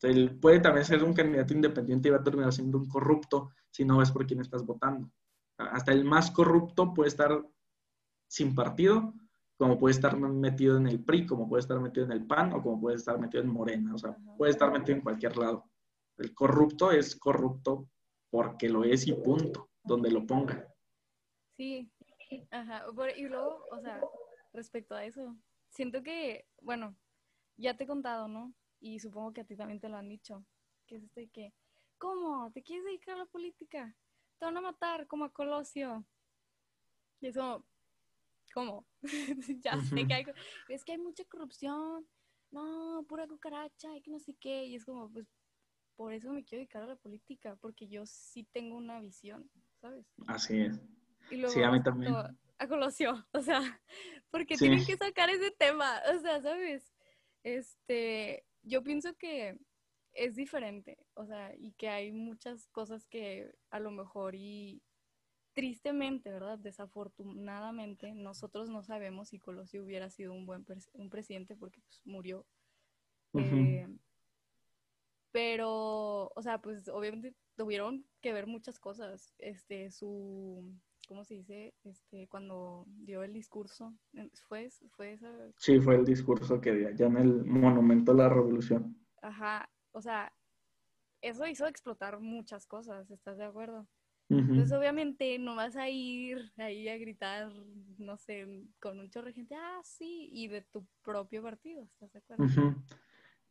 Él 0.00 0.38
puede 0.40 0.60
también 0.60 0.86
ser 0.86 1.04
un 1.04 1.12
candidato 1.12 1.52
independiente 1.52 2.08
y 2.08 2.12
va 2.12 2.18
a 2.18 2.24
terminar 2.24 2.52
siendo 2.52 2.78
un 2.78 2.88
corrupto 2.88 3.50
si 3.70 3.84
no 3.84 3.98
ves 3.98 4.10
por 4.10 4.26
quién 4.26 4.40
estás 4.40 4.64
votando. 4.64 5.10
Hasta 5.58 5.92
el 5.92 6.04
más 6.04 6.30
corrupto 6.30 6.94
puede 6.94 7.08
estar 7.08 7.44
sin 8.34 8.52
partido, 8.52 9.14
como 9.56 9.78
puede 9.78 9.94
estar 9.94 10.18
metido 10.18 10.76
en 10.76 10.88
el 10.88 11.04
PRI, 11.04 11.24
como 11.24 11.48
puede 11.48 11.60
estar 11.60 11.78
metido 11.78 12.04
en 12.04 12.10
el 12.10 12.26
PAN 12.26 12.52
o 12.52 12.60
como 12.60 12.80
puede 12.80 12.96
estar 12.96 13.16
metido 13.16 13.44
en 13.44 13.48
Morena, 13.48 13.94
o 13.94 13.98
sea, 13.98 14.16
puede 14.36 14.50
estar 14.50 14.72
metido 14.72 14.96
en 14.96 15.04
cualquier 15.04 15.36
lado. 15.36 15.70
El 16.16 16.34
corrupto 16.34 16.90
es 16.90 17.14
corrupto 17.14 17.88
porque 18.30 18.68
lo 18.68 18.82
es 18.82 19.06
y 19.06 19.12
punto, 19.12 19.70
donde 19.84 20.10
lo 20.10 20.26
ponga. 20.26 20.66
Sí, 21.56 21.88
ajá. 22.50 22.86
Y 23.16 23.28
luego, 23.28 23.64
o 23.70 23.80
sea, 23.80 24.00
respecto 24.52 24.96
a 24.96 25.04
eso, 25.04 25.36
siento 25.68 26.02
que, 26.02 26.48
bueno, 26.60 26.96
ya 27.56 27.76
te 27.76 27.84
he 27.84 27.86
contado, 27.86 28.26
¿no? 28.26 28.52
Y 28.80 28.98
supongo 28.98 29.32
que 29.32 29.42
a 29.42 29.44
ti 29.44 29.54
también 29.54 29.78
te 29.78 29.88
lo 29.88 29.96
han 29.96 30.08
dicho, 30.08 30.44
que 30.88 30.96
es 30.96 31.04
este 31.04 31.28
que, 31.28 31.54
¿cómo? 31.98 32.50
¿Te 32.50 32.64
quieres 32.64 32.84
dedicar 32.84 33.14
a 33.14 33.18
la 33.18 33.26
política? 33.26 33.96
Te 34.40 34.44
van 34.44 34.56
a 34.56 34.60
matar 34.60 35.06
como 35.06 35.24
a 35.24 35.32
Colosio. 35.32 36.04
Y 37.20 37.28
eso, 37.28 37.64
¿cómo? 38.54 38.86
ya 39.62 39.80
sé 39.82 40.06
que 40.06 40.14
hay, 40.14 40.24
es 40.68 40.84
que 40.84 40.92
hay 40.92 40.98
mucha 40.98 41.24
corrupción, 41.24 42.06
no, 42.52 43.04
pura 43.08 43.26
cucaracha 43.26 43.94
y 43.96 44.00
que 44.00 44.12
no 44.12 44.20
sé 44.20 44.34
qué, 44.40 44.64
y 44.64 44.76
es 44.76 44.84
como, 44.84 45.10
pues, 45.10 45.26
por 45.96 46.12
eso 46.12 46.32
me 46.32 46.44
quiero 46.44 46.60
dedicar 46.60 46.82
a 46.84 46.86
la 46.86 46.96
política, 46.96 47.56
porque 47.60 47.88
yo 47.88 48.06
sí 48.06 48.46
tengo 48.52 48.76
una 48.76 49.00
visión, 49.00 49.50
¿sabes? 49.80 50.06
Así 50.28 50.60
es. 50.60 50.80
sí, 51.52 51.62
a 51.62 51.70
mí 51.70 51.82
también. 51.82 52.14
A 52.58 52.68
Colosio, 52.68 53.26
o 53.32 53.42
sea, 53.42 53.60
porque 54.30 54.56
tienen 54.56 54.84
que 54.86 54.96
sacar 54.96 55.28
ese 55.30 55.50
tema, 55.50 56.00
o 56.14 56.18
sea, 56.20 56.40
¿sabes? 56.40 56.94
Este, 57.42 58.46
yo 58.62 58.82
pienso 58.82 59.14
que 59.16 59.58
es 60.12 60.36
diferente, 60.36 60.96
o 61.14 61.26
sea, 61.26 61.52
y 61.56 61.72
que 61.72 61.88
hay 61.88 62.12
muchas 62.12 62.68
cosas 62.68 63.06
que 63.08 63.52
a 63.70 63.80
lo 63.80 63.90
mejor 63.90 64.36
y 64.36 64.80
tristemente, 65.54 66.30
¿verdad? 66.30 66.58
Desafortunadamente, 66.58 68.12
nosotros 68.14 68.68
no 68.68 68.82
sabemos 68.82 69.28
si 69.28 69.38
Colosio 69.38 69.84
hubiera 69.84 70.10
sido 70.10 70.32
un 70.32 70.46
buen 70.46 70.64
un 70.92 71.10
presidente 71.10 71.56
porque 71.56 71.80
pues, 71.80 72.02
murió. 72.04 72.46
Eh, 73.34 73.88
pero, 75.32 76.30
o 76.34 76.42
sea, 76.42 76.60
pues 76.60 76.88
obviamente 76.88 77.34
tuvieron 77.56 78.04
que 78.20 78.32
ver 78.32 78.46
muchas 78.46 78.78
cosas. 78.78 79.34
Este, 79.38 79.90
su, 79.90 80.72
¿cómo 81.08 81.24
se 81.24 81.34
dice? 81.34 81.74
Este, 81.84 82.28
cuando 82.28 82.84
dio 82.86 83.22
el 83.22 83.32
discurso, 83.32 83.94
¿fue, 84.48 84.68
fue 84.90 85.14
esa? 85.14 85.30
Sí, 85.56 85.80
fue 85.80 85.96
el 85.96 86.04
discurso 86.04 86.60
que 86.60 86.72
dio 86.72 86.88
allá 86.88 87.06
en 87.06 87.16
el 87.16 87.44
Monumento 87.44 88.12
a 88.12 88.16
la 88.16 88.28
Revolución. 88.28 88.96
Ajá, 89.22 89.68
o 89.92 90.00
sea, 90.00 90.32
eso 91.20 91.46
hizo 91.46 91.66
explotar 91.66 92.20
muchas 92.20 92.66
cosas, 92.66 93.10
¿estás 93.10 93.38
de 93.38 93.44
acuerdo? 93.44 93.88
Entonces, 94.38 94.72
obviamente, 94.72 95.38
no 95.38 95.56
vas 95.56 95.76
a 95.76 95.88
ir 95.88 96.52
ahí 96.56 96.88
a 96.88 96.98
gritar, 96.98 97.52
no 97.98 98.16
sé, 98.16 98.64
con 98.80 98.98
un 98.98 99.10
chorro 99.10 99.28
de 99.28 99.34
gente, 99.34 99.54
ah, 99.54 99.80
sí, 99.84 100.28
y 100.32 100.48
de 100.48 100.62
tu 100.62 100.86
propio 101.02 101.42
partido, 101.42 101.82
¿estás 101.82 102.12
de 102.12 102.18
acuerdo? 102.18 102.44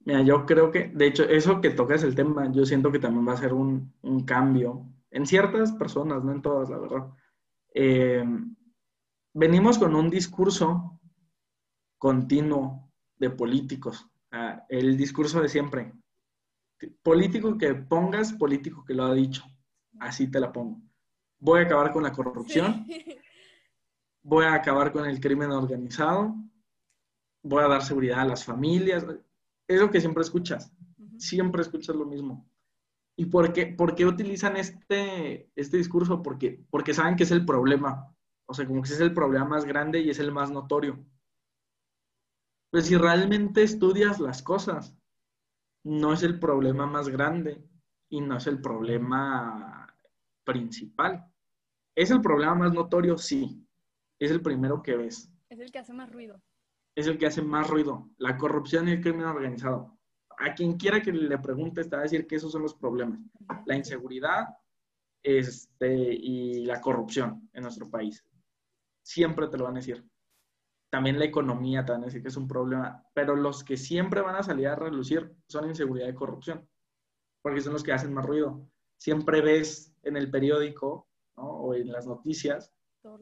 Mira, 0.05 0.21
yo 0.21 0.45
creo 0.45 0.71
que, 0.71 0.89
de 0.89 1.07
hecho, 1.07 1.23
eso 1.23 1.61
que 1.61 1.69
tocas 1.69 2.03
el 2.03 2.15
tema, 2.15 2.51
yo 2.51 2.65
siento 2.65 2.91
que 2.91 2.99
también 2.99 3.27
va 3.27 3.33
a 3.33 3.37
ser 3.37 3.53
un, 3.53 3.93
un 4.01 4.25
cambio 4.25 4.85
en 5.11 5.25
ciertas 5.25 5.71
personas, 5.71 6.23
no 6.23 6.31
en 6.31 6.41
todas, 6.41 6.69
la 6.69 6.77
verdad. 6.77 7.07
Eh, 7.73 8.25
venimos 9.33 9.77
con 9.77 9.95
un 9.95 10.09
discurso 10.09 10.99
continuo 11.97 12.91
de 13.17 13.29
políticos, 13.29 14.09
el 14.67 14.97
discurso 14.97 15.41
de 15.41 15.47
siempre. 15.47 15.93
Político 17.01 17.57
que 17.57 17.73
pongas, 17.75 18.33
político 18.33 18.83
que 18.83 18.93
lo 18.93 19.05
ha 19.05 19.13
dicho 19.13 19.43
así 19.99 20.29
te 20.29 20.39
la 20.39 20.51
pongo. 20.51 20.81
Voy 21.39 21.59
a 21.59 21.63
acabar 21.63 21.91
con 21.91 22.03
la 22.03 22.11
corrupción, 22.11 22.85
voy 24.23 24.45
a 24.45 24.53
acabar 24.53 24.91
con 24.91 25.05
el 25.05 25.19
crimen 25.19 25.51
organizado, 25.51 26.35
voy 27.41 27.63
a 27.63 27.67
dar 27.67 27.83
seguridad 27.83 28.21
a 28.21 28.25
las 28.25 28.45
familias. 28.45 29.05
Es 29.67 29.79
lo 29.79 29.91
que 29.91 29.99
siempre 29.99 30.23
escuchas, 30.23 30.71
siempre 31.17 31.61
escuchas 31.61 31.95
lo 31.95 32.05
mismo. 32.05 32.47
¿Y 33.15 33.25
por 33.25 33.53
qué, 33.53 33.67
por 33.67 33.95
qué 33.95 34.05
utilizan 34.05 34.57
este, 34.57 35.51
este 35.55 35.77
discurso? 35.77 36.23
Porque, 36.23 36.65
porque 36.69 36.93
saben 36.93 37.15
que 37.15 37.23
es 37.23 37.31
el 37.31 37.45
problema. 37.45 38.11
O 38.45 38.53
sea, 38.53 38.65
como 38.65 38.81
que 38.81 38.89
es 38.89 38.99
el 38.99 39.13
problema 39.13 39.45
más 39.45 39.65
grande 39.65 39.99
y 40.01 40.09
es 40.09 40.19
el 40.19 40.31
más 40.31 40.51
notorio. 40.51 41.05
Pues 42.71 42.87
si 42.87 42.97
realmente 42.97 43.61
estudias 43.61 44.19
las 44.19 44.41
cosas, 44.41 44.97
no 45.83 46.13
es 46.13 46.23
el 46.23 46.39
problema 46.39 46.87
más 46.87 47.07
grande 47.09 47.63
y 48.09 48.21
no 48.21 48.37
es 48.37 48.47
el 48.47 48.61
problema 48.61 49.82
principal. 50.43 51.25
¿Es 51.95 52.11
el 52.11 52.21
problema 52.21 52.55
más 52.55 52.73
notorio? 52.73 53.17
Sí. 53.17 53.65
Es 54.19 54.31
el 54.31 54.41
primero 54.41 54.81
que 54.81 54.95
ves. 54.95 55.31
Es 55.49 55.59
el 55.59 55.71
que 55.71 55.79
hace 55.79 55.93
más 55.93 56.11
ruido. 56.11 56.41
Es 56.95 57.07
el 57.07 57.17
que 57.17 57.25
hace 57.25 57.41
más 57.41 57.69
ruido. 57.69 58.09
La 58.17 58.37
corrupción 58.37 58.87
y 58.87 58.93
el 58.93 59.01
crimen 59.01 59.25
organizado. 59.25 59.97
A 60.37 60.53
quien 60.53 60.77
quiera 60.77 61.01
que 61.01 61.11
le 61.11 61.37
pregunte, 61.37 61.83
te 61.83 61.95
va 61.95 61.99
a 61.99 62.03
decir 62.03 62.27
que 62.27 62.35
esos 62.35 62.51
son 62.51 62.63
los 62.63 62.75
problemas. 62.75 63.19
La 63.65 63.75
inseguridad 63.75 64.47
este, 65.21 66.13
y 66.13 66.65
la 66.65 66.81
corrupción 66.81 67.49
en 67.53 67.63
nuestro 67.63 67.89
país. 67.89 68.25
Siempre 69.03 69.47
te 69.47 69.57
lo 69.57 69.65
van 69.65 69.75
a 69.75 69.79
decir. 69.79 70.03
También 70.89 71.17
la 71.17 71.25
economía 71.25 71.83
te 71.83 71.91
van 71.91 72.03
a 72.03 72.05
decir 72.05 72.21
que 72.21 72.29
es 72.29 72.37
un 72.37 72.47
problema. 72.47 73.03
Pero 73.13 73.35
los 73.35 73.63
que 73.63 73.77
siempre 73.77 74.21
van 74.21 74.35
a 74.35 74.43
salir 74.43 74.67
a 74.67 74.75
relucir 74.75 75.35
son 75.47 75.67
inseguridad 75.67 76.07
y 76.07 76.13
corrupción. 76.13 76.67
Porque 77.41 77.61
son 77.61 77.73
los 77.73 77.83
que 77.83 77.93
hacen 77.93 78.13
más 78.13 78.25
ruido 78.25 78.67
siempre 79.03 79.41
ves 79.41 79.92
en 80.03 80.17
el 80.17 80.29
periódico 80.29 81.07
o 81.35 81.73
en 81.73 81.91
las 81.91 82.05
noticias 82.05 82.71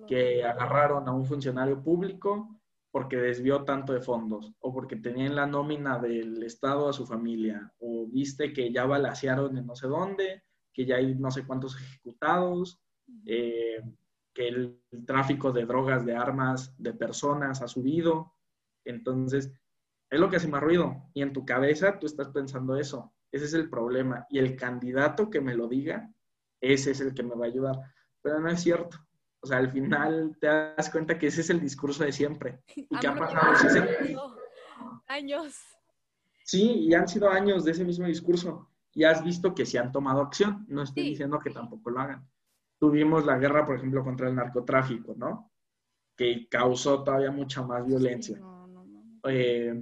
que 0.07 0.43
agarraron 0.43 1.07
a 1.07 1.13
un 1.13 1.25
funcionario 1.25 1.81
público 1.81 2.59
porque 2.91 3.17
desvió 3.17 3.63
tanto 3.63 3.93
de 3.93 4.01
fondos 4.01 4.53
o 4.59 4.73
porque 4.73 4.97
tenía 4.97 5.25
en 5.25 5.35
la 5.35 5.47
nómina 5.47 5.97
del 5.97 6.43
Estado 6.43 6.89
a 6.89 6.93
su 6.93 7.05
familia 7.05 7.73
o 7.79 8.05
viste 8.07 8.51
que 8.51 8.71
ya 8.71 8.85
balasearon 8.85 9.57
en 9.57 9.65
no 9.65 9.75
sé 9.75 9.87
dónde, 9.87 10.43
que 10.73 10.85
ya 10.85 10.97
hay 10.97 11.15
no 11.15 11.31
sé 11.31 11.45
cuántos 11.45 11.75
ejecutados, 11.75 12.79
eh, 13.25 13.81
que 14.33 14.47
el, 14.47 14.81
tráfico 15.05 15.51
de 15.51 15.65
drogas, 15.65 16.05
de 16.05 16.15
armas, 16.15 16.73
de 16.77 16.93
personas 16.93 17.61
ha 17.61 17.67
subido. 17.67 18.33
Entonces, 18.85 19.51
es 20.09 20.19
lo 20.19 20.29
que 20.29 20.37
hace 20.37 20.47
más 20.47 20.61
ruido. 20.61 21.09
Y 21.13 21.21
en 21.21 21.33
tu 21.33 21.45
cabeza 21.45 21.99
tú 21.99 22.05
estás 22.05 22.29
pensando 22.29 22.75
eso. 22.75 23.13
Ese 23.31 23.45
es 23.45 23.53
el 23.53 23.69
problema. 23.69 24.25
Y 24.29 24.39
el 24.39 24.55
candidato 24.55 25.29
que 25.29 25.41
me 25.41 25.55
lo 25.55 25.67
diga, 25.67 26.13
ese 26.61 26.91
es 26.91 27.01
el 27.01 27.13
que 27.13 27.23
me 27.23 27.35
va 27.35 27.45
a 27.45 27.49
ayudar. 27.49 27.75
Pero 28.21 28.39
no 28.39 28.49
es 28.49 28.61
cierto. 28.61 28.97
O 29.41 29.47
sea, 29.47 29.57
al 29.57 29.71
final 29.71 30.37
te 30.39 30.47
das 30.47 30.89
cuenta 30.91 31.17
que 31.17 31.27
ese 31.27 31.41
es 31.41 31.49
el 31.49 31.59
discurso 31.59 32.03
de 32.03 32.11
siempre. 32.11 32.63
Y 32.75 32.97
que 32.97 33.07
ha 33.07 33.15
pasado 33.15 33.53
años. 35.07 35.55
Sí, 36.43 36.87
y 36.87 36.93
han 36.93 37.07
sido 37.07 37.29
años 37.29 37.65
de 37.65 37.71
ese 37.71 37.83
mismo 37.83 38.05
discurso. 38.05 38.69
y 38.93 39.05
has 39.05 39.23
visto 39.23 39.55
que 39.55 39.65
se 39.65 39.79
han 39.79 39.91
tomado 39.91 40.21
acción. 40.21 40.65
No 40.67 40.83
estoy 40.83 41.03
diciendo 41.03 41.39
que 41.39 41.49
tampoco 41.49 41.89
lo 41.89 41.99
hagan. 41.99 42.27
Tuvimos 42.77 43.25
la 43.25 43.37
guerra, 43.37 43.65
por 43.65 43.77
ejemplo, 43.77 44.03
contra 44.03 44.27
el 44.27 44.35
narcotráfico, 44.35 45.13
¿no? 45.15 45.51
Que 46.15 46.47
causó 46.49 47.03
todavía 47.03 47.31
mucha 47.31 47.61
más 47.61 47.85
violencia. 47.85 48.39
Eh, 49.23 49.81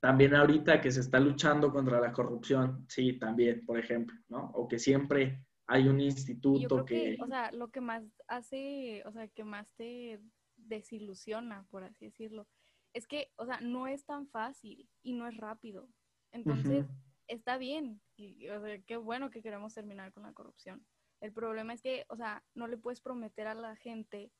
también 0.00 0.34
ahorita 0.34 0.80
que 0.80 0.90
se 0.90 1.00
está 1.00 1.18
luchando 1.20 1.70
contra 1.70 2.00
la 2.00 2.12
corrupción, 2.12 2.86
sí, 2.88 3.18
también, 3.18 3.66
por 3.66 3.78
ejemplo, 3.78 4.16
¿no? 4.28 4.50
O 4.54 4.66
que 4.66 4.78
siempre 4.78 5.44
hay 5.66 5.88
un 5.88 6.00
instituto 6.00 6.84
que... 6.84 7.16
O 7.20 7.26
sea, 7.26 7.50
lo 7.52 7.68
que 7.68 7.80
más 7.80 8.04
hace, 8.28 9.02
o 9.06 9.12
sea, 9.12 9.28
que 9.28 9.44
más 9.44 9.72
te 9.74 10.20
desilusiona, 10.56 11.66
por 11.70 11.84
así 11.84 12.06
decirlo, 12.06 12.46
es 12.94 13.06
que, 13.06 13.32
o 13.36 13.46
sea, 13.46 13.60
no 13.60 13.86
es 13.86 14.04
tan 14.04 14.26
fácil 14.28 14.88
y 15.02 15.12
no 15.12 15.28
es 15.28 15.36
rápido. 15.36 15.88
Entonces, 16.32 16.86
está 17.28 17.58
bien, 17.58 18.00
y, 18.16 18.48
o 18.48 18.60
sea, 18.60 18.80
qué 18.82 18.96
bueno 18.96 19.30
que 19.30 19.42
queremos 19.42 19.74
terminar 19.74 20.12
con 20.12 20.22
la 20.22 20.32
corrupción. 20.32 20.86
El 21.20 21.32
problema 21.32 21.72
es 21.72 21.82
que, 21.82 22.04
o 22.08 22.16
sea, 22.16 22.44
no 22.54 22.68
le 22.68 22.76
puedes 22.76 23.00
prometer 23.00 23.46
a 23.46 23.54
la 23.54 23.76
gente 23.76 24.32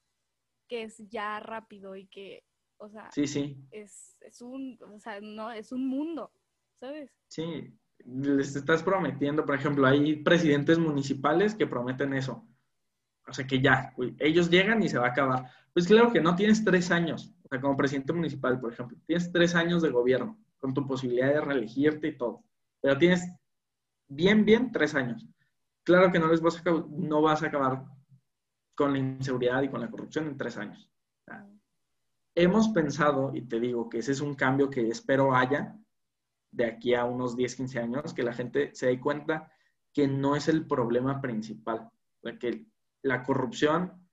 que 0.69 0.83
es 0.83 0.99
ya 1.09 1.41
rápido 1.41 1.97
y 1.97 2.07
que, 2.07 2.45
o 2.79 2.89
sea, 2.89 3.11
sí, 3.13 3.27
sí. 3.27 3.57
Es, 3.71 4.17
es 4.21 4.41
un, 4.43 4.79
o 4.83 5.01
sea, 5.01 5.21
no, 5.21 5.51
es 5.51 5.73
un 5.73 5.87
mundo, 5.87 6.33
¿sabes? 6.75 7.11
Sí, 7.29 7.73
les 8.07 8.55
estás 8.55 8.83
prometiendo, 8.83 9.45
por 9.45 9.55
ejemplo, 9.55 9.87
hay 9.87 10.17
presidentes 10.17 10.79
municipales 10.79 11.55
que 11.55 11.67
prometen 11.67 12.15
eso. 12.15 12.47
O 13.29 13.33
sea, 13.33 13.47
que 13.47 13.61
ya, 13.61 13.93
ellos 14.19 14.51
llegan 14.51 14.83
y 14.83 14.89
se 14.89 14.99
va 14.99 15.07
a 15.07 15.11
acabar. 15.11 15.51
Pues 15.73 15.87
claro 15.87 16.13
que 16.13 16.21
no 16.21 16.37
tienes 16.37 16.65
tres 16.65 16.91
años, 16.91 17.35
o 17.43 17.49
sea, 17.49 17.61
como 17.61 17.77
presidente 17.77 18.13
municipal, 18.13 18.61
por 18.61 18.73
ejemplo, 18.73 18.97
tienes 19.07 19.31
tres 19.33 19.55
años 19.55 19.83
de 19.83 19.91
gobierno 19.91 20.39
con 20.59 20.73
tu 20.73 20.87
posibilidad 20.87 21.29
de 21.29 21.41
reelegirte 21.41 22.09
y 22.09 22.17
todo, 22.17 22.45
pero 22.81 22.97
tienes 22.97 23.29
bien, 24.09 24.45
bien 24.45 24.73
tres 24.73 24.95
años. 24.95 25.27
Claro 25.83 26.11
que 26.11 26.19
no 26.19 26.29
les 26.29 26.41
vas 26.41 26.57
a, 26.65 26.71
no 26.89 27.23
vas 27.23 27.43
a 27.43 27.47
acabar 27.47 27.85
con 28.75 28.93
la 28.93 28.99
inseguridad 28.99 29.63
y 29.63 29.69
con 29.69 29.81
la 29.81 29.91
corrupción 29.91 30.29
en 30.29 30.37
tres 30.37 30.57
años. 30.57 30.89
hemos 32.35 32.69
pensado, 32.69 33.33
y 33.35 33.43
te 33.43 33.59
digo 33.59 33.89
que 33.89 33.99
ese 33.99 34.13
es 34.13 34.21
un 34.21 34.35
cambio 34.35 34.69
que 34.71 34.89
espero 34.89 35.35
haya, 35.35 35.77
de 36.51 36.67
aquí 36.67 36.95
a 36.95 37.05
unos 37.05 37.37
10, 37.37 37.57
15 37.57 37.79
años, 37.79 38.15
que 38.15 38.23
la 38.23 38.33
gente 38.33 38.75
se 38.75 38.87
dé 38.87 39.01
cuenta 39.01 39.53
que 39.93 40.07
no 40.07 40.37
es 40.37 40.49
el 40.49 40.67
problema 40.67 41.21
principal, 41.21 41.91
que 42.41 42.67
la 43.03 43.23
corrupción 43.23 44.07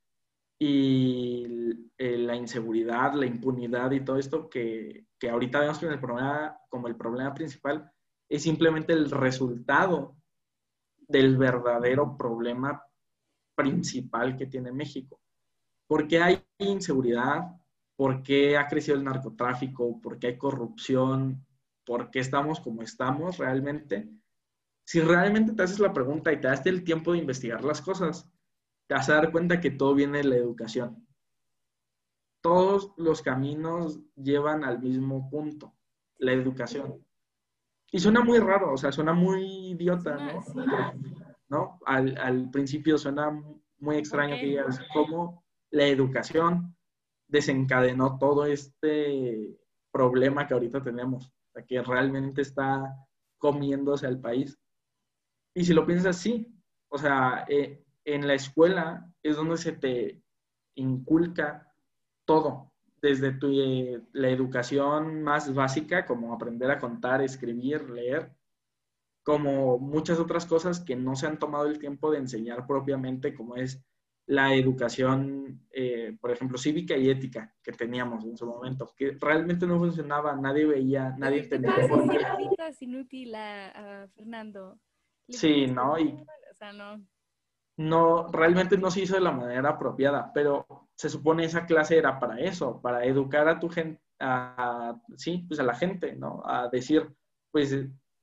y 0.59 1.91
eh, 1.97 2.17
la 2.17 2.35
inseguridad, 2.35 3.13
la 3.13 3.25
impunidad 3.25 3.91
y 3.91 4.05
todo 4.05 4.17
esto 4.17 4.49
que, 4.49 5.07
que 5.19 5.29
ahorita 5.29 5.59
vemos 5.59 5.81
el 5.83 5.99
problema, 5.99 6.57
como 6.69 6.87
el 6.87 6.95
problema 6.95 7.33
principal 7.33 7.91
es 8.29 8.43
simplemente 8.43 8.93
el 8.93 9.11
resultado 9.11 10.15
del 11.07 11.37
verdadero 11.37 12.17
problema 12.17 12.83
principal 13.55 14.35
que 14.35 14.47
tiene 14.47 14.71
México. 14.71 15.19
¿Por 15.87 16.07
qué 16.07 16.21
hay 16.21 16.43
inseguridad? 16.57 17.41
¿Por 17.95 18.23
qué 18.23 18.57
ha 18.57 18.67
crecido 18.67 18.97
el 18.97 19.03
narcotráfico? 19.03 20.01
¿Por 20.01 20.17
qué 20.17 20.27
hay 20.27 20.37
corrupción? 20.37 21.45
Por 21.85 22.11
qué 22.11 22.19
estamos 22.19 22.59
como 22.59 22.81
estamos 22.81 23.37
realmente, 23.37 24.09
si 24.85 24.99
realmente 24.99 25.53
te 25.53 25.63
haces 25.63 25.79
la 25.79 25.93
pregunta 25.93 26.31
y 26.31 26.39
te 26.39 26.47
das 26.47 26.65
el 26.65 26.83
tiempo 26.83 27.13
de 27.13 27.19
investigar 27.19 27.63
las 27.63 27.81
cosas, 27.81 28.29
te 28.87 28.95
vas 28.95 29.09
a 29.09 29.15
dar 29.15 29.31
cuenta 29.31 29.61
que 29.61 29.71
todo 29.71 29.95
viene 29.95 30.19
de 30.19 30.23
la 30.25 30.35
educación. 30.35 31.07
Todos 32.41 32.93
los 32.97 33.21
caminos 33.21 34.01
llevan 34.15 34.65
al 34.65 34.81
mismo 34.81 35.29
punto, 35.29 35.73
la 36.17 36.33
educación. 36.33 37.05
Y 37.91 37.99
suena 37.99 38.21
muy 38.21 38.39
raro, 38.39 38.73
o 38.73 38.77
sea, 38.77 38.91
suena 38.91 39.13
muy 39.13 39.71
idiota, 39.71 40.17
¿no? 40.17 40.43
¿No? 41.47 41.79
Al, 41.85 42.49
principio 42.51 42.97
suena 42.97 43.31
muy 43.77 43.97
extraño 43.97 44.35
que 44.35 44.47
digas 44.47 44.81
cómo 44.91 45.45
la 45.69 45.85
educación 45.85 46.75
desencadenó 47.27 48.17
todo 48.17 48.45
este 48.45 49.57
problema 49.91 50.47
que 50.47 50.55
ahorita 50.55 50.81
tenemos 50.81 51.31
que 51.67 51.81
realmente 51.81 52.41
está 52.41 52.95
comiéndose 53.37 54.07
al 54.07 54.19
país. 54.19 54.57
Y 55.53 55.65
si 55.65 55.73
lo 55.73 55.85
piensas 55.85 56.17
así, 56.17 56.53
o 56.89 56.97
sea, 56.97 57.45
eh, 57.47 57.83
en 58.05 58.27
la 58.27 58.33
escuela 58.33 59.11
es 59.21 59.35
donde 59.35 59.57
se 59.57 59.73
te 59.73 60.21
inculca 60.75 61.73
todo, 62.25 62.71
desde 63.01 63.37
eh, 63.41 64.01
la 64.13 64.29
educación 64.29 65.23
más 65.23 65.53
básica, 65.53 66.05
como 66.05 66.33
aprender 66.33 66.71
a 66.71 66.79
contar, 66.79 67.21
escribir, 67.21 67.89
leer, 67.89 68.33
como 69.23 69.77
muchas 69.77 70.19
otras 70.19 70.45
cosas 70.45 70.79
que 70.79 70.95
no 70.95 71.15
se 71.15 71.27
han 71.27 71.39
tomado 71.39 71.65
el 71.65 71.79
tiempo 71.79 72.11
de 72.11 72.19
enseñar 72.19 72.65
propiamente, 72.65 73.33
como 73.33 73.55
es 73.55 73.83
la 74.25 74.53
educación, 74.53 75.65
eh, 75.71 76.15
por 76.19 76.31
ejemplo, 76.31 76.57
cívica 76.57 76.95
y 76.95 77.09
ética 77.09 77.53
que 77.61 77.73
teníamos 77.73 78.23
en 78.25 78.37
su 78.37 78.45
momento, 78.45 78.93
que 78.95 79.17
realmente 79.19 79.67
no 79.67 79.77
funcionaba, 79.77 80.35
nadie 80.35 80.65
veía, 80.65 81.13
nadie 81.17 81.41
entendía 81.41 81.75
es 82.69 82.81
inútil 82.81 83.35
a, 83.35 84.07
Fernando. 84.15 84.79
sí, 85.27 85.67
¿no? 85.67 85.99
Y, 85.99 86.13
o 86.13 86.55
sea, 86.55 86.71
no. 86.71 87.05
No, 87.75 88.27
realmente 88.31 88.77
no 88.77 88.91
se 88.91 89.01
hizo 89.01 89.15
de 89.15 89.21
la 89.21 89.31
manera 89.31 89.69
apropiada, 89.69 90.31
pero 90.31 90.67
se 90.95 91.09
supone 91.09 91.45
esa 91.45 91.65
clase 91.65 91.97
era 91.97 92.19
para 92.19 92.39
eso, 92.39 92.79
para 92.81 93.03
educar 93.03 93.47
a 93.47 93.59
tu 93.59 93.67
gente, 93.67 93.99
a, 94.19 94.95
sí, 95.17 95.43
pues 95.47 95.59
a 95.59 95.63
la 95.63 95.73
gente, 95.73 96.15
¿no? 96.15 96.43
A 96.45 96.69
decir, 96.69 97.11
pues 97.51 97.75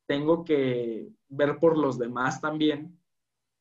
tengo 0.07 0.45
que 0.45 1.09
ver 1.29 1.59
por 1.59 1.77
los 1.77 1.99
demás 1.99 2.41
también 2.41 3.00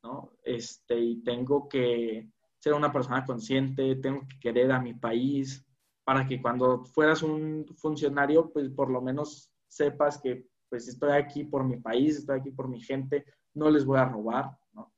¿no? 0.04 0.34
Este, 0.44 1.00
y 1.00 1.24
tengo 1.24 1.68
que 1.68 2.30
ser 2.60 2.74
una 2.74 2.92
persona 2.92 3.26
consciente, 3.26 3.96
tengo 3.96 4.22
que 4.28 4.40
querer 4.40 4.72
a 4.72 4.80
mi 4.80 4.94
país, 4.94 5.66
para 6.10 6.26
que 6.26 6.42
cuando 6.42 6.84
fueras 6.86 7.22
un 7.22 7.68
funcionario, 7.78 8.52
pues 8.52 8.68
por 8.72 8.90
lo 8.90 9.00
menos 9.00 9.54
sepas 9.68 10.20
que 10.20 10.48
pues 10.68 10.88
estoy 10.88 11.12
aquí 11.12 11.44
por 11.44 11.64
mi 11.64 11.78
país, 11.78 12.18
estoy 12.18 12.40
aquí 12.40 12.50
por 12.50 12.68
mi 12.68 12.82
gente, 12.82 13.26
no 13.54 13.70
les 13.70 13.86
voy 13.86 14.00
a 14.00 14.06
robar, 14.06 14.58
¿no? 14.74 14.92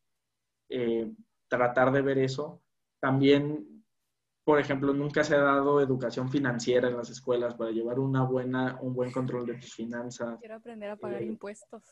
Eh, 0.69 1.11
tratar 1.49 1.91
de 1.91 2.01
ver 2.01 2.17
eso. 2.17 2.61
También, 3.01 3.83
por 4.45 4.57
ejemplo, 4.57 4.93
nunca 4.93 5.23
se 5.25 5.35
ha 5.35 5.41
dado 5.41 5.81
educación 5.81 6.29
financiera 6.29 6.87
en 6.87 6.95
las 6.95 7.09
escuelas 7.09 7.55
para 7.55 7.71
llevar 7.71 7.99
una 7.99 8.23
buena, 8.23 8.79
un 8.81 8.93
buen 8.93 9.11
control 9.11 9.45
de 9.45 9.55
tus 9.55 9.73
finanzas. 9.73 10.39
Quiero 10.39 10.55
aprender 10.55 10.91
a 10.91 10.95
pagar 10.95 11.23
eh, 11.23 11.25
impuestos. 11.25 11.83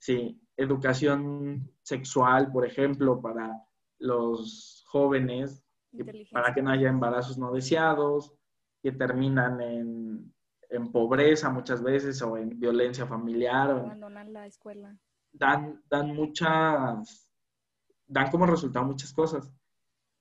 Sí, 0.00 0.40
educación 0.56 1.70
sexual, 1.82 2.50
por 2.50 2.66
ejemplo, 2.66 3.20
para 3.20 3.54
los 3.98 4.82
jóvenes, 4.88 5.62
para 6.32 6.54
que 6.54 6.62
no 6.62 6.70
haya 6.70 6.88
embarazos 6.88 7.36
no 7.36 7.52
deseados, 7.52 8.34
que 8.82 8.92
terminan 8.92 9.60
en, 9.60 10.34
pobreza 10.92 11.50
muchas 11.50 11.82
veces 11.82 12.22
o 12.22 12.36
en 12.36 12.58
violencia 12.58 13.06
familiar. 13.06 13.70
Abandonan 13.70 14.32
la 14.32 14.46
escuela. 14.46 14.96
Dan, 15.32 15.82
dan 15.90 16.14
muchas, 16.14 17.30
dan 18.06 18.30
como 18.30 18.46
resultado 18.46 18.86
muchas 18.86 19.12
cosas. 19.12 19.52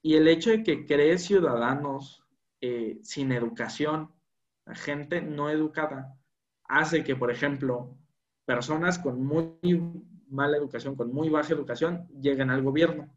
Y 0.01 0.15
el 0.15 0.27
hecho 0.27 0.49
de 0.49 0.63
que 0.63 0.85
crees 0.85 1.23
ciudadanos 1.23 2.23
eh, 2.61 2.99
sin 3.03 3.31
educación, 3.31 4.11
gente 4.73 5.21
no 5.21 5.49
educada, 5.49 6.17
hace 6.67 7.03
que, 7.03 7.15
por 7.15 7.31
ejemplo, 7.31 7.95
personas 8.49 8.97
con 8.97 9.23
muy 9.23 10.01
mala 10.27 10.57
educación, 10.57 10.95
con 10.95 11.13
muy 11.13 11.29
baja 11.29 11.53
educación, 11.53 12.07
lleguen 12.19 12.49
al 12.49 12.63
gobierno. 12.63 13.07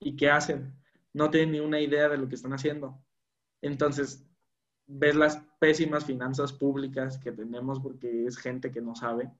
¿Y 0.00 0.16
qué 0.16 0.30
hacen? 0.30 0.72
No 1.12 1.28
tienen 1.28 1.52
ni 1.52 1.60
una 1.60 1.78
idea 1.78 2.08
de 2.08 2.16
lo 2.16 2.26
que 2.26 2.36
están 2.36 2.54
haciendo. 2.54 2.98
Entonces, 3.60 4.26
ves 4.86 5.14
las 5.14 5.36
pésimas 5.60 6.06
finanzas 6.06 6.54
públicas 6.54 7.18
que 7.18 7.32
tenemos 7.32 7.80
porque 7.80 8.24
es 8.24 8.38
gente 8.38 8.72
que 8.72 8.80
no 8.80 8.94
sabe, 8.94 9.30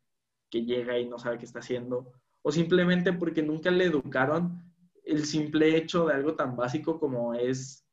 que 0.51 0.67
llega 0.67 0.99
y 0.99 1.09
no 1.09 1.19
sabe 1.19 1.39
qué 1.39 1.47
está 1.47 1.61
haciendo, 1.61 2.13
o 2.43 2.53
simplemente 2.53 3.15
porque 3.15 3.43
nunca 3.43 3.71
le 3.71 3.85
educaron 3.87 4.63
el 5.03 5.25
simple 5.25 5.79
hecho 5.79 6.05
de 6.05 6.13
algo 6.13 6.35
tan 6.35 6.57
básico 6.57 7.01
como 7.01 7.33
es 7.33 7.87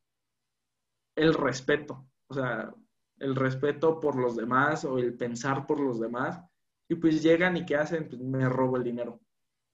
el 1.15 1.35
respeto. 1.35 2.05
O 2.27 2.33
sea, 2.33 2.75
el 3.19 3.33
respeto 3.33 4.01
por 4.01 4.17
los 4.17 4.35
demás 4.35 4.83
o 4.83 4.97
el 4.97 5.13
pensar 5.13 5.65
por 5.65 5.79
los 5.79 6.01
demás 6.01 6.43
y 6.87 6.95
pues 6.95 7.21
llegan 7.21 7.57
y 7.57 7.65
¿qué 7.65 7.75
hacen? 7.75 8.07
Pues 8.07 8.21
me 8.21 8.47
robo 8.47 8.77
el 8.77 8.83
dinero. 8.83 9.19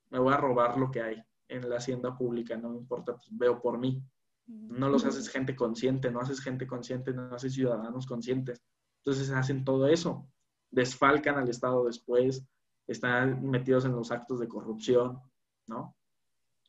Me 0.10 0.20
voy 0.20 0.34
a 0.34 0.38
robar 0.38 0.78
lo 0.78 0.92
que 0.92 1.02
hay 1.02 1.24
en 1.48 1.70
la 1.70 1.78
hacienda 1.78 2.18
pública, 2.18 2.56
no 2.56 2.70
me 2.70 2.78
importa, 2.78 3.14
pues 3.14 3.28
veo 3.32 3.62
por 3.62 3.78
mí. 3.78 4.02
No 4.48 4.90
los 4.90 5.06
haces 5.06 5.30
gente 5.30 5.56
consciente, 5.56 6.12
no 6.12 6.20
haces 6.20 6.42
gente 6.42 6.66
consciente, 6.66 7.14
no 7.14 7.36
haces 7.36 7.54
ciudadanos 7.54 8.06
conscientes. 8.06 8.62
Entonces 8.98 9.30
hacen 9.32 9.64
todo 9.64 9.88
eso, 9.88 10.28
desfalcan 10.70 11.38
al 11.38 11.50
Estado 11.50 11.86
después, 11.86 12.46
están 12.88 13.44
metidos 13.44 13.86
en 13.86 13.94
los 13.94 14.12
actos 14.12 14.40
de 14.40 14.48
corrupción, 14.48 15.20
¿no? 15.68 15.96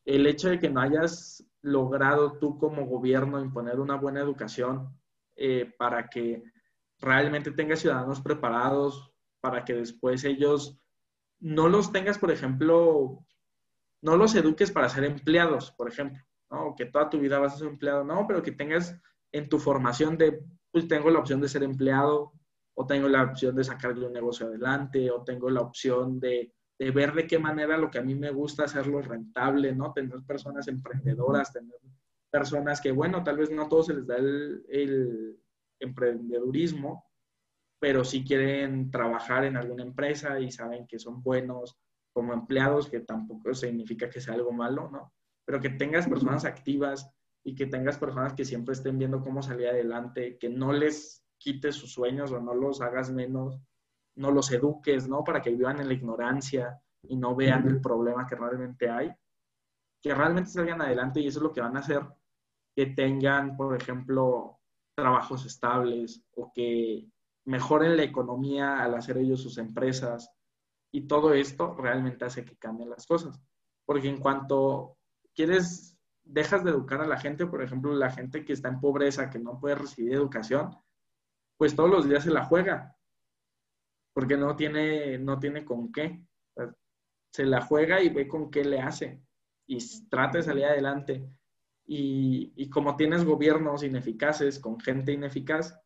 El 0.04 0.26
hecho 0.26 0.48
de 0.48 0.58
que 0.58 0.70
no 0.70 0.80
hayas 0.80 1.44
logrado 1.62 2.38
tú 2.38 2.58
como 2.58 2.86
gobierno 2.86 3.40
imponer 3.40 3.78
una 3.78 3.96
buena 3.96 4.20
educación 4.20 4.98
eh, 5.36 5.72
para 5.78 6.08
que 6.08 6.42
realmente 6.98 7.52
tengas 7.52 7.80
ciudadanos 7.80 8.20
preparados, 8.20 9.11
para 9.42 9.64
que 9.64 9.74
después 9.74 10.24
ellos 10.24 10.78
no 11.40 11.68
los 11.68 11.92
tengas, 11.92 12.18
por 12.18 12.30
ejemplo, 12.30 13.26
no 14.00 14.16
los 14.16 14.34
eduques 14.36 14.70
para 14.70 14.88
ser 14.88 15.04
empleados, 15.04 15.72
por 15.72 15.88
ejemplo, 15.88 16.22
¿no? 16.50 16.68
O 16.68 16.76
que 16.76 16.86
toda 16.86 17.10
tu 17.10 17.18
vida 17.18 17.40
vas 17.40 17.54
a 17.54 17.58
ser 17.58 17.68
empleado, 17.68 18.04
no, 18.04 18.24
pero 18.26 18.42
que 18.42 18.52
tengas 18.52 18.96
en 19.32 19.48
tu 19.48 19.58
formación 19.58 20.16
de, 20.16 20.40
pues 20.70 20.86
tengo 20.86 21.10
la 21.10 21.18
opción 21.18 21.40
de 21.40 21.48
ser 21.48 21.64
empleado, 21.64 22.32
o 22.74 22.86
tengo 22.86 23.08
la 23.08 23.24
opción 23.24 23.56
de 23.56 23.64
sacarle 23.64 24.06
un 24.06 24.12
negocio 24.12 24.46
adelante, 24.46 25.10
o 25.10 25.24
tengo 25.24 25.50
la 25.50 25.60
opción 25.60 26.20
de, 26.20 26.54
de 26.78 26.90
ver 26.92 27.12
de 27.12 27.26
qué 27.26 27.38
manera 27.38 27.76
lo 27.76 27.90
que 27.90 27.98
a 27.98 28.02
mí 28.02 28.14
me 28.14 28.30
gusta 28.30 28.64
hacerlo 28.64 29.02
rentable, 29.02 29.74
¿no? 29.74 29.92
Tener 29.92 30.22
personas 30.22 30.68
emprendedoras, 30.68 31.52
tener 31.52 31.80
personas 32.30 32.80
que, 32.80 32.92
bueno, 32.92 33.24
tal 33.24 33.38
vez 33.38 33.50
no 33.50 33.62
a 33.62 33.68
todos 33.68 33.86
se 33.86 33.94
les 33.94 34.06
da 34.06 34.16
el, 34.16 34.64
el 34.68 35.36
emprendedurismo, 35.80 37.11
pero 37.82 38.04
si 38.04 38.22
quieren 38.22 38.92
trabajar 38.92 39.44
en 39.44 39.56
alguna 39.56 39.82
empresa 39.82 40.38
y 40.38 40.52
saben 40.52 40.86
que 40.86 41.00
son 41.00 41.20
buenos 41.20 41.76
como 42.14 42.32
empleados, 42.32 42.88
que 42.88 43.00
tampoco 43.00 43.52
significa 43.54 44.08
que 44.08 44.20
sea 44.20 44.34
algo 44.34 44.52
malo, 44.52 44.88
¿no? 44.88 45.12
Pero 45.44 45.60
que 45.60 45.70
tengas 45.70 46.08
personas 46.08 46.44
activas 46.44 47.10
y 47.44 47.56
que 47.56 47.66
tengas 47.66 47.98
personas 47.98 48.34
que 48.34 48.44
siempre 48.44 48.74
estén 48.74 49.00
viendo 49.00 49.20
cómo 49.20 49.42
salir 49.42 49.66
adelante, 49.66 50.38
que 50.38 50.48
no 50.48 50.72
les 50.72 51.24
quites 51.38 51.74
sus 51.74 51.92
sueños 51.92 52.30
o 52.30 52.40
no 52.40 52.54
los 52.54 52.80
hagas 52.80 53.10
menos, 53.10 53.58
no 54.16 54.30
los 54.30 54.52
eduques, 54.52 55.08
¿no? 55.08 55.24
Para 55.24 55.42
que 55.42 55.50
vivan 55.50 55.80
en 55.80 55.88
la 55.88 55.94
ignorancia 55.94 56.80
y 57.02 57.16
no 57.16 57.34
vean 57.34 57.66
el 57.66 57.80
problema 57.80 58.28
que 58.28 58.36
realmente 58.36 58.90
hay, 58.90 59.12
que 60.00 60.14
realmente 60.14 60.50
salgan 60.50 60.82
adelante 60.82 61.18
y 61.18 61.26
eso 61.26 61.40
es 61.40 61.42
lo 61.42 61.52
que 61.52 61.62
van 61.62 61.76
a 61.76 61.80
hacer, 61.80 62.04
que 62.76 62.86
tengan, 62.86 63.56
por 63.56 63.74
ejemplo, 63.74 64.60
trabajos 64.94 65.44
estables 65.46 66.22
o 66.36 66.52
que 66.54 67.11
mejoren 67.44 67.96
la 67.96 68.04
economía 68.04 68.82
al 68.82 68.94
hacer 68.94 69.18
ellos 69.18 69.42
sus 69.42 69.58
empresas. 69.58 70.30
Y 70.92 71.06
todo 71.06 71.34
esto 71.34 71.74
realmente 71.74 72.24
hace 72.24 72.44
que 72.44 72.56
cambien 72.56 72.90
las 72.90 73.06
cosas. 73.06 73.40
Porque 73.84 74.08
en 74.08 74.18
cuanto 74.18 74.98
quieres, 75.34 75.98
dejas 76.22 76.62
de 76.64 76.70
educar 76.70 77.00
a 77.00 77.06
la 77.06 77.18
gente, 77.18 77.46
por 77.46 77.62
ejemplo, 77.62 77.94
la 77.94 78.10
gente 78.10 78.44
que 78.44 78.52
está 78.52 78.68
en 78.68 78.80
pobreza, 78.80 79.30
que 79.30 79.38
no 79.38 79.58
puede 79.58 79.74
recibir 79.74 80.12
educación, 80.12 80.76
pues 81.56 81.74
todos 81.74 81.90
los 81.90 82.08
días 82.08 82.24
se 82.24 82.30
la 82.30 82.44
juega. 82.44 82.96
Porque 84.12 84.36
no 84.36 84.54
tiene, 84.56 85.18
no 85.18 85.38
tiene 85.38 85.64
con 85.64 85.90
qué. 85.90 86.24
Se 87.32 87.46
la 87.46 87.62
juega 87.62 88.02
y 88.02 88.10
ve 88.10 88.28
con 88.28 88.50
qué 88.50 88.64
le 88.64 88.80
hace. 88.80 89.22
Y 89.66 89.78
trata 90.08 90.38
de 90.38 90.44
salir 90.44 90.66
adelante. 90.66 91.26
Y, 91.86 92.52
y 92.56 92.68
como 92.68 92.94
tienes 92.94 93.24
gobiernos 93.24 93.82
ineficaces, 93.82 94.58
con 94.58 94.78
gente 94.78 95.12
ineficaz, 95.12 95.81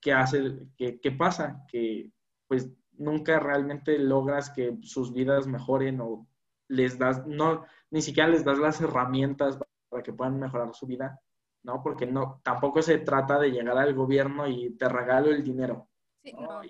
¿qué 0.00 0.12
hace, 0.12 0.66
qué, 0.76 1.12
pasa? 1.12 1.64
Que 1.68 2.10
pues 2.46 2.70
nunca 2.92 3.38
realmente 3.38 3.98
logras 3.98 4.50
que 4.50 4.78
sus 4.82 5.12
vidas 5.12 5.46
mejoren 5.46 6.00
o 6.00 6.26
les 6.68 6.98
das, 6.98 7.26
no, 7.26 7.64
ni 7.90 8.02
siquiera 8.02 8.28
les 8.28 8.44
das 8.44 8.58
las 8.58 8.80
herramientas 8.80 9.58
para 9.88 10.02
que 10.02 10.12
puedan 10.12 10.38
mejorar 10.38 10.74
su 10.74 10.86
vida, 10.86 11.20
¿no? 11.64 11.82
Porque 11.82 12.06
no, 12.06 12.40
tampoco 12.42 12.82
se 12.82 12.98
trata 12.98 13.38
de 13.38 13.50
llegar 13.50 13.76
al 13.76 13.94
gobierno 13.94 14.48
y 14.48 14.76
te 14.76 14.88
regalo 14.88 15.30
el 15.30 15.42
dinero. 15.42 15.88
¿no? 16.32 16.60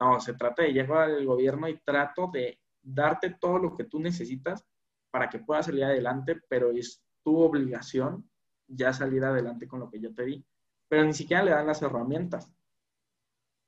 no, 0.00 0.20
se 0.20 0.34
trata 0.34 0.62
de 0.62 0.72
llegar 0.72 1.10
al 1.10 1.26
gobierno 1.26 1.68
y 1.68 1.78
trato 1.80 2.30
de 2.32 2.58
darte 2.82 3.36
todo 3.40 3.58
lo 3.58 3.76
que 3.76 3.84
tú 3.84 4.00
necesitas 4.00 4.66
para 5.10 5.28
que 5.28 5.38
puedas 5.38 5.66
salir 5.66 5.84
adelante, 5.84 6.40
pero 6.48 6.70
es 6.70 7.02
tu 7.22 7.38
obligación 7.38 8.28
ya 8.66 8.92
salir 8.92 9.22
adelante 9.24 9.68
con 9.68 9.80
lo 9.80 9.90
que 9.90 10.00
yo 10.00 10.12
te 10.14 10.24
di 10.24 10.44
pero 10.92 11.04
ni 11.04 11.14
siquiera 11.14 11.42
le 11.42 11.52
dan 11.52 11.66
las 11.66 11.80
herramientas. 11.80 12.52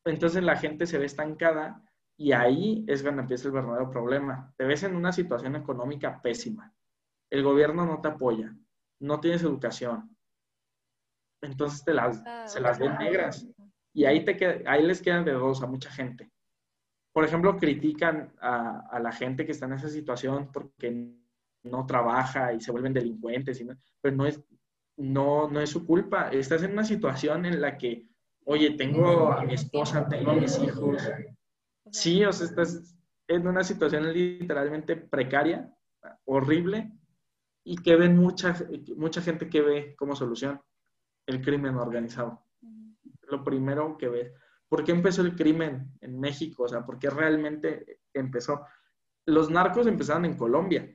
Entonces 0.04 0.42
la 0.42 0.56
gente 0.56 0.84
se 0.84 0.98
ve 0.98 1.06
estancada 1.06 1.82
y 2.18 2.32
ahí 2.32 2.84
es 2.86 3.02
cuando 3.02 3.22
empieza 3.22 3.48
el 3.48 3.54
verdadero 3.54 3.90
problema. 3.90 4.52
Te 4.58 4.66
ves 4.66 4.82
en 4.82 4.94
una 4.94 5.10
situación 5.10 5.56
económica 5.56 6.20
pésima. 6.20 6.70
El 7.30 7.42
gobierno 7.42 7.86
no 7.86 8.02
te 8.02 8.08
apoya, 8.08 8.54
no 9.00 9.20
tienes 9.20 9.42
educación. 9.42 10.14
Entonces 11.40 11.82
te 11.82 11.94
las, 11.94 12.22
ah, 12.26 12.46
se 12.46 12.60
las 12.60 12.78
ven 12.78 12.94
negras. 12.98 13.48
Y 13.94 14.04
ahí, 14.04 14.22
te 14.22 14.62
ahí 14.66 14.82
les 14.82 15.00
quedan 15.00 15.24
de 15.24 15.32
dos 15.32 15.62
a 15.62 15.66
mucha 15.66 15.90
gente. 15.90 16.30
Por 17.10 17.24
ejemplo, 17.24 17.56
critican 17.56 18.34
a, 18.38 18.80
a, 18.80 19.00
la 19.00 19.12
gente 19.12 19.46
que 19.46 19.52
está 19.52 19.64
en 19.64 19.72
esa 19.72 19.88
situación 19.88 20.52
porque 20.52 21.16
no 21.62 21.86
trabaja 21.86 22.52
y 22.52 22.60
se 22.60 22.70
vuelven 22.70 22.92
delincuentes, 22.92 23.64
pero 24.02 24.14
no 24.14 24.26
es, 24.26 24.44
no, 24.96 25.48
no 25.50 25.60
es 25.60 25.70
su 25.70 25.86
culpa. 25.86 26.28
Estás 26.30 26.62
en 26.62 26.72
una 26.72 26.84
situación 26.84 27.46
en 27.46 27.60
la 27.60 27.76
que, 27.76 28.06
oye, 28.44 28.70
tengo 28.72 29.32
a 29.32 29.44
mi 29.44 29.54
esposa, 29.54 30.08
tengo 30.08 30.32
a 30.32 30.34
mis 30.34 30.58
hijos. 30.58 31.02
Sí, 31.90 32.24
o 32.24 32.32
sea, 32.32 32.46
estás 32.46 32.96
en 33.28 33.46
una 33.46 33.64
situación 33.64 34.12
literalmente 34.12 34.96
precaria, 34.96 35.72
horrible, 36.24 36.92
y 37.64 37.76
que 37.76 37.96
ven 37.96 38.16
mucha, 38.16 38.56
mucha 38.96 39.22
gente 39.22 39.48
que 39.48 39.62
ve 39.62 39.94
como 39.96 40.14
solución 40.14 40.60
el 41.26 41.40
crimen 41.40 41.76
organizado. 41.76 42.44
Lo 43.28 43.42
primero 43.42 43.96
que 43.96 44.08
ves. 44.08 44.32
¿Por 44.68 44.84
qué 44.84 44.92
empezó 44.92 45.22
el 45.22 45.34
crimen 45.34 45.92
en 46.00 46.20
México? 46.20 46.64
O 46.64 46.68
sea, 46.68 46.84
¿por 46.84 46.98
qué 46.98 47.08
realmente 47.08 48.00
empezó? 48.12 48.66
Los 49.26 49.50
narcos 49.50 49.86
empezaron 49.86 50.26
en 50.26 50.36
Colombia 50.36 50.94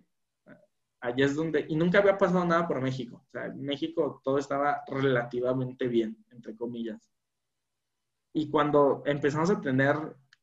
allá 1.01 1.25
es 1.25 1.35
donde, 1.35 1.65
y 1.67 1.75
nunca 1.75 1.99
había 1.99 2.17
pasado 2.17 2.45
nada 2.45 2.67
por 2.67 2.81
México. 2.81 3.23
O 3.27 3.31
sea, 3.31 3.45
en 3.45 3.61
México 3.61 4.21
todo 4.23 4.37
estaba 4.37 4.83
relativamente 4.87 5.87
bien, 5.87 6.17
entre 6.31 6.55
comillas. 6.55 7.11
Y 8.33 8.49
cuando 8.49 9.03
empezamos 9.05 9.49
a 9.49 9.61
tener 9.61 9.95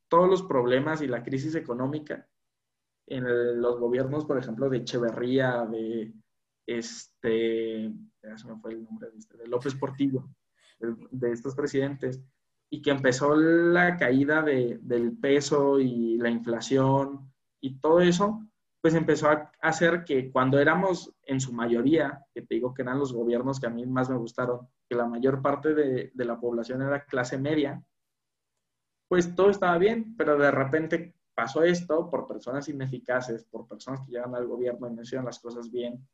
todos 0.08 0.28
los 0.28 0.42
problemas 0.42 1.02
y 1.02 1.06
la 1.06 1.22
crisis 1.22 1.54
económica 1.54 2.28
en 3.06 3.60
los 3.60 3.78
gobiernos, 3.78 4.24
por 4.24 4.38
ejemplo, 4.38 4.68
de 4.68 4.78
Echeverría, 4.78 5.64
de 5.66 6.12
este, 6.66 7.92
se 8.20 8.48
me 8.48 8.56
fue 8.60 8.72
el 8.72 8.84
nombre 8.84 9.10
de, 9.10 9.18
este, 9.18 9.36
de 9.36 9.46
López 9.46 9.74
Portillo, 9.76 10.28
de, 10.80 10.96
de, 11.12 11.32
estos 11.32 11.54
presidentes, 11.54 12.20
y 12.68 12.82
que 12.82 12.90
empezó 12.90 13.36
la 13.36 13.96
caída 13.96 14.42
de, 14.42 14.78
del 14.82 15.16
peso 15.16 15.78
y 15.78 16.18
la 16.18 16.30
inflación 16.30 17.32
y 17.60 17.78
todo 17.78 18.00
eso, 18.00 18.44
pues 18.86 18.94
empezó 18.94 19.28
a 19.28 19.50
hacer 19.62 20.04
que 20.04 20.30
cuando 20.30 20.60
éramos 20.60 21.12
en 21.24 21.40
su 21.40 21.52
mayoría, 21.52 22.24
que 22.32 22.42
te 22.42 22.54
digo 22.54 22.72
que 22.72 22.82
eran 22.82 23.00
los 23.00 23.12
gobiernos 23.12 23.58
que 23.58 23.66
a 23.66 23.70
mí 23.70 23.84
más 23.84 24.08
me 24.08 24.16
gustaron, 24.16 24.68
que 24.88 24.94
la 24.94 25.08
mayor 25.08 25.42
parte 25.42 25.74
de, 25.74 26.12
la 26.14 26.38
población 26.38 26.82
era 26.82 27.04
clase 27.04 27.36
media, 27.36 27.84
pues 29.08 29.34
todo 29.34 29.50
estaba 29.50 29.76
bien, 29.78 30.14
pero 30.16 30.38
de 30.38 30.52
repente 30.52 31.16
pasó 31.34 31.64
esto 31.64 32.08
por 32.08 32.28
personas 32.28 32.68
ineficaces, 32.68 33.44
por 33.46 33.66
personas 33.66 34.02
que 34.02 34.12
llegan 34.12 34.36
al 34.36 34.46
gobierno 34.46 34.88
y 34.88 34.94
no 34.94 35.02
hicieron 35.02 35.26
las 35.26 35.40
cosas 35.40 35.68
bien, 35.68 36.06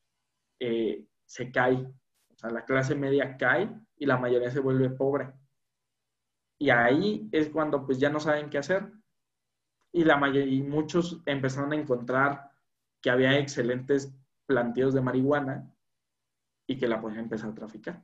eh, 0.59 1.05
se 1.27 1.53
cae. 1.53 1.77
O 1.77 2.37
sea, 2.39 2.49
la 2.49 2.65
clase 2.65 2.95
media 2.95 3.37
cae 3.37 3.69
y 3.99 4.07
la 4.07 4.17
mayoría 4.17 4.51
se 4.51 4.61
vuelve 4.61 4.89
pobre. 4.89 5.31
Y 6.59 6.71
ahí 6.71 7.29
es 7.33 7.51
cuando 7.51 7.85
pues 7.85 7.99
ya 7.99 8.09
no 8.09 8.19
saben 8.19 8.49
qué 8.49 8.57
hacer. 8.57 8.91
Y, 9.93 10.05
la 10.05 10.17
mayoría, 10.17 10.55
y 10.55 10.63
muchos 10.63 11.21
empezaron 11.27 11.73
a 11.73 11.77
encontrar 11.77 12.52
que 13.03 13.11
había 13.11 13.39
excelentes 13.39 14.15
planteos 14.47 14.95
de 14.95 15.01
marihuana 15.01 15.71
y 16.67 16.79
que 16.79 16.89
la 16.89 17.01
podían 17.01 17.25
empezar 17.25 17.51
a 17.51 17.55
traficar. 17.55 18.03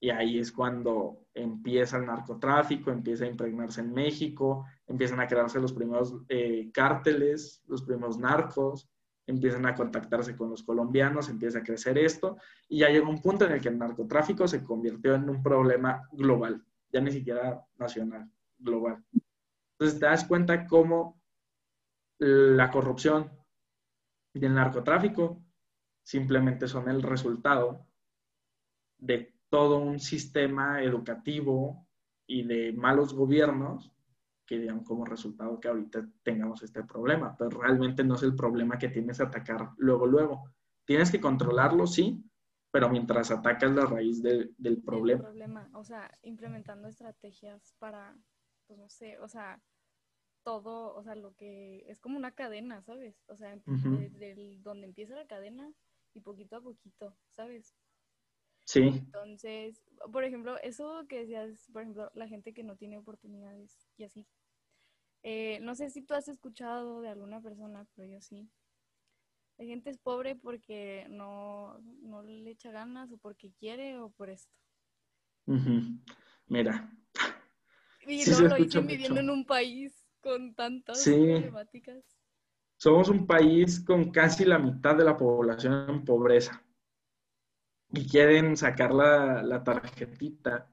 Y 0.00 0.10
ahí 0.10 0.38
es 0.38 0.52
cuando 0.52 1.26
empieza 1.34 1.96
el 1.98 2.06
narcotráfico, 2.06 2.90
empieza 2.90 3.24
a 3.24 3.28
impregnarse 3.28 3.80
en 3.80 3.92
México, 3.92 4.66
empiezan 4.86 5.20
a 5.20 5.26
crearse 5.26 5.60
los 5.60 5.72
primeros 5.72 6.16
eh, 6.28 6.70
cárteles, 6.72 7.62
los 7.66 7.82
primeros 7.82 8.18
narcos, 8.18 8.90
empiezan 9.26 9.66
a 9.66 9.74
contactarse 9.74 10.36
con 10.36 10.50
los 10.50 10.62
colombianos, 10.62 11.28
empieza 11.28 11.58
a 11.58 11.62
crecer 11.62 11.98
esto, 11.98 12.36
y 12.68 12.80
ya 12.80 12.88
llegó 12.88 13.10
un 13.10 13.20
punto 13.20 13.44
en 13.44 13.52
el 13.52 13.60
que 13.60 13.68
el 13.68 13.78
narcotráfico 13.78 14.46
se 14.46 14.62
convirtió 14.62 15.14
en 15.14 15.28
un 15.28 15.42
problema 15.42 16.02
global, 16.12 16.64
ya 16.92 17.00
ni 17.00 17.10
siquiera 17.10 17.64
nacional, 17.76 18.30
global. 18.58 19.02
Entonces 19.72 19.98
te 19.98 20.06
das 20.06 20.24
cuenta 20.24 20.66
cómo 20.66 21.20
la 22.18 22.70
corrupción, 22.70 23.30
y 24.36 24.44
el 24.44 24.54
narcotráfico 24.54 25.42
simplemente 26.04 26.68
son 26.68 26.88
el 26.88 27.02
resultado 27.02 27.86
de 28.98 29.34
todo 29.48 29.78
un 29.78 29.98
sistema 29.98 30.82
educativo 30.82 31.88
y 32.26 32.42
de 32.42 32.72
malos 32.72 33.14
gobiernos 33.14 33.92
que 34.44 34.58
dieron 34.58 34.84
como 34.84 35.04
resultado 35.04 35.58
que 35.58 35.68
ahorita 35.68 36.06
tengamos 36.22 36.62
este 36.62 36.84
problema, 36.84 37.36
pero 37.36 37.58
realmente 37.60 38.04
no 38.04 38.14
es 38.14 38.22
el 38.22 38.36
problema 38.36 38.78
que 38.78 38.88
tienes 38.88 39.18
que 39.18 39.24
atacar 39.24 39.70
luego, 39.78 40.06
luego. 40.06 40.52
Tienes 40.84 41.10
que 41.10 41.20
controlarlo, 41.20 41.86
sí, 41.86 42.22
pero 42.70 42.88
mientras 42.88 43.30
atacas 43.30 43.72
la 43.72 43.86
raíz 43.86 44.22
del 44.22 44.82
problema. 44.84 45.20
El 45.20 45.26
problema, 45.26 45.70
o 45.72 45.82
sea, 45.82 46.10
implementando 46.22 46.86
estrategias 46.86 47.74
para, 47.78 48.16
pues 48.66 48.78
no 48.78 48.88
sé, 48.88 49.18
o 49.18 49.28
sea, 49.28 49.60
todo, 50.46 50.94
o 50.94 51.02
sea, 51.02 51.16
lo 51.16 51.34
que 51.34 51.84
es 51.88 51.98
como 51.98 52.16
una 52.16 52.30
cadena, 52.30 52.80
¿sabes? 52.80 53.20
O 53.26 53.36
sea, 53.36 53.56
de, 53.66 54.58
donde 54.60 54.86
empieza 54.86 55.16
la 55.16 55.26
cadena 55.26 55.72
y 56.14 56.20
poquito 56.20 56.54
a 56.54 56.60
poquito, 56.60 57.18
¿sabes? 57.30 57.74
Sí. 58.64 58.82
Entonces, 58.82 59.82
por 60.12 60.22
ejemplo, 60.22 60.56
eso 60.62 61.04
que 61.08 61.18
decías, 61.22 61.68
por 61.72 61.82
ejemplo, 61.82 62.12
la 62.14 62.28
gente 62.28 62.54
que 62.54 62.62
no 62.62 62.76
tiene 62.76 62.96
oportunidades 62.96 63.88
y 63.96 64.04
así. 64.04 64.24
Eh, 65.24 65.58
no 65.62 65.74
sé 65.74 65.90
si 65.90 66.02
tú 66.02 66.14
has 66.14 66.28
escuchado 66.28 67.00
de 67.00 67.08
alguna 67.08 67.40
persona, 67.40 67.84
pero 67.96 68.06
yo 68.06 68.20
sí. 68.20 68.48
La 69.58 69.64
gente 69.64 69.90
es 69.90 69.98
pobre 69.98 70.36
porque 70.36 71.08
no, 71.10 71.76
no 72.02 72.22
le 72.22 72.52
echa 72.52 72.70
ganas 72.70 73.10
o 73.10 73.18
porque 73.18 73.50
quiere 73.58 73.98
o 73.98 74.10
por 74.10 74.30
esto. 74.30 74.54
Mira. 76.46 76.96
Y 78.06 78.24
no 78.30 78.40
lo 78.42 78.54
dicen 78.54 78.86
viviendo 78.86 79.18
en 79.18 79.30
un 79.30 79.44
país 79.44 80.05
con 80.26 80.54
tantas 80.54 81.04
problemáticas. 81.04 82.02
Somos 82.76 83.08
un 83.08 83.26
país 83.26 83.78
con 83.78 84.10
casi 84.10 84.44
la 84.44 84.58
mitad 84.58 84.96
de 84.96 85.04
la 85.04 85.16
población 85.16 85.86
en 85.88 86.04
pobreza. 86.04 86.62
Y 87.92 88.08
quieren 88.08 88.56
sacar 88.56 88.92
la, 88.92 89.40
la 89.44 89.62
tarjetita 89.62 90.68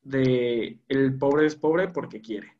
de 0.00 0.80
el 0.88 1.18
pobre 1.18 1.46
es 1.46 1.56
pobre 1.56 1.88
porque 1.88 2.22
quiere. 2.22 2.56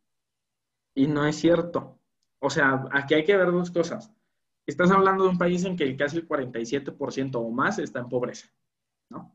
Y 0.95 1.07
no 1.07 1.25
es 1.27 1.37
cierto. 1.37 1.99
O 2.39 2.51
sea, 2.51 2.85
aquí 2.93 3.15
hay 3.15 3.25
que 3.25 3.37
ver 3.37 3.51
dos 3.51 3.71
cosas. 3.71 4.13
Estás 4.67 4.91
hablando 4.91 5.25
de 5.25 5.31
un 5.31 5.39
país 5.39 5.65
en 5.65 5.75
que 5.75 5.97
casi 5.97 6.19
el 6.19 6.29
47% 6.29 7.37
o 7.37 7.51
más 7.51 7.79
está 7.79 8.01
en 8.01 8.11
pobreza, 8.11 8.53
¿no? 9.09 9.35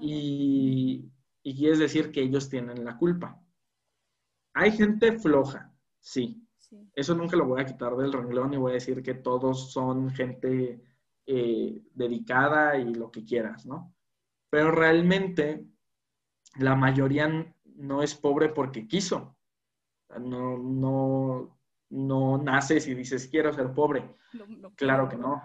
Y, 0.00 1.10
y 1.42 1.56
quieres 1.56 1.80
decir 1.80 2.12
que 2.12 2.22
ellos 2.22 2.48
tienen 2.48 2.84
la 2.84 2.96
culpa. 2.96 3.42
Hay 4.54 4.70
gente 4.70 5.18
floja, 5.18 5.69
sí. 6.00 6.46
Eso 6.94 7.14
nunca 7.14 7.36
lo 7.36 7.46
voy 7.46 7.60
a 7.60 7.66
quitar 7.66 7.96
del 7.96 8.12
renglón 8.12 8.54
y 8.54 8.56
voy 8.56 8.72
a 8.72 8.74
decir 8.74 9.02
que 9.02 9.14
todos 9.14 9.72
son 9.72 10.10
gente 10.10 10.80
eh, 11.26 11.82
dedicada 11.94 12.76
y 12.78 12.94
lo 12.94 13.10
que 13.10 13.24
quieras, 13.24 13.66
¿no? 13.66 13.94
Pero 14.48 14.70
realmente 14.70 15.66
la 16.58 16.74
mayoría 16.74 17.54
no 17.64 18.02
es 18.02 18.14
pobre 18.14 18.48
porque 18.50 18.86
quiso. 18.86 19.36
No, 20.18 20.58
no, 20.58 21.58
no 21.90 22.38
naces 22.38 22.86
y 22.88 22.94
dices, 22.94 23.28
quiero 23.28 23.52
ser 23.52 23.72
pobre. 23.72 24.16
claro 24.76 25.08
que 25.08 25.16
no. 25.16 25.42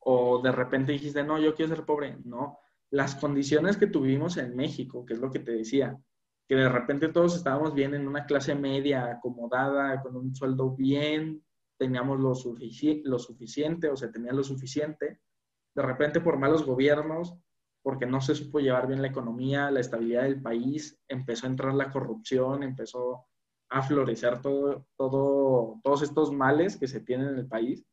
O 0.00 0.40
de 0.40 0.52
repente 0.52 0.92
dijiste, 0.92 1.22
no, 1.22 1.38
yo 1.38 1.54
quiero 1.54 1.74
ser 1.74 1.84
pobre. 1.84 2.18
No. 2.24 2.58
Las 2.90 3.14
condiciones 3.14 3.76
que 3.76 3.86
tuvimos 3.86 4.36
en 4.36 4.54
México, 4.54 5.04
que 5.04 5.14
es 5.14 5.20
lo 5.20 5.30
que 5.30 5.40
te 5.40 5.52
decía, 5.52 5.98
que 6.48 6.54
de 6.54 6.68
repente 6.68 7.08
todos 7.08 7.36
estábamos 7.36 7.74
bien 7.74 7.94
en 7.94 8.06
una 8.06 8.24
clase 8.24 8.54
media, 8.54 9.06
acomodada, 9.06 10.00
con 10.02 10.16
un 10.16 10.34
sueldo 10.34 10.70
bien, 10.76 11.44
teníamos 11.78 12.20
lo, 12.20 12.32
lo 13.04 13.18
suficiente 13.18 13.88
o 13.88 13.96
se 13.96 14.08
tenía 14.08 14.32
lo 14.32 14.44
suficiente. 14.44 15.20
De 15.74 15.82
repente 15.82 16.20
por 16.20 16.38
malos 16.38 16.64
gobiernos 16.64 17.36
porque 17.82 18.06
no 18.06 18.20
se 18.20 18.34
supo 18.34 18.58
llevar 18.58 18.88
bien 18.88 19.00
la 19.00 19.08
economía, 19.08 19.70
la 19.70 19.78
estabilidad 19.78 20.22
del 20.24 20.42
país, 20.42 20.98
empezó 21.06 21.46
a 21.46 21.50
entrar 21.50 21.72
la 21.72 21.92
corrupción, 21.92 22.64
empezó 22.64 23.26
a 23.68 23.80
florecer 23.80 24.42
todo, 24.42 24.88
todo, 24.96 25.80
todos 25.84 26.02
estos 26.02 26.32
males 26.32 26.76
que 26.76 26.88
se 26.88 27.00
tienen 27.00 27.28
en 27.28 27.38
el 27.38 27.46
país. 27.46 27.86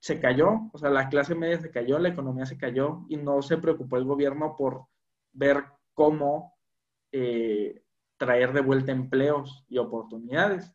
Se 0.00 0.18
cayó, 0.18 0.70
o 0.72 0.78
sea, 0.78 0.88
la 0.88 1.10
clase 1.10 1.34
media 1.34 1.60
se 1.60 1.70
cayó, 1.70 1.98
la 1.98 2.08
economía 2.08 2.46
se 2.46 2.56
cayó 2.56 3.04
y 3.10 3.18
no 3.18 3.42
se 3.42 3.58
preocupó 3.58 3.98
el 3.98 4.04
gobierno 4.04 4.56
por 4.56 4.86
ver 5.32 5.62
cómo 5.92 6.54
eh, 7.12 7.82
traer 8.16 8.52
de 8.52 8.60
vuelta 8.60 8.92
empleos 8.92 9.64
y 9.68 9.78
oportunidades. 9.78 10.74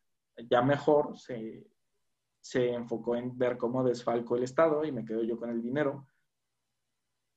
Ya 0.50 0.62
mejor 0.62 1.18
se, 1.18 1.68
se 2.42 2.74
enfocó 2.74 3.16
en 3.16 3.38
ver 3.38 3.58
cómo 3.58 3.84
desfalco 3.84 4.36
el 4.36 4.44
Estado 4.44 4.84
y 4.86 4.92
me 4.92 5.06
quedo 5.06 5.24
yo 5.24 5.38
con 5.38 5.50
el 5.50 5.62
dinero 5.62 6.08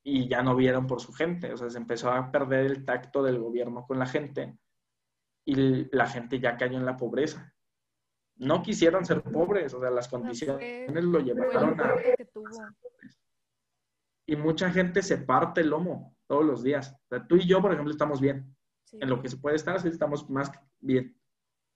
y 0.03 0.29
ya 0.29 0.43
no 0.43 0.57
vieron 0.57 0.87
por 0.87 1.01
su 1.01 1.13
gente. 1.13 1.53
O 1.53 1.57
sea, 1.57 1.71
se 1.71 1.79
empezó 1.79 2.11
a 2.11 2.31
perder 2.31 2.67
el 2.67 2.85
tacto 2.85 3.23
del 3.23 3.39
gobierno 3.39 3.87
con 3.87 3.99
la 3.99 4.07
gente 4.07 4.59
y 5.45 5.95
la 5.95 6.07
gente 6.07 6.41
ya 6.41 6.57
cayó 6.57 6.79
en 6.79 6.87
la 6.87 6.97
pobreza. 6.97 7.55
No 8.37 8.63
quisieron 8.63 9.05
ser 9.05 9.23
pobres, 9.23 9.75
o 9.75 9.81
sea, 9.81 9.91
las 9.91 10.09
condiciones 10.09 11.05
lo 11.05 11.21
llevaron 11.21 11.81
a... 11.81 11.95
Y 14.27 14.37
mucha 14.37 14.71
gente 14.71 15.03
se 15.03 15.19
parte 15.19 15.63
el 15.63 15.71
lomo 15.71 16.17
todos 16.27 16.45
los 16.45 16.63
días. 16.63 16.93
O 16.93 17.09
sea, 17.09 17.27
tú 17.27 17.37
y 17.37 17.47
yo, 17.47 17.61
por 17.63 17.73
ejemplo, 17.73 17.91
estamos 17.91 18.21
bien. 18.21 18.55
En 18.93 19.09
lo 19.09 19.21
que 19.21 19.29
se 19.29 19.37
puede 19.37 19.57
estar, 19.57 19.81
sí 19.81 19.89
estamos 19.89 20.29
más 20.31 20.51
bien. 20.81 21.17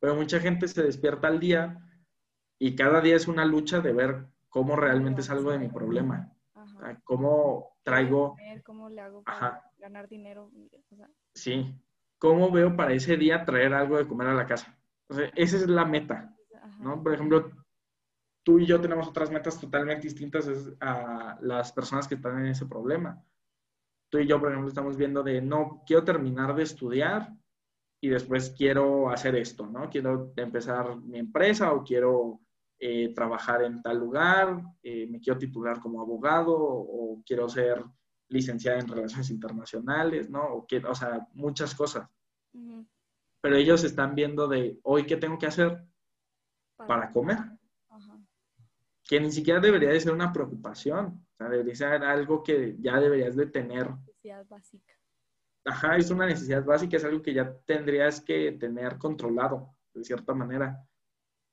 Pero 0.00 0.14
mucha 0.14 0.40
gente 0.40 0.66
se 0.68 0.82
despierta 0.82 1.28
al 1.28 1.40
día 1.40 1.78
y 2.58 2.74
cada 2.74 3.00
día 3.00 3.16
es 3.16 3.28
una 3.28 3.44
lucha 3.44 3.80
de 3.80 3.92
ver 3.92 4.26
cómo 4.48 4.76
realmente 4.76 5.22
salgo 5.22 5.50
de 5.50 5.58
mi 5.58 5.68
problema. 5.68 6.32
¿Cómo 7.04 7.76
traigo... 7.82 8.36
¿Cómo 8.64 8.88
le 8.88 9.00
hago 9.00 9.22
para 9.22 9.62
ganar 9.78 10.08
dinero? 10.08 10.50
Sí. 11.34 11.74
¿Cómo 12.18 12.50
veo 12.50 12.76
para 12.76 12.92
ese 12.92 13.16
día 13.16 13.44
traer 13.44 13.74
algo 13.74 13.96
de 13.96 14.06
comer 14.06 14.28
a 14.28 14.34
la 14.34 14.46
casa? 14.46 14.78
O 15.08 15.14
sea, 15.14 15.30
esa 15.34 15.56
es 15.56 15.68
la 15.68 15.84
meta, 15.84 16.36
¿no? 16.80 17.02
Por 17.02 17.14
ejemplo, 17.14 17.50
tú 18.42 18.58
y 18.58 18.66
yo 18.66 18.80
tenemos 18.80 19.08
otras 19.08 19.30
metas 19.30 19.60
totalmente 19.60 20.02
distintas 20.02 20.48
a 20.80 21.38
las 21.40 21.72
personas 21.72 22.06
que 22.06 22.14
están 22.14 22.38
en 22.38 22.46
ese 22.46 22.66
problema. 22.66 23.22
Tú 24.12 24.18
y 24.18 24.26
yo, 24.26 24.38
por 24.38 24.50
ejemplo, 24.50 24.68
estamos 24.68 24.98
viendo 24.98 25.22
de, 25.22 25.40
no, 25.40 25.82
quiero 25.86 26.04
terminar 26.04 26.54
de 26.54 26.64
estudiar 26.64 27.32
y 27.98 28.10
después 28.10 28.50
quiero 28.50 29.08
hacer 29.08 29.34
esto, 29.36 29.66
¿no? 29.66 29.88
Quiero 29.88 30.34
empezar 30.36 30.98
mi 30.98 31.18
empresa 31.18 31.72
o 31.72 31.82
quiero 31.82 32.42
eh, 32.78 33.14
trabajar 33.14 33.62
en 33.62 33.80
tal 33.80 33.96
lugar, 33.96 34.60
eh, 34.82 35.06
me 35.06 35.18
quiero 35.18 35.38
titular 35.38 35.80
como 35.80 36.02
abogado 36.02 36.54
o, 36.54 37.22
quiero 37.24 37.48
ser 37.48 37.82
licenciada 38.28 38.80
en 38.80 38.88
relaciones 38.88 39.30
internacionales, 39.30 40.28
¿no? 40.28 40.42
O, 40.42 40.66
quiero, 40.66 40.90
o 40.90 40.94
sea, 40.94 41.26
muchas 41.32 41.74
cosas. 41.74 42.06
Pero 43.40 43.56
ellos 43.56 43.82
están 43.82 44.14
viendo 44.14 44.46
de 44.46 44.78
hoy 44.82 45.06
qué 45.06 45.16
tengo 45.16 45.38
que 45.38 45.46
hacer 45.46 45.82
para, 46.76 47.10
comer. 47.12 47.38
Que 49.04 49.20
ni 49.20 49.30
siquiera 49.30 49.60
debería 49.60 49.90
de 49.90 50.00
ser 50.00 50.12
una 50.12 50.32
preocupación. 50.32 51.26
O 51.32 51.36
sea, 51.36 51.48
debería 51.48 51.74
ser 51.74 52.02
algo 52.04 52.42
que 52.42 52.76
ya 52.78 53.00
deberías 53.00 53.36
de 53.36 53.46
tener. 53.46 53.90
Necesidad 53.90 54.46
básica. 54.48 54.92
Ajá, 55.64 55.96
es 55.96 56.10
una 56.10 56.26
necesidad 56.26 56.64
básica, 56.64 56.96
es 56.96 57.04
algo 57.04 57.22
que 57.22 57.34
ya 57.34 57.56
tendrías 57.66 58.20
que 58.20 58.52
tener 58.52 58.98
controlado, 58.98 59.74
de 59.94 60.04
cierta 60.04 60.34
manera. 60.34 60.84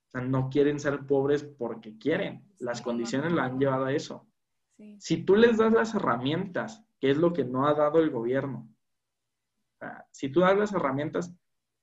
O 0.08 0.12
sea, 0.12 0.22
no 0.22 0.50
quieren 0.50 0.80
ser 0.80 1.06
pobres 1.06 1.44
porque 1.44 1.98
quieren. 1.98 2.44
Las 2.58 2.82
condiciones 2.82 3.32
la 3.32 3.46
han 3.46 3.60
llevado 3.60 3.86
a 3.86 3.94
eso. 3.94 4.28
Si 4.98 5.24
tú 5.24 5.36
les 5.36 5.58
das 5.58 5.74
las 5.74 5.94
herramientas, 5.94 6.84
que 7.00 7.12
es 7.12 7.18
lo 7.18 7.34
que 7.34 7.44
no 7.44 7.68
ha 7.68 7.74
dado 7.74 8.00
el 8.00 8.10
gobierno, 8.10 8.68
si 10.12 10.30
tú 10.30 10.40
das 10.40 10.58
las 10.58 10.74
herramientas, 10.74 11.36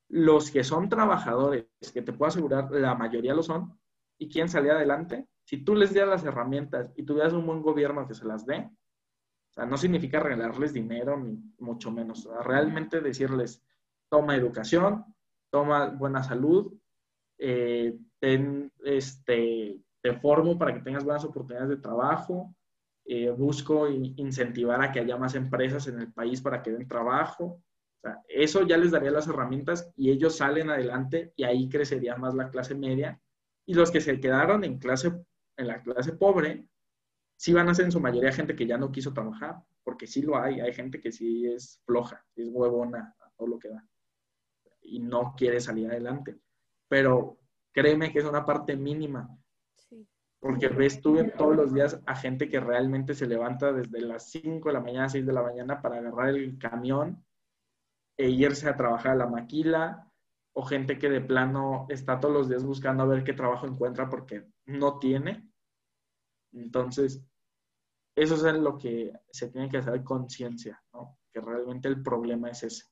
los 0.09 0.51
que 0.51 0.65
son 0.65 0.89
trabajadores, 0.89 1.67
que 1.93 2.03
te 2.03 2.13
puedo 2.13 2.29
asegurar, 2.29 2.71
la 2.71 2.95
mayoría 2.95 3.35
lo 3.35 3.43
son, 3.43 3.79
y 4.19 4.29
quieren 4.29 4.49
salir 4.49 4.71
adelante, 4.71 5.29
si 5.47 5.59
tú 5.59 5.77
les 5.77 5.95
das 5.95 6.09
las 6.09 6.25
herramientas 6.25 6.93
y 6.97 7.05
tuvieras 7.05 7.33
un 7.33 7.47
buen 7.47 7.63
gobierno 7.63 8.07
que 8.07 8.15
se 8.15 8.25
las 8.25 8.45
dé, 8.45 8.59
o 8.59 9.53
sea, 9.53 9.65
no 9.65 9.77
significa 9.77 10.19
regalarles 10.19 10.73
dinero, 10.73 11.17
ni 11.17 11.41
mucho 11.61 11.93
menos. 11.93 12.29
realmente 12.45 13.01
decirles, 13.01 13.63
toma 14.11 14.35
educación, 14.35 15.05
toma 15.49 15.87
buena 15.87 16.25
salud, 16.25 16.75
eh, 17.39 17.97
este, 18.85 19.81
te 20.03 20.13
formo 20.15 20.59
para 20.59 20.75
que 20.75 20.81
tengas 20.81 21.05
buenas 21.05 21.25
oportunidades 21.25 21.71
de 21.71 21.77
trabajo, 21.77 22.53
eh, 23.05 23.31
busco 23.31 23.89
incentivar 23.89 24.83
a 24.83 24.91
que 24.91 24.99
haya 24.99 25.17
más 25.17 25.37
empresas 25.37 25.87
en 25.87 26.01
el 26.01 26.13
país 26.13 26.41
para 26.41 26.61
que 26.61 26.73
den 26.73 26.89
trabajo. 26.89 27.63
eso 28.29 28.67
ya 28.67 28.77
les 28.77 28.91
daría 28.91 29.11
las 29.11 29.29
herramientas 29.29 29.93
y 29.97 30.11
ellos 30.11 30.37
salen 30.37 30.71
adelante 30.71 31.33
y 31.37 31.45
ahí 31.45 31.69
crecería 31.69 32.17
más 32.17 32.35
la 32.35 32.51
clase 32.51 32.75
media. 32.75 33.21
Y 33.65 33.75
los 33.75 33.91
que 33.93 34.01
se 34.01 34.21
quedaron 34.21 34.65
en, 34.65 34.79
clase, 34.79 35.13
en 35.57 35.67
la 35.69 35.83
clase 35.83 36.13
pobre, 36.13 36.69
sí 37.37 37.53
van 37.53 37.69
a 37.69 37.75
ser 37.75 37.87
en 37.87 37.93
su 37.93 38.01
mayoría 38.01 38.33
gente 38.33 38.57
que 38.57 38.67
ya 38.67 38.79
no 38.79 38.93
quiso 38.93 39.13
trabajar, 39.13 39.63
porque 39.85 40.07
sí 40.07 40.23
lo 40.23 40.37
hay. 40.37 40.61
Hay 40.61 40.73
gente 40.73 41.01
que 41.01 41.13
sí 41.13 41.47
es 41.47 41.81
floja, 41.85 42.25
es 42.35 42.49
huevona 42.51 43.15
a 43.21 43.31
todo 43.37 43.49
lo 43.49 43.59
que 43.59 43.69
da 43.69 43.87
y 44.87 45.01
no 45.01 45.35
quiere 45.37 45.61
salir 45.61 45.91
adelante. 45.91 46.39
Pero 46.89 47.39
créeme 47.73 48.13
que 48.13 48.21
es 48.21 48.25
una 48.25 48.45
parte 48.45 48.77
mínima. 48.77 49.29
Porque 50.39 50.69
ves 50.69 51.01
tú 51.01 51.19
todos 51.37 51.57
los 51.57 51.75
días 51.75 52.01
a 52.07 52.15
gente 52.15 52.49
que 52.49 52.61
realmente 52.61 53.15
se 53.15 53.27
levanta 53.27 53.73
desde 53.73 54.01
las 54.01 54.31
5 54.31 54.69
de 54.69 54.73
la 54.73 54.81
mañana, 54.81 55.09
6 55.09 55.27
de 55.27 55.33
la 55.33 55.43
mañana 55.43 55.83
para 55.83 55.97
agarrar 55.97 56.29
el 56.29 56.59
camión 56.59 57.25
e 58.17 58.29
irse 58.31 58.69
a 58.69 58.77
trabajar 58.77 59.13
a 59.13 59.17
la 59.17 59.27
maquila, 59.27 60.11
o 60.53 60.63
gente 60.63 60.99
que 60.99 61.11
de 61.11 61.21
plano 61.21 61.87
está 61.91 62.21
todos 62.21 62.35
los 62.35 62.49
días 62.49 62.65
buscando 62.65 63.03
a 63.03 63.07
ver 63.07 63.25
qué 63.25 63.33
trabajo 63.33 63.67
encuentra 63.67 64.09
porque 64.09 64.47
no 64.67 64.99
tiene. 64.99 65.46
Entonces, 66.57 67.23
eso 68.17 68.35
es 68.35 68.55
lo 68.55 68.79
que 68.79 69.13
se 69.31 69.49
tiene 69.49 69.69
que 69.69 69.79
hacer 69.79 70.03
conciencia, 70.03 70.83
¿no? 70.93 71.19
Que 71.33 71.41
realmente 71.41 71.89
el 71.89 72.03
problema 72.03 72.51
es 72.51 72.63
ese. 72.63 72.85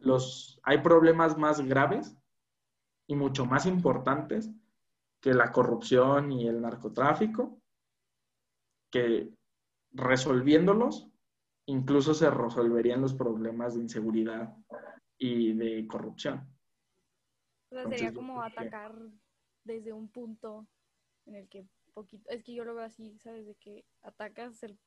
los, 0.00 0.60
hay 0.62 0.78
problemas 0.78 1.36
más 1.36 1.60
graves 1.60 2.16
y 3.08 3.16
mucho 3.16 3.46
más 3.46 3.66
importantes 3.66 4.50
que 5.20 5.32
la 5.32 5.50
corrupción 5.50 6.30
y 6.30 6.46
el 6.46 6.60
narcotráfico, 6.60 7.60
que 8.90 9.32
resolviéndolos 9.92 11.10
incluso 11.66 12.14
se 12.14 12.30
resolverían 12.30 13.00
los 13.00 13.14
problemas 13.14 13.74
de 13.74 13.80
inseguridad 13.80 14.56
y 15.18 15.52
de 15.54 15.86
corrupción. 15.86 16.48
O 17.70 17.74
sea, 17.74 17.88
sería 17.88 18.14
como 18.14 18.42
atacar 18.42 18.94
desde 19.64 19.92
un 19.92 20.08
punto 20.08 20.68
en 21.26 21.36
el 21.36 21.48
que 21.48 21.66
poquito, 21.96 22.28
es 22.28 22.44
que 22.44 22.54
yo 22.54 22.64
lo 22.64 22.74
veo 22.74 22.84
así, 22.84 23.18
¿sabes? 23.18 23.46
De 23.46 23.54
que 23.54 23.84
atacas 24.02 24.62
el 24.62 24.78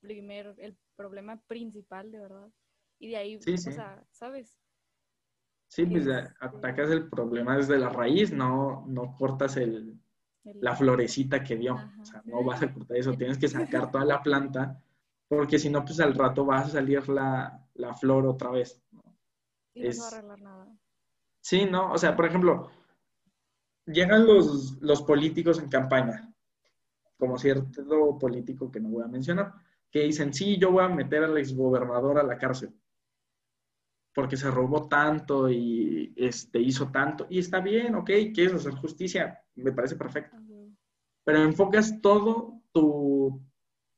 primer, 0.00 0.54
el 0.58 0.76
problema 0.94 1.40
principal, 1.46 2.12
de 2.12 2.20
verdad. 2.20 2.50
Y 2.98 3.08
de 3.08 3.16
ahí, 3.16 3.36
o 3.36 3.56
sea, 3.56 4.04
¿sabes? 4.10 4.60
Sí, 5.68 5.86
pues 5.86 6.06
este 6.06 6.34
atacas 6.40 6.90
el 6.90 7.08
problema 7.08 7.56
desde 7.56 7.78
la 7.78 7.88
raíz, 7.88 8.30
no, 8.32 8.84
no 8.86 9.16
cortas 9.16 9.56
el, 9.56 9.98
la 10.44 10.76
florecita 10.76 11.42
que 11.42 11.56
dio. 11.56 11.74
o 11.74 12.04
sea, 12.04 12.22
no 12.26 12.44
vas 12.44 12.62
a 12.62 12.72
cortar 12.72 12.96
eso, 12.96 13.14
tienes 13.14 13.38
que 13.38 13.48
sacar 13.48 13.90
toda 13.90 14.04
la 14.04 14.22
planta, 14.22 14.82
porque 15.28 15.58
si 15.58 15.70
no, 15.70 15.84
pues 15.84 16.00
al 16.00 16.14
rato 16.14 16.44
va 16.44 16.58
a 16.58 16.68
salir 16.68 17.08
la, 17.08 17.66
la 17.74 17.94
flor 17.94 18.26
otra 18.26 18.50
vez. 18.50 18.82
Y 19.72 19.88
no 19.88 19.98
va 19.98 20.04
a 20.04 20.08
arreglar 20.08 20.40
nada. 20.42 20.78
Sí, 21.40 21.64
¿no? 21.64 21.92
O 21.92 21.98
sea, 21.98 22.14
por 22.16 22.26
ejemplo, 22.26 22.70
llegan 23.86 24.26
los, 24.26 24.76
los 24.82 25.02
políticos 25.02 25.58
en 25.58 25.70
campaña, 25.70 26.34
como 27.20 27.38
cierto 27.38 28.18
político 28.18 28.72
que 28.72 28.80
no 28.80 28.88
voy 28.88 29.04
a 29.04 29.08
mencionar, 29.08 29.52
que 29.92 30.00
dicen, 30.00 30.34
sí, 30.34 30.58
yo 30.58 30.72
voy 30.72 30.84
a 30.84 30.88
meter 30.88 31.22
al 31.22 31.38
exgobernador 31.38 32.18
a 32.18 32.24
la 32.24 32.36
cárcel 32.36 32.74
porque 34.14 34.36
se 34.36 34.50
robó 34.50 34.88
tanto 34.88 35.48
y 35.48 36.12
este, 36.16 36.60
hizo 36.60 36.90
tanto. 36.90 37.26
Y 37.30 37.38
está 37.38 37.60
bien, 37.60 37.94
ok, 37.94 38.10
quieres 38.34 38.54
hacer 38.54 38.74
justicia, 38.74 39.42
me 39.54 39.72
parece 39.72 39.96
perfecto. 39.96 40.36
Pero 41.24 41.42
enfocas 41.42 42.00
todo 42.00 42.60
tu, 42.72 43.40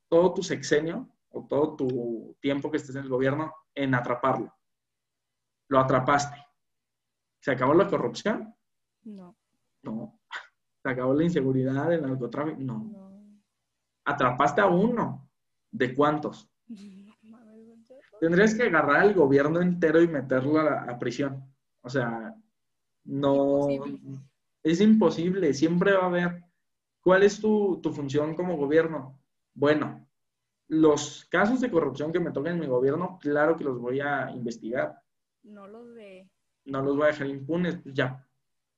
todo 0.09 0.35
tu 0.35 0.43
sexenio 0.43 1.09
o 1.31 1.47
todo 1.47 1.77
tu 1.77 2.37
tiempo 2.41 2.70
que 2.70 2.77
estés 2.77 2.97
en 2.97 3.03
el 3.03 3.09
gobierno 3.09 3.55
en 3.75 3.95
atraparlo. 3.95 4.55
Lo 5.68 5.79
atrapaste. 5.79 6.37
¿Se 7.41 7.53
acabó 7.53 7.75
la 7.75 7.89
corrupción? 7.89 8.55
No. 9.05 9.37
No. 9.83 10.20
¿Se 10.83 10.91
acabó 10.91 11.14
la 11.14 11.25
inseguridad, 11.25 11.93
el 11.93 12.03
narcotráfico? 12.03 12.61
No. 12.61 13.11
Atrapaste 14.05 14.61
a 14.61 14.66
uno. 14.66 15.28
¿De 15.70 15.94
cuántos? 15.94 16.48
Tendrías 18.20 18.55
que 18.55 18.64
agarrar 18.64 19.00
al 19.00 19.14
gobierno 19.14 19.61
entero 19.61 20.00
y 20.00 20.07
meterlo 20.07 20.61
a, 20.61 20.98
prisión. 20.98 21.44
O 21.80 21.90
sea, 21.90 22.34
no. 23.05 23.66
Es 24.62 24.80
imposible. 24.80 25.53
Siempre 25.55 25.92
va 25.92 26.05
a 26.05 26.07
haber. 26.07 26.44
¿Cuál 27.00 27.24
es 27.24 27.40
tu, 27.40 27.80
tu 27.82 27.92
función 27.92 28.36
como 28.36 28.57
gobierno? 28.57 29.18
Bueno, 29.55 30.07
los 30.68 31.26
casos 31.30 31.61
de 31.61 31.70
corrupción 31.70 32.12
que 32.12 32.20
me 32.20 32.30
toquen 32.30 32.53
en 32.53 32.61
mi 32.61 32.66
gobierno, 32.66 33.18
claro 33.20 33.57
que 33.57 33.64
los 33.64 33.80
voy 33.80 33.98
a 33.98 34.30
investigar. 34.30 35.03
No 35.42 35.66
los 35.66 35.92
de 35.94 36.30
no 36.64 36.82
los 36.82 36.96
voy 36.96 37.05
a 37.05 37.09
dejar 37.09 37.26
impunes, 37.26 37.76
pues 37.82 37.94
ya, 37.94 38.24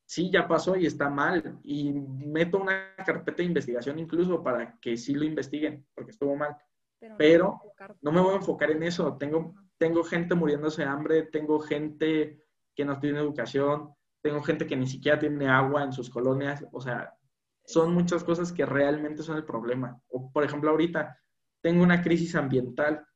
sí, 0.04 0.30
ya 0.30 0.46
pasó 0.46 0.76
y 0.76 0.86
está 0.86 1.08
mal. 1.08 1.58
Y 1.64 1.92
meto 1.92 2.58
una 2.58 2.94
carpeta 2.96 3.38
de 3.38 3.44
investigación 3.44 3.98
incluso 3.98 4.42
para 4.42 4.78
que 4.80 4.96
sí 4.96 5.14
lo 5.14 5.24
investiguen, 5.24 5.86
porque 5.94 6.12
estuvo 6.12 6.36
mal. 6.36 6.56
Pero, 7.18 7.60
no, 8.00 8.12
me 8.12 8.20
voy 8.20 8.34
a 8.34 8.36
enfocar 8.36 8.70
en 8.70 8.82
eso. 8.82 9.16
Tengo, 9.18 9.54
tengo 9.76 10.02
gente 10.04 10.34
muriéndose 10.34 10.82
de 10.82 10.88
hambre, 10.88 11.22
tengo 11.24 11.60
gente 11.60 12.40
que 12.74 12.84
no 12.84 12.98
tiene 12.98 13.18
educación, 13.18 13.94
tengo 14.22 14.42
gente 14.42 14.66
que 14.66 14.76
ni 14.76 14.86
siquiera 14.86 15.18
tiene 15.18 15.48
agua 15.48 15.84
en 15.84 15.92
sus 15.92 16.08
colonias. 16.08 16.64
O 16.72 16.80
sea, 16.80 17.14
son 17.66 17.92
muchas 17.92 18.24
cosas 18.24 18.52
que 18.52 18.64
realmente 18.64 19.22
son 19.22 19.36
el 19.36 19.44
problema. 19.44 20.00
O, 20.08 20.32
por 20.32 20.44
ejemplo, 20.44 20.70
ahorita 20.70 21.18
tengo 21.60 21.82
una 21.82 22.02
crisis 22.02 22.34
ambiental 22.34 23.06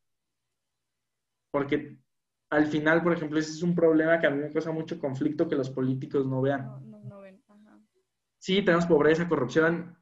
porque 1.50 1.98
al 2.50 2.66
final, 2.66 3.02
por 3.02 3.12
ejemplo, 3.12 3.38
ese 3.38 3.52
es 3.52 3.62
un 3.62 3.74
problema 3.74 4.18
que 4.18 4.26
a 4.26 4.30
mí 4.30 4.38
me 4.38 4.50
causa 4.50 4.72
mucho 4.72 4.98
conflicto 4.98 5.48
que 5.48 5.56
los 5.56 5.70
políticos 5.70 6.26
no 6.26 6.40
vean. 6.40 6.64
No, 6.90 7.00
no, 7.04 7.20
ven. 7.20 7.42
Ajá. 7.46 7.78
Sí, 8.38 8.62
tenemos 8.62 8.86
pobreza, 8.86 9.28
corrupción. 9.28 9.96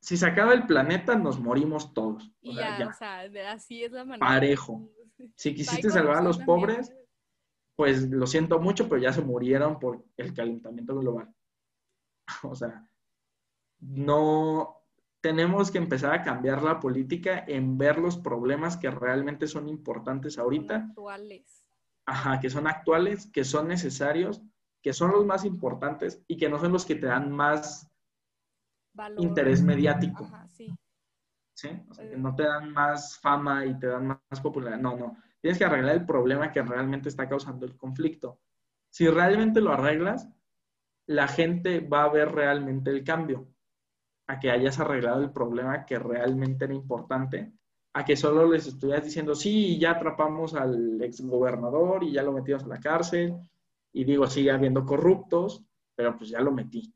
Si 0.00 0.16
se 0.16 0.26
acaba 0.26 0.52
el 0.52 0.66
planeta, 0.66 1.14
nos 1.14 1.38
morimos 1.38 1.94
todos. 1.94 2.30
Y 2.40 2.56
ya, 2.56 2.88
o 2.88 2.92
sea, 2.92 3.20
así 3.52 3.84
es 3.84 3.92
la 3.92 4.04
manera. 4.04 4.26
Parejo. 4.26 4.90
Si 5.36 5.54
quisiste 5.54 5.88
salvar 5.88 6.16
a 6.16 6.22
los 6.22 6.38
pobres, 6.38 6.92
pues 7.76 8.10
lo 8.10 8.26
siento 8.26 8.58
mucho, 8.58 8.88
pero 8.88 9.00
ya 9.00 9.12
se 9.12 9.22
murieron 9.22 9.78
por 9.78 10.04
el 10.16 10.34
calentamiento 10.34 10.98
global. 10.98 11.32
o 12.42 12.54
sea, 12.54 12.86
no 13.78 14.80
tenemos 15.20 15.70
que 15.70 15.78
empezar 15.78 16.12
a 16.12 16.22
cambiar 16.22 16.62
la 16.62 16.80
política 16.80 17.44
en 17.46 17.78
ver 17.78 17.98
los 17.98 18.18
problemas 18.18 18.76
que 18.76 18.90
realmente 18.90 19.46
son 19.46 19.68
importantes 19.68 20.36
ahorita. 20.38 20.88
Actuales 20.90 21.63
Ajá, 22.06 22.40
que 22.40 22.50
son 22.50 22.66
actuales, 22.66 23.30
que 23.32 23.44
son 23.44 23.68
necesarios, 23.68 24.42
que 24.82 24.92
son 24.92 25.12
los 25.12 25.24
más 25.24 25.44
importantes 25.44 26.22
y 26.28 26.36
que 26.36 26.48
no 26.48 26.58
son 26.58 26.72
los 26.72 26.84
que 26.84 26.96
te 26.96 27.06
dan 27.06 27.32
más 27.32 27.90
interés 29.18 29.62
mediático. 29.62 30.24
Ajá, 30.24 30.46
sí. 30.48 30.74
¿Sí? 31.56 31.68
O 31.88 31.94
sea, 31.94 32.08
que 32.08 32.16
no 32.16 32.34
te 32.34 32.42
dan 32.42 32.72
más 32.72 33.18
fama 33.18 33.64
y 33.64 33.78
te 33.78 33.86
dan 33.86 34.06
más 34.08 34.40
popularidad. 34.42 34.80
No, 34.80 34.96
no. 34.96 35.16
Tienes 35.40 35.58
que 35.58 35.64
arreglar 35.64 35.94
el 35.94 36.04
problema 36.04 36.52
que 36.52 36.62
realmente 36.62 37.08
está 37.08 37.28
causando 37.28 37.64
el 37.64 37.76
conflicto. 37.76 38.40
Si 38.90 39.08
realmente 39.08 39.60
lo 39.60 39.72
arreglas, 39.72 40.28
la 41.06 41.28
gente 41.28 41.80
va 41.80 42.04
a 42.04 42.08
ver 42.08 42.32
realmente 42.32 42.90
el 42.90 43.04
cambio. 43.04 43.48
A 44.26 44.38
que 44.38 44.50
hayas 44.50 44.80
arreglado 44.80 45.22
el 45.22 45.32
problema 45.32 45.84
que 45.84 45.98
realmente 45.98 46.64
era 46.64 46.74
importante 46.74 47.52
a 47.96 48.04
que 48.04 48.16
solo 48.16 48.50
les 48.50 48.66
estuvieras 48.66 49.04
diciendo, 49.04 49.36
sí, 49.36 49.78
ya 49.78 49.92
atrapamos 49.92 50.54
al 50.54 51.00
exgobernador 51.00 52.02
y 52.02 52.12
ya 52.12 52.24
lo 52.24 52.32
metimos 52.32 52.64
a 52.64 52.66
la 52.66 52.80
cárcel. 52.80 53.36
Y 53.92 54.02
digo, 54.02 54.26
sigue 54.26 54.50
habiendo 54.50 54.84
corruptos, 54.84 55.64
pero 55.94 56.16
pues 56.16 56.30
ya 56.30 56.40
lo 56.40 56.50
metí. 56.50 56.92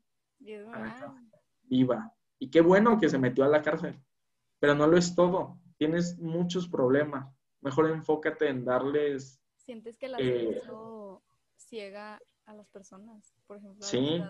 Viva. 1.63 2.13
Y 2.37 2.49
qué 2.49 2.59
bueno 2.59 2.99
que 2.99 3.07
se 3.07 3.17
metió 3.17 3.45
a 3.45 3.47
la 3.47 3.61
cárcel. 3.61 3.97
Pero 4.59 4.75
no 4.75 4.87
lo 4.87 4.97
es 4.97 5.15
todo. 5.15 5.57
Tienes 5.77 6.19
muchos 6.19 6.67
problemas. 6.67 7.33
Mejor 7.61 7.89
enfócate 7.89 8.49
en 8.49 8.65
darles... 8.65 9.41
¿Sientes 9.55 9.97
que 9.97 10.09
la 10.09 10.17
eh, 10.19 10.61
ciega 11.55 12.19
a 12.45 12.53
las 12.53 12.67
personas? 12.67 13.33
Por 13.47 13.57
ejemplo, 13.57 13.85
sí. 13.85 14.21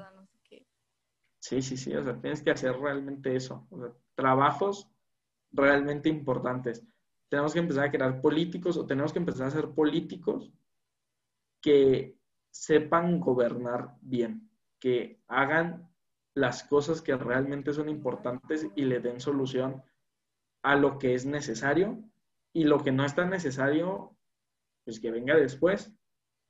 Sí, 1.39 1.61
sí, 1.63 1.78
sí. 1.78 1.95
O 1.95 2.03
sea, 2.03 2.20
tienes 2.20 2.43
que 2.43 2.51
hacer 2.51 2.78
realmente 2.78 3.36
eso. 3.36 3.67
trabajos 4.13 4.88
realmente 5.52 6.10
importantes. 6.10 6.86
Tenemos 7.30 7.54
que 7.54 7.60
empezar 7.60 7.86
a 7.86 7.91
crear 7.91 8.22
políticos 8.22 8.78
o 8.78 8.86
tenemos 8.86 9.14
que 9.14 9.20
empezar 9.20 9.47
a 9.47 9.52
ser 9.52 9.70
políticos 9.70 10.52
que 11.62 12.18
sepan 12.52 13.20
gobernar 13.20 13.95
bien, 14.02 14.50
que 14.80 15.22
hagan 15.28 15.89
las 16.34 16.64
cosas 16.64 17.02
que 17.02 17.16
realmente 17.16 17.74
son 17.74 17.89
importantes 17.89 18.68
y 18.76 18.86
le 18.86 19.00
den 19.00 19.20
solución 19.20 19.84
a 20.64 20.76
lo 20.76 20.97
que 20.97 21.14
es 21.14 21.26
necesario 21.26 22.04
y 22.54 22.64
lo 22.64 22.80
que 22.80 22.91
no 22.91 23.06
es 23.06 23.16
tan 23.16 23.30
necesario, 23.30 24.16
pues 24.84 25.00
que 25.00 25.12
venga 25.12 25.36
después. 25.36 25.93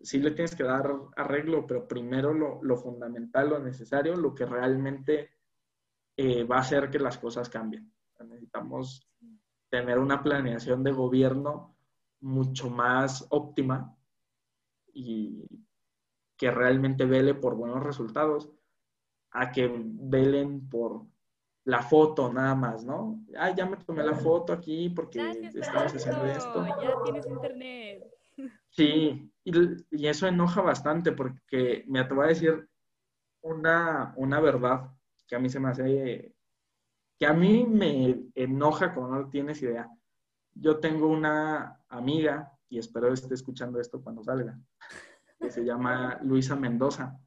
Sí 0.01 0.19
le 0.19 0.31
tienes 0.31 0.55
que 0.55 0.63
dar 0.63 0.93
arreglo, 1.17 1.67
pero 1.67 1.87
primero 1.87 2.33
lo, 2.33 2.77
fundamental, 2.77 3.49
lo 3.49 3.59
necesario, 3.59 4.15
lo 4.15 4.33
que 4.33 4.45
realmente 4.45 5.31
eh, 6.15 6.43
va 6.45 6.57
a 6.57 6.61
hacer 6.61 6.89
que 6.89 6.99
las 6.99 7.17
cosas 7.17 7.49
cambien. 7.49 7.91
Necesitamos 8.23 9.07
tener 9.69 9.99
una 9.99 10.21
planeación 10.23 10.83
de 10.83 10.91
gobierno 10.91 11.75
mucho 12.21 12.69
más 12.69 13.25
óptima 13.29 13.95
y 14.93 15.45
que 16.37 16.51
realmente 16.51 17.05
vele 17.05 17.33
por 17.33 17.55
buenos 17.55 17.83
resultados, 17.83 18.49
a 19.31 19.51
que 19.51 19.69
velen 19.71 20.67
por 20.69 21.05
la 21.65 21.81
foto 21.81 22.31
nada 22.31 22.55
más, 22.55 22.83
¿no? 22.83 23.23
Ah, 23.37 23.53
ya 23.55 23.65
me 23.65 23.77
tomé 23.77 24.03
la 24.03 24.15
foto 24.15 24.53
aquí 24.53 24.89
porque 24.89 25.51
estamos 25.53 25.93
haciendo 25.93 26.25
esto. 26.25 26.65
Ya 26.65 26.95
tienes 27.03 27.27
internet. 27.27 28.03
Sí, 28.69 29.31
y, 29.43 30.07
eso 30.07 30.27
enoja 30.27 30.61
bastante 30.61 31.11
porque 31.11 31.83
me 31.87 31.99
atrevo 31.99 32.23
a 32.23 32.27
decir 32.27 32.67
una, 33.41 34.13
una 34.15 34.39
verdad 34.39 34.89
que 35.27 35.35
a 35.35 35.39
mí 35.39 35.49
se 35.49 35.59
me 35.59 35.69
hace 35.69 36.33
que 37.19 37.27
a 37.27 37.33
mí 37.33 37.65
me 37.65 38.27
enoja 38.33 38.93
como 38.93 39.09
no 39.09 39.29
tienes 39.29 39.61
idea. 39.61 39.89
Yo 40.53 40.79
tengo 40.79 41.07
una 41.07 41.83
amiga, 41.89 42.57
y 42.69 42.79
espero 42.79 43.11
esté 43.11 43.33
escuchando 43.33 43.79
esto 43.79 44.01
cuando 44.01 44.23
salga, 44.23 44.57
que 45.37 45.51
se 45.51 45.65
llama 45.65 46.17
Luisa 46.23 46.55
Mendoza, 46.55 47.19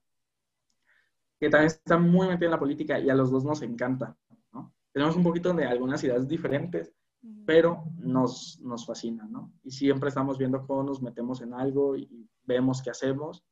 que 1.38 1.50
también 1.50 1.66
está 1.66 1.98
muy 1.98 2.26
metida 2.26 2.46
en 2.46 2.52
la 2.52 2.58
política 2.58 2.98
y 2.98 3.10
a 3.10 3.14
los 3.14 3.30
dos 3.30 3.44
nos 3.44 3.60
encanta. 3.60 4.16
Tenemos 4.92 5.16
un 5.16 5.22
poquito 5.22 5.52
de 5.52 5.64
algunas 5.64 6.02
ideas 6.04 6.26
diferentes, 6.26 6.94
pero 7.46 7.84
nos, 7.96 8.60
nos 8.60 8.86
fascina, 8.86 9.26
¿no? 9.26 9.52
Y 9.62 9.70
siempre 9.70 10.08
estamos 10.08 10.36
viendo 10.38 10.66
cómo 10.66 10.82
nos 10.82 11.00
metemos 11.00 11.40
en 11.40 11.54
algo 11.54 11.96
y 11.96 12.28
vemos 12.44 12.82
qué 12.82 12.90
hacemos. 12.90 13.42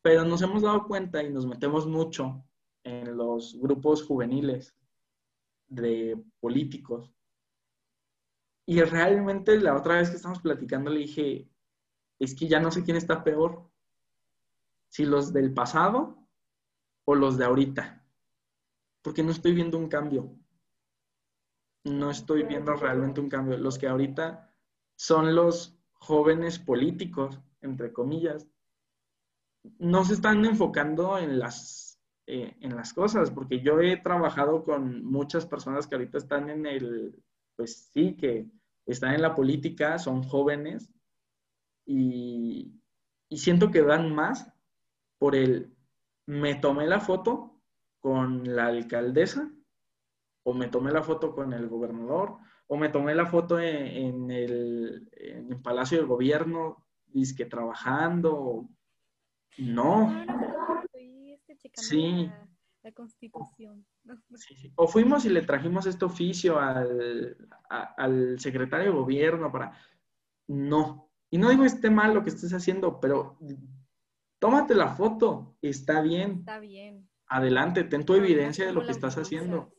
Pero 0.00 0.24
nos 0.24 0.42
hemos 0.42 0.62
dado 0.62 0.86
cuenta 0.86 1.22
y 1.22 1.32
nos 1.32 1.44
metemos 1.44 1.88
mucho 1.88 2.44
en 2.84 3.16
los 3.16 3.58
grupos 3.60 4.04
juveniles 4.04 4.77
de 5.68 6.22
políticos. 6.40 7.12
Y 8.66 8.82
realmente 8.82 9.58
la 9.60 9.74
otra 9.76 9.96
vez 9.96 10.10
que 10.10 10.16
estamos 10.16 10.40
platicando 10.40 10.90
le 10.90 11.00
dije, 11.00 11.48
es 12.18 12.34
que 12.34 12.48
ya 12.48 12.60
no 12.60 12.70
sé 12.70 12.84
quién 12.84 12.96
está 12.96 13.24
peor. 13.24 13.70
si 14.90 15.04
los 15.04 15.32
del 15.34 15.52
pasado 15.52 16.26
o 17.04 17.14
los 17.14 17.36
de 17.36 17.44
ahorita, 17.44 18.06
porque 19.02 19.22
no 19.22 19.30
estoy 19.30 19.54
viendo 19.54 19.78
un 19.78 19.88
cambio. 19.88 20.34
No 21.84 22.10
estoy 22.10 22.42
viendo 22.42 22.74
realmente 22.74 23.20
un 23.20 23.28
cambio. 23.28 23.56
Los 23.58 23.78
que 23.78 23.86
ahorita 23.86 24.54
son 24.96 25.34
los 25.34 25.78
jóvenes 25.92 26.58
políticos, 26.58 27.38
entre 27.60 27.92
comillas, 27.92 28.46
no 29.78 30.04
se 30.04 30.14
están 30.14 30.44
enfocando 30.44 31.18
en 31.18 31.38
las, 31.38 31.87
eh, 32.30 32.54
en 32.60 32.76
las 32.76 32.92
cosas, 32.92 33.30
porque 33.30 33.60
yo 33.60 33.80
he 33.80 33.96
trabajado 33.96 34.62
con 34.62 35.02
muchas 35.02 35.46
personas 35.46 35.86
que 35.86 35.94
ahorita 35.94 36.18
están 36.18 36.50
en 36.50 36.66
el, 36.66 37.14
pues 37.56 37.88
sí, 37.90 38.16
que 38.16 38.46
están 38.84 39.14
en 39.14 39.22
la 39.22 39.34
política, 39.34 39.98
son 39.98 40.22
jóvenes, 40.22 40.92
y, 41.86 42.78
y 43.30 43.38
siento 43.38 43.70
que 43.70 43.80
dan 43.80 44.14
más 44.14 44.52
por 45.16 45.34
el, 45.34 45.74
me 46.26 46.54
tomé 46.54 46.86
la 46.86 47.00
foto 47.00 47.62
con 47.98 48.54
la 48.54 48.66
alcaldesa, 48.66 49.50
o 50.42 50.52
me 50.52 50.68
tomé 50.68 50.92
la 50.92 51.02
foto 51.02 51.34
con 51.34 51.54
el 51.54 51.66
gobernador, 51.66 52.36
o 52.66 52.76
me 52.76 52.90
tomé 52.90 53.14
la 53.14 53.24
foto 53.24 53.58
en, 53.58 54.30
el, 54.30 55.08
en 55.12 55.50
el, 55.50 55.62
Palacio 55.62 55.96
del 55.96 56.06
Gobierno, 56.06 56.84
que 57.34 57.46
trabajando. 57.46 58.68
No. 59.56 60.12
Sí. 61.74 62.30
La, 62.82 62.92
constitución. 62.92 63.86
O 64.76 64.88
fuimos 64.88 65.24
y 65.24 65.28
le 65.28 65.42
trajimos 65.42 65.84
este 65.86 66.04
oficio 66.04 66.58
al, 66.58 67.36
al 67.68 68.40
secretario 68.40 68.86
de 68.86 68.98
gobierno 68.98 69.52
para... 69.52 69.72
No. 70.46 71.10
Y 71.30 71.36
no 71.36 71.50
digo 71.50 71.64
esté 71.64 71.90
mal 71.90 72.14
lo 72.14 72.22
que 72.22 72.30
estés 72.30 72.54
haciendo, 72.54 73.00
pero 73.00 73.38
tómate 74.38 74.74
la 74.74 74.88
foto, 74.88 75.56
está 75.60 76.00
bien. 76.00 76.38
Está 76.38 76.58
bien. 76.58 77.06
Adelante, 77.26 77.84
ten 77.84 78.06
tu 78.06 78.14
evidencia 78.14 78.64
de 78.64 78.72
lo 78.72 78.82
que 78.82 78.92
estás 78.92 79.18
haciendo. 79.18 79.74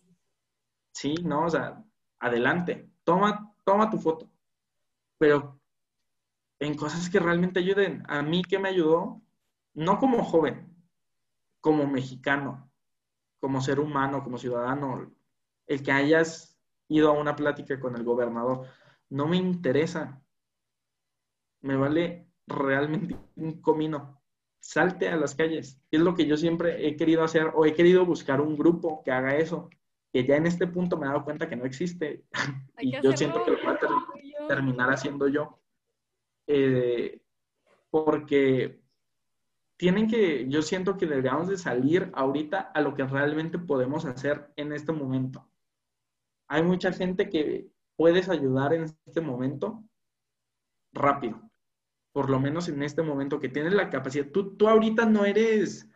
Sí, 0.94 1.16
no, 1.24 1.46
o 1.46 1.50
sea, 1.50 1.84
adelante, 2.20 2.92
toma, 3.04 3.56
toma 3.64 3.90
tu 3.90 3.98
foto. 3.98 4.30
Pero 5.18 5.60
en 6.60 6.76
cosas 6.76 7.10
que 7.10 7.20
realmente 7.20 7.60
ayuden. 7.60 8.04
A 8.08 8.22
mí 8.22 8.44
que 8.44 8.60
me 8.60 8.70
ayudó, 8.70 9.22
no 9.74 9.98
como 9.98 10.24
joven, 10.24 10.69
como 11.62 11.88
mexicano, 11.88 12.72
como 13.40 13.62
ser 13.62 13.80
humano, 13.80 14.24
como 14.24 14.38
ciudadano, 14.38 15.14
el 15.68 15.84
que 15.84 15.92
hayas 15.92 16.60
ido 16.88 17.10
a 17.10 17.20
una 17.20 17.36
plática 17.36 17.80
con 17.80 17.96
el 17.96 18.04
gobernador, 18.04 18.66
no 19.10 19.28
me 19.28 19.38
interesa. 19.38 20.22
Me 21.62 21.76
vale 21.76 22.28
realmente 22.48 23.16
un 23.36 23.62
comino. 23.62 24.22
Salte 24.60 25.10
a 25.10 25.16
las 25.16 25.36
calles. 25.36 25.82
Es 25.92 26.00
lo 26.00 26.16
que 26.16 26.26
yo 26.26 26.38
siempre 26.38 26.88
he 26.88 26.96
querido 26.96 27.24
hacer 27.24 27.52
o 27.54 27.66
he 27.66 27.74
querido 27.74 28.06
buscar 28.06 28.42
un 28.42 28.58
grupo 28.58 29.04
que 29.04 29.12
haga 29.12 29.36
eso 29.36 29.70
que 30.12 30.26
ya 30.26 30.36
en 30.36 30.48
este 30.48 30.68
punto 30.68 30.98
me 30.98 31.06
he 31.06 31.10
dado 31.10 31.24
cuenta 31.24 31.48
que 31.48 31.56
no 31.56 31.66
existe 31.66 32.26
y 32.80 33.00
yo 33.02 33.16
siento 33.16 33.44
que 33.44 33.52
lo 33.52 33.58
voy 33.58 33.76
a 34.40 34.48
terminar 34.48 34.92
haciendo 34.92 35.28
yo. 35.28 35.60
Eh, 36.48 37.22
porque 37.90 38.79
tienen 39.80 40.10
que, 40.10 40.46
yo 40.50 40.62
siento 40.62 40.98
que 40.98 41.08
deberíamos 41.08 41.48
de 41.48 41.58
salir 41.58 42.12
ahorita 42.14 42.60
a 42.60 42.82
lo 42.82 42.94
que 42.96 43.06
realmente 43.06 43.58
podemos 43.58 44.04
hacer 44.04 44.52
en 44.58 44.74
este 44.74 44.92
momento. 44.92 45.50
Hay 46.50 46.64
mucha 46.64 46.92
gente 46.92 47.30
que 47.30 47.72
puedes 47.96 48.28
ayudar 48.28 48.74
en 48.74 48.84
este 48.84 49.22
momento 49.22 49.82
rápido, 50.92 51.42
por 52.12 52.30
lo 52.30 52.42
menos 52.42 52.68
en 52.68 52.84
este 52.84 53.04
momento 53.04 53.40
que 53.40 53.48
tienes 53.48 53.74
la 53.74 53.90
capacidad. 53.90 54.28
Tú, 54.28 54.58
tú 54.58 54.68
ahorita 54.68 55.06
no 55.06 55.24
eres 55.24 55.90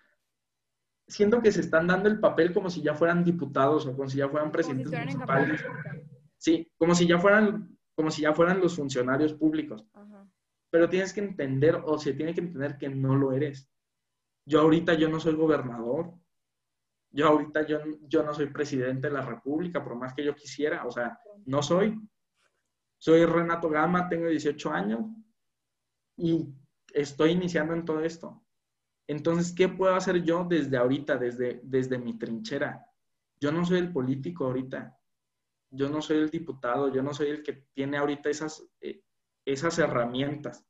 siento 1.09 1.41
que 1.41 1.51
se 1.51 1.59
están 1.59 1.88
dando 1.88 2.07
el 2.07 2.21
papel 2.21 2.53
como 2.53 2.69
si 2.69 2.81
ya 2.81 2.93
fueran 2.93 3.25
diputados 3.25 3.86
o 3.86 3.95
como 3.97 4.07
si 4.07 4.19
ya 4.19 4.29
fueran 4.29 4.49
presidentes 4.49 4.97
municipales. 4.97 5.61
Sí, 6.38 6.71
como 6.77 6.95
si 6.95 7.05
ya 7.05 7.19
fueran, 7.19 7.77
como 7.95 8.09
si 8.11 8.21
ya 8.21 8.34
fueran 8.34 8.61
los 8.61 8.77
funcionarios 8.77 9.34
públicos. 9.34 9.86
Pero 10.69 10.88
tienes 10.88 11.11
que 11.11 11.19
entender, 11.19 11.81
o 11.84 11.97
se 11.97 12.13
tiene 12.13 12.34
que 12.34 12.39
entender 12.39 12.77
que 12.77 12.88
no 12.88 13.15
lo 13.15 13.34
eres. 13.34 13.69
Yo 14.46 14.62
ahorita 14.62 14.94
yo 14.96 15.10
no 15.10 15.20
soy 15.20 15.36
gobernador. 15.36 16.14
Yo 17.12 17.28
ahorita 17.28 17.66
yo, 17.68 17.80
yo 18.02 18.24
no 18.24 18.34
soy 18.34 18.48
presidente 18.48 19.08
de 19.08 19.14
la 19.14 19.22
República, 19.22 19.84
por 19.84 19.96
más 19.96 20.14
que 20.14 20.24
yo 20.24 20.36
quisiera. 20.36 20.86
O 20.86 20.91
sea, 20.91 21.20
no 21.46 21.62
soy. 21.62 22.00
Soy 22.98 23.26
Renato 23.26 23.70
Gama, 23.70 24.10
tengo 24.10 24.28
18 24.28 24.72
años 24.72 25.02
y 26.18 26.48
estoy 26.94 27.32
iniciando 27.32 27.74
en 27.74 27.86
todo 27.86 28.02
esto. 28.02 28.44
Entonces, 29.08 29.54
¿qué 29.54 29.68
puedo 29.68 29.96
hacer 29.96 30.24
yo 30.24 30.46
desde 30.46 30.78
ahorita, 30.78 31.18
desde, 31.18 31.60
desde 31.64 31.98
mi 31.98 32.18
trinchera? 32.18 32.86
Yo 33.39 33.52
no 33.52 33.66
soy 33.66 33.80
el 33.80 33.91
político 33.91 34.46
ahorita, 34.46 34.98
yo 35.70 35.89
no 35.89 36.02
soy 36.02 36.18
el 36.18 36.30
diputado, 36.30 36.94
yo 36.94 37.04
no 37.04 37.14
soy 37.14 37.30
el 37.30 37.44
que 37.44 37.68
tiene 37.74 37.98
ahorita 37.98 38.30
esas, 38.30 38.66
eh, 38.80 39.04
esas 39.44 39.78
herramientas. 39.80 40.66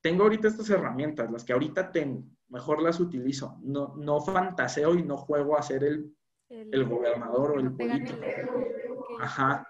Tengo 0.00 0.24
ahorita 0.24 0.48
estas 0.48 0.70
herramientas, 0.70 1.30
las 1.30 1.44
que 1.44 1.52
ahorita 1.52 1.90
tengo, 1.90 2.24
mejor 2.52 2.82
las 2.82 3.00
utilizo. 3.00 3.58
No, 3.62 3.94
no 3.96 4.20
fantaseo 4.20 4.94
y 4.94 5.02
no 5.02 5.16
juego 5.16 5.56
a 5.56 5.62
ser 5.62 5.82
el, 5.84 6.14
el, 6.48 6.84
gobernador 6.84 7.52
o 7.52 7.60
el 7.60 7.72
político. 7.72 8.18
Ajá. 9.20 9.66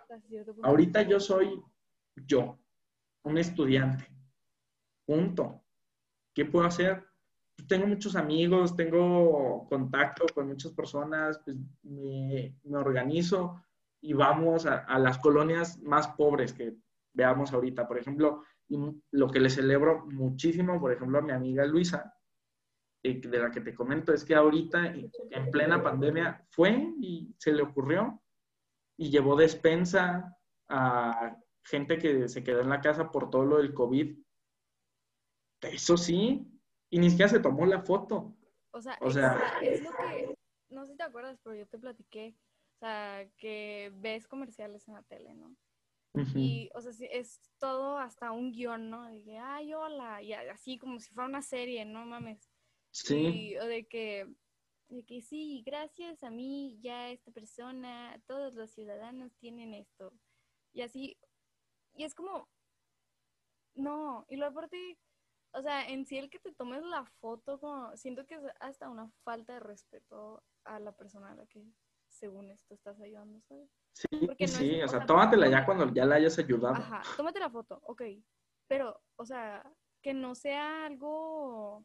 Ahorita 0.63 1.03
yo 1.03 1.21
soy 1.21 1.63
yo, 2.17 2.59
un 3.23 3.39
estudiante. 3.39 4.07
Punto. 5.07 5.63
¿Qué 6.35 6.45
puedo 6.45 6.67
hacer? 6.67 7.05
tengo 7.69 7.87
muchos 7.87 8.17
amigos, 8.17 8.77
tengo 8.77 9.67
contacto 9.69 10.27
con 10.35 10.49
muchas 10.49 10.73
personas, 10.73 11.41
pues 11.45 11.57
me, 11.83 12.55
organizo 12.73 13.63
y 14.01 14.15
vamos 14.15 14.67
a, 14.67 14.99
las 14.99 15.19
colonias 15.19 15.81
más 15.83 16.09
pobres 16.09 16.53
que 16.53 16.75
veamos 17.13 17.53
ahorita. 17.53 17.87
Por 17.87 17.99
ejemplo, 17.99 18.43
lo 19.11 19.31
que 19.31 19.41
le 19.41 19.51
celebro 19.51 20.07
muchísimo, 20.07 20.81
por 20.81 20.93
ejemplo, 20.93 21.19
a 21.19 21.23
mi 21.23 21.33
amiga 21.33 21.65
Luisa, 21.65 22.13
de 23.03 23.39
la 23.39 23.51
que 23.51 23.61
te 23.61 23.75
comento, 23.75 24.13
es 24.13 24.25
que 24.25 24.35
ahorita, 24.35 24.87
en 24.87 25.51
plena 25.51 25.83
pandemia, 25.83 26.47
fue 26.51 26.71
y 27.01 27.35
se 27.39 27.53
le 27.53 27.63
ocurrió 27.63 28.23
y 28.97 29.11
llevó 29.11 29.37
despensa 29.37 30.37
a 30.69 31.37
gente 31.65 31.99
que 31.99 32.29
se 32.29 32.45
quedó 32.45 32.61
en 32.61 32.69
la 32.69 32.81
casa 32.81 33.11
por 33.11 33.31
todo 33.31 33.45
lo 33.45 33.59
del 33.59 33.75
COVID. 33.75 34.17
Eso 35.63 35.97
sí, 35.97 36.47
y 36.91 36.99
ni 36.99 37.11
siquiera 37.11 37.29
se 37.29 37.41
tomó 37.41 37.67
la 37.67 37.83
foto. 37.83 38.37
O 38.71 38.81
sea, 38.81 38.95
es, 39.61 39.83
lo 39.83 39.91
que, 39.91 40.35
no 40.71 40.87
sé 40.87 40.93
si 40.93 40.97
te 40.97 41.03
acuerdas, 41.03 41.39
pero 41.43 41.57
yo 41.57 41.67
te 41.67 41.79
platiqué, 41.79 42.37
o 42.77 42.79
sea, 42.79 43.29
que 43.37 43.93
ves 43.97 44.27
comerciales 44.27 44.89
en 44.89 44.95
la 44.95 45.03
tele, 45.03 45.35
¿no? 45.35 45.55
Y, 46.35 46.69
o 46.75 46.81
sea, 46.83 46.93
es 47.11 47.41
todo 47.59 47.97
hasta 47.99 48.33
un 48.33 48.53
guion, 48.53 48.91
¿no? 48.91 49.07
De 49.07 49.23
que, 49.23 49.39
ay, 49.39 49.73
hola, 49.73 50.23
y 50.23 50.35
así 50.35 50.77
como 50.79 51.01
si 51.01 51.11
fuera 51.13 51.29
una 51.29 51.41
serie, 51.41 51.87
no 51.87 52.05
mames. 52.05 52.52
Sí. 52.93 53.57
o 53.59 53.65
de 53.65 53.87
que, 53.87 54.27
de 54.89 55.05
que 55.05 55.23
sí, 55.23 55.63
gracias 55.67 56.23
a 56.23 56.31
mí, 56.31 56.79
ya 56.81 57.11
esta 57.11 57.31
persona, 57.33 58.23
todos 58.27 58.55
los 58.55 58.71
ciudadanos 58.71 59.35
tienen 59.39 59.75
esto. 59.75 60.13
Y 60.73 60.83
así, 60.83 61.19
y 61.95 62.05
es 62.05 62.15
como, 62.15 62.49
no, 63.75 64.25
y 64.29 64.37
luego 64.37 64.53
aparte 64.53 64.99
o 65.55 65.63
sea, 65.63 65.87
en 65.87 66.07
sí 66.07 66.19
el 66.19 66.31
que 66.31 66.39
te 66.39 66.53
tomes 66.53 66.83
la 66.83 67.05
foto, 67.21 67.61
como, 67.61 67.95
siento 67.97 68.27
que 68.27 68.37
es 68.37 68.43
hasta 68.61 68.89
una 68.89 69.11
falta 69.23 69.55
de 69.55 69.61
respeto 69.61 70.43
a 70.65 70.79
la 70.79 70.93
persona 70.93 71.33
a 71.33 71.35
la 71.35 71.47
que 71.47 71.65
según 72.09 72.51
esto 72.51 72.75
estás 72.75 73.01
ayudando, 73.01 73.41
¿sabes? 73.43 73.71
Sí, 73.93 74.47
sí, 74.47 74.83
o, 74.83 74.89
sea, 74.89 75.05
tómatela 75.05 75.49
ya 75.49 75.67
cuando 75.67 75.93
ya 75.93 76.07
la 76.07 76.17
hayas 76.17 76.39
ayudado. 76.39 76.77
Ajá, 76.77 77.03
tómate 77.17 77.39
la 77.39 77.51
foto, 77.51 77.81
ok. 77.85 78.03
Pero, 78.67 78.99
o 79.17 79.27
sea, 79.27 79.63
que 80.01 80.15
no 80.15 80.35
sea 80.35 80.87
algo, 80.87 81.85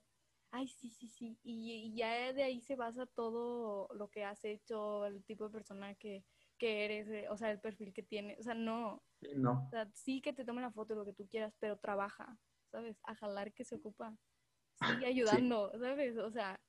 ay, 0.52 0.68
sí, 0.68 0.90
sí, 0.90 1.08
sí, 1.08 1.38
y, 1.44 1.94
ya 1.96 2.34
de 2.34 2.44
ahí 2.44 2.62
se 2.62 2.76
basa 2.76 3.06
todo 3.06 3.88
lo 3.94 4.10
que 4.10 4.24
has 4.24 4.44
hecho, 4.46 5.06
el 5.06 5.24
tipo 5.24 5.46
de 5.46 5.52
persona 5.52 5.96
que, 5.96 6.24
que 6.58 6.86
eres, 6.86 7.08
eh, 7.10 7.28
o 7.30 7.38
sea, 7.38 7.52
el 7.52 7.60
perfil 7.60 7.94
que 7.94 8.04
tienes, 8.04 8.40
o 8.40 8.44
sea, 8.44 8.54
no. 8.54 9.04
No. 9.36 9.66
O 9.68 9.70
sea, 9.70 9.90
sí 9.94 10.22
que 10.22 10.34
te 10.34 10.46
tome 10.46 10.62
la 10.62 10.72
foto, 10.72 10.96
lo 10.96 11.06
que 11.06 11.14
tú 11.14 11.28
quieras, 11.28 11.56
pero 11.60 11.78
trabaja. 11.78 12.38
¿sabes? 12.72 13.00
A 13.04 13.16
jalar 13.16 13.54
que 13.54 13.64
se 13.64 13.76
ocupa. 13.76 14.16
Sigue 14.86 15.08
ayudando, 15.08 15.72
¿sabes? 15.80 16.18
O 16.18 16.30
sea, 16.30 16.60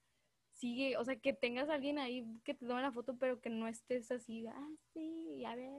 sigue, 0.52 0.96
o 0.96 1.04
sea, 1.04 1.16
que 1.16 1.32
tengas 1.32 1.68
a 1.68 1.74
alguien 1.74 1.98
ahí 1.98 2.24
que 2.44 2.54
te 2.54 2.66
tome 2.66 2.82
la 2.82 2.92
foto, 2.92 3.16
pero 3.18 3.40
que 3.40 3.50
no 3.50 3.68
estés 3.68 4.10
así, 4.10 4.46
ah, 4.46 4.70
sí, 4.92 5.44
a 5.44 5.54
ver, 5.54 5.70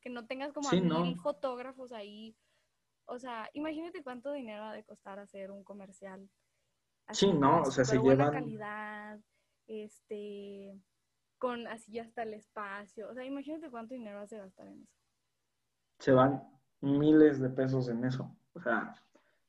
que 0.00 0.10
no 0.10 0.26
tengas 0.26 0.52
como 0.52 0.68
a 0.68 0.72
mil 0.72 1.16
fotógrafos 1.16 1.92
ahí. 1.92 2.36
O 3.06 3.18
sea, 3.18 3.48
imagínate 3.52 4.02
cuánto 4.02 4.32
dinero 4.32 4.64
ha 4.64 4.72
de 4.72 4.84
costar 4.84 5.18
hacer 5.18 5.50
un 5.50 5.64
comercial. 5.64 6.28
Sí, 7.12 7.32
no, 7.32 7.62
o 7.62 7.70
sea, 7.70 7.84
se 7.84 7.98
buena 7.98 8.30
calidad, 8.30 9.18
este, 9.66 10.78
con 11.38 11.66
así 11.66 11.98
hasta 11.98 12.22
el 12.22 12.34
espacio. 12.34 13.08
O 13.08 13.14
sea, 13.14 13.24
imagínate 13.24 13.70
cuánto 13.70 13.94
dinero 13.94 14.20
has 14.20 14.30
de 14.30 14.38
gastar 14.38 14.68
en 14.68 14.82
eso. 14.82 14.92
Se 15.98 16.12
van 16.12 16.42
miles 16.80 17.40
de 17.40 17.48
pesos 17.48 17.88
en 17.88 18.04
eso. 18.04 18.34
O 18.52 18.60
sea, 18.60 18.94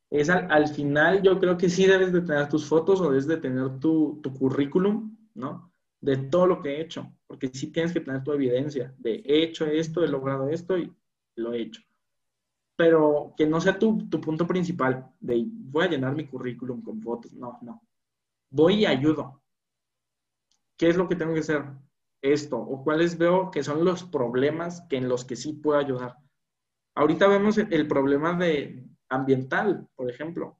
es 0.10 0.30
al, 0.30 0.68
final 0.68 1.22
yo 1.22 1.40
creo 1.40 1.58
que 1.58 1.70
sí 1.70 1.86
debes 1.86 2.14
de 2.14 2.22
tener 2.22 2.48
tus 2.50 2.68
fotos 2.68 3.02
o 3.02 3.10
debes 3.10 3.28
de 3.28 3.38
tener 3.38 3.80
tu, 3.80 4.20
tu 4.22 4.34
currículum, 4.34 5.18
¿no? 5.34 5.72
De 6.00 6.18
todo 6.18 6.48
lo 6.48 6.62
que 6.62 6.76
he 6.76 6.82
hecho, 6.82 7.12
porque 7.26 7.50
sí 7.50 7.72
tienes 7.72 7.92
que 7.92 8.00
tener 8.00 8.24
tu 8.24 8.32
evidencia 8.32 8.94
de 9.00 9.16
he 9.26 9.44
hecho 9.44 9.66
esto, 9.66 10.04
he 10.04 10.08
logrado 10.08 10.50
esto 10.50 10.78
y 10.78 10.94
lo 11.36 11.54
he 11.54 11.62
hecho. 11.62 11.82
Pero 12.78 13.34
que 13.36 13.46
no 13.46 13.60
sea 13.60 13.78
tu, 13.78 14.08
tu 14.08 14.22
punto 14.22 14.48
principal 14.48 15.12
de 15.20 15.46
voy 15.48 15.86
a 15.86 15.90
llenar 15.90 16.16
mi 16.16 16.26
currículum 16.26 16.82
con 16.82 17.02
fotos, 17.02 17.34
no, 17.34 17.60
no. 17.62 17.82
Voy 18.50 18.76
y 18.76 18.86
ayudo. 18.86 19.44
¿Qué 20.78 20.88
es 20.88 20.96
lo 20.96 21.10
que 21.10 21.16
tengo 21.16 21.34
que 21.34 21.42
hacer? 21.42 21.66
Esto, 22.22 22.58
o 22.58 22.84
cuáles 22.84 23.18
veo 23.18 23.52
que 23.52 23.64
son 23.64 23.84
los 23.84 24.04
problemas 24.04 24.82
que 24.90 24.98
en 24.98 25.10
los 25.10 25.26
que 25.26 25.36
sí 25.36 25.54
puedo 25.54 25.78
ayudar. 25.78 26.16
Ahorita 26.96 27.28
vemos 27.28 27.58
el 27.58 27.88
problema 27.88 28.34
de, 28.34 28.88
ambiental, 29.10 29.88
por 29.96 30.10
ejemplo. 30.10 30.58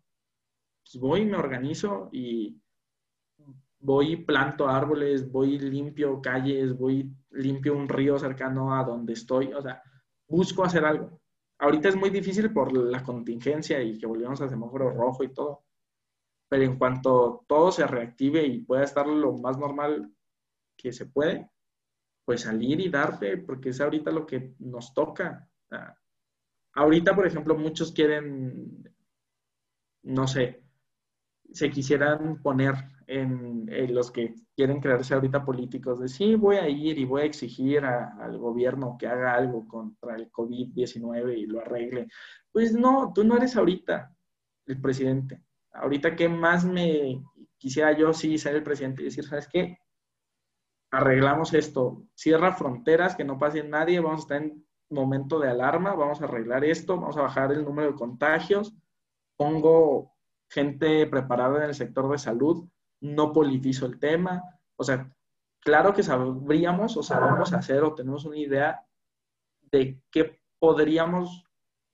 Pues 0.84 1.02
voy, 1.02 1.26
me 1.26 1.38
organizo 1.38 2.10
y 2.12 2.60
voy 3.80 4.18
planto 4.18 4.68
árboles, 4.68 5.32
voy 5.32 5.60
limpio 5.60 6.22
calles, 6.22 6.78
voy 6.78 7.12
limpio 7.32 7.76
un 7.76 7.90
río 7.90 8.18
cercano 8.18 8.74
a 8.74 8.84
donde 8.84 9.14
estoy, 9.14 9.54
o 9.54 9.62
sea, 9.62 9.82
busco 10.28 10.64
hacer 10.64 10.86
algo. 10.86 11.20
Ahorita 11.60 11.90
es 11.90 11.96
muy 11.96 12.10
difícil 12.10 12.54
por 12.54 12.72
la 12.76 13.04
contingencia 13.04 13.82
y 13.82 13.98
que 13.98 14.06
volvemos 14.06 14.40
al 14.42 14.50
semáforo 14.50 14.92
rojo 14.92 15.24
y 15.24 15.34
todo, 15.34 15.66
pero 16.48 16.64
en 16.64 16.78
cuanto 16.78 17.46
todo 17.48 17.72
se 17.72 17.88
reactive 17.88 18.46
y 18.46 18.62
pueda 18.62 18.84
estar 18.84 19.08
lo 19.08 19.34
más 19.38 19.58
normal 19.58 20.14
que 20.78 20.94
se 20.94 21.08
puede, 21.08 21.50
pues 22.26 22.42
salir 22.42 22.80
y 22.80 22.90
darte, 22.90 23.38
porque 23.38 23.70
es 23.70 23.82
ahorita 23.82 24.12
lo 24.12 24.26
que 24.26 24.54
nos 24.60 24.94
toca. 24.94 25.50
Ahorita, 26.74 27.16
por 27.16 27.26
ejemplo, 27.26 27.56
muchos 27.56 27.92
quieren, 27.92 28.94
no 30.04 30.28
sé, 30.28 30.64
se 31.52 31.70
quisieran 31.70 32.42
poner 32.42 32.76
en, 33.08 33.68
los 33.94 34.12
que 34.12 34.36
quieren 34.56 34.82
crearse 34.82 35.14
ahorita 35.14 35.46
políticos 35.46 36.00
de 36.00 36.10
sí, 36.10 36.36
voy 36.36 36.58
a 36.58 36.68
ir 36.68 36.98
y 36.98 37.06
voy 37.06 37.22
a 37.22 37.26
exigir 37.26 37.86
al 37.86 38.38
gobierno 38.38 38.98
que 39.00 39.08
haga 39.08 39.34
algo 39.34 39.68
contra 39.68 40.16
el 40.16 40.32
COVID-19 40.32 41.38
y 41.38 41.46
lo 41.46 41.62
arregle. 41.62 42.08
Pues 42.52 42.74
no, 42.74 43.12
tú 43.14 43.24
no 43.24 43.38
eres 43.38 43.56
ahorita 43.56 44.14
el 44.66 44.82
presidente. 44.82 45.42
Ahorita, 45.72 46.16
¿qué 46.16 46.28
más 46.28 46.66
me 46.66 47.24
quisiera 47.58 47.98
yo 47.98 48.14
sí 48.14 48.38
ser 48.38 48.56
el 48.56 48.64
presidente 48.64 49.02
y 49.02 49.06
decir, 49.06 49.24
¿sabes 49.26 49.48
qué? 49.48 49.80
Arreglamos 50.92 51.54
esto, 51.54 52.04
cierra 52.14 52.54
fronteras, 52.54 53.16
que 53.16 53.24
no 53.24 53.38
pase 53.38 53.64
nadie, 53.64 54.00
vamos 54.00 54.22
a 54.22 54.24
estar 54.24 54.42
en 54.42 54.66
momento 54.90 55.40
de 55.40 55.50
alarma, 55.50 55.96
vamos 55.96 56.22
a 56.22 56.26
arreglar 56.26 56.64
esto, 56.64 56.98
vamos 56.98 57.18
a 57.18 57.22
bajar 57.22 57.52
el 57.52 57.64
número 57.64 57.92
de 57.92 57.98
contagios, 57.98 58.74
pongo 59.36 60.17
gente 60.50 61.06
preparada 61.08 61.58
en 61.58 61.70
el 61.70 61.76
sector 61.76 62.10
de 62.10 62.18
salud, 62.18 62.68
no 63.02 63.34
politizo 63.34 63.86
el 63.86 64.00
tema. 64.00 64.44
O 64.76 64.84
sea, 64.84 65.12
claro 65.60 65.94
que 65.94 66.04
sabríamos 66.04 66.98
o 66.98 67.04
sabemos 67.04 67.54
hacer 67.54 67.84
o 67.84 67.96
tenemos 67.96 68.26
una 68.26 68.38
idea 68.38 68.86
de 69.72 70.02
qué 70.12 70.40
podríamos 70.60 71.44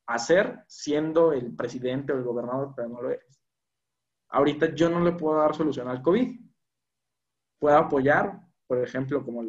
hacer 0.08 0.64
siendo 0.68 1.34
el 1.34 1.56
presidente 1.56 2.14
o 2.14 2.18
el 2.18 2.24
gobernador, 2.24 2.74
pero 2.76 2.90
no 2.90 3.02
lo 3.02 3.12
eres. 3.12 3.42
Ahorita 4.30 4.74
yo 4.74 4.90
no 4.90 5.00
le 5.00 5.14
puedo 5.14 5.40
dar 5.40 5.56
solución 5.56 5.88
al 5.88 6.02
COVID. 6.02 6.40
Puedo 7.60 7.78
apoyar, 7.78 8.42
por 8.68 8.80
ejemplo, 8.80 9.24
como 9.24 9.44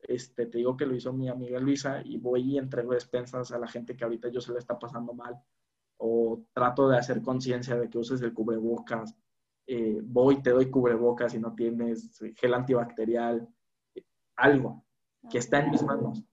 este, 0.00 0.46
te 0.46 0.58
digo 0.58 0.76
que 0.76 0.86
lo 0.86 0.94
hizo 0.94 1.12
mi 1.12 1.28
amiga 1.28 1.58
Luisa 1.58 2.00
y 2.04 2.18
voy 2.18 2.54
y 2.54 2.58
entrego 2.58 2.94
despensas 2.94 3.52
a 3.52 3.58
la 3.58 3.68
gente 3.68 3.96
que 3.96 4.04
ahorita 4.04 4.28
yo 4.28 4.40
se 4.40 4.52
le 4.52 4.58
está 4.58 4.78
pasando 4.78 5.12
mal 5.12 5.36
o 5.98 6.44
trato 6.52 6.88
de 6.88 6.98
hacer 6.98 7.22
conciencia 7.22 7.76
de 7.76 7.88
que 7.88 7.98
uses 7.98 8.20
el 8.22 8.32
cubrebocas, 8.32 9.14
eh, 9.66 10.00
voy, 10.02 10.42
te 10.42 10.50
doy 10.50 10.70
cubrebocas 10.70 11.34
y 11.34 11.38
no 11.38 11.54
tienes 11.54 12.18
gel 12.36 12.54
antibacterial, 12.54 13.48
algo 14.36 14.84
que 15.30 15.38
está 15.38 15.60
en 15.60 15.70
mis 15.70 15.82
manos, 15.82 16.24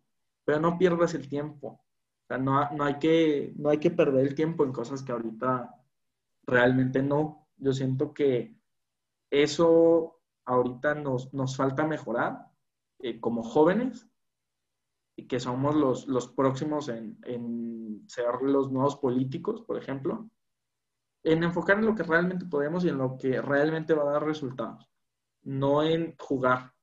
pero 0.46 0.60
no 0.60 0.78
pierdas 0.78 1.14
el 1.16 1.28
tiempo. 1.28 1.68
O 1.68 2.28
sea, 2.28 2.38
no, 2.38 2.72
no, 2.72 2.84
hay 2.84 2.98
que, 2.98 3.54
no 3.58 3.70
hay 3.70 3.80
que 3.80 3.92
perder 3.92 4.28
el 4.28 4.36
tiempo 4.36 4.64
en 4.64 4.72
cosas 4.72 5.04
que 5.04 5.12
ahorita 5.12 5.76
realmente 6.44 7.02
no. 7.02 7.48
Yo 7.58 7.74
siento 7.74 8.14
que 8.14 8.58
eso 9.30 10.22
ahorita 10.46 10.96
nos, 10.96 11.34
nos 11.34 11.56
falta 11.56 11.86
mejorar 11.86 12.48
eh, 13.00 13.20
como 13.20 13.44
jóvenes 13.44 14.08
y 15.16 15.28
que 15.28 15.40
somos 15.40 15.76
los, 15.76 16.08
los 16.08 16.28
próximos 16.28 16.90
en, 16.90 17.18
en, 17.24 18.04
ser 18.08 18.42
los 18.42 18.72
nuevos 18.72 18.98
políticos, 18.98 19.62
por 19.62 19.78
ejemplo, 19.78 20.30
en 21.24 21.44
enfocar 21.44 21.80
en 21.80 21.86
lo 21.86 21.96
que 21.96 22.04
realmente 22.04 22.46
podemos 22.46 22.86
y 22.86 22.90
en 22.90 22.98
lo 22.98 23.18
que 23.18 23.42
realmente 23.42 23.94
va 23.94 24.04
a 24.04 24.14
dar 24.14 24.26
resultados, 24.26 24.90
no 25.44 25.84
en 25.84 26.16
jugar 26.20 26.74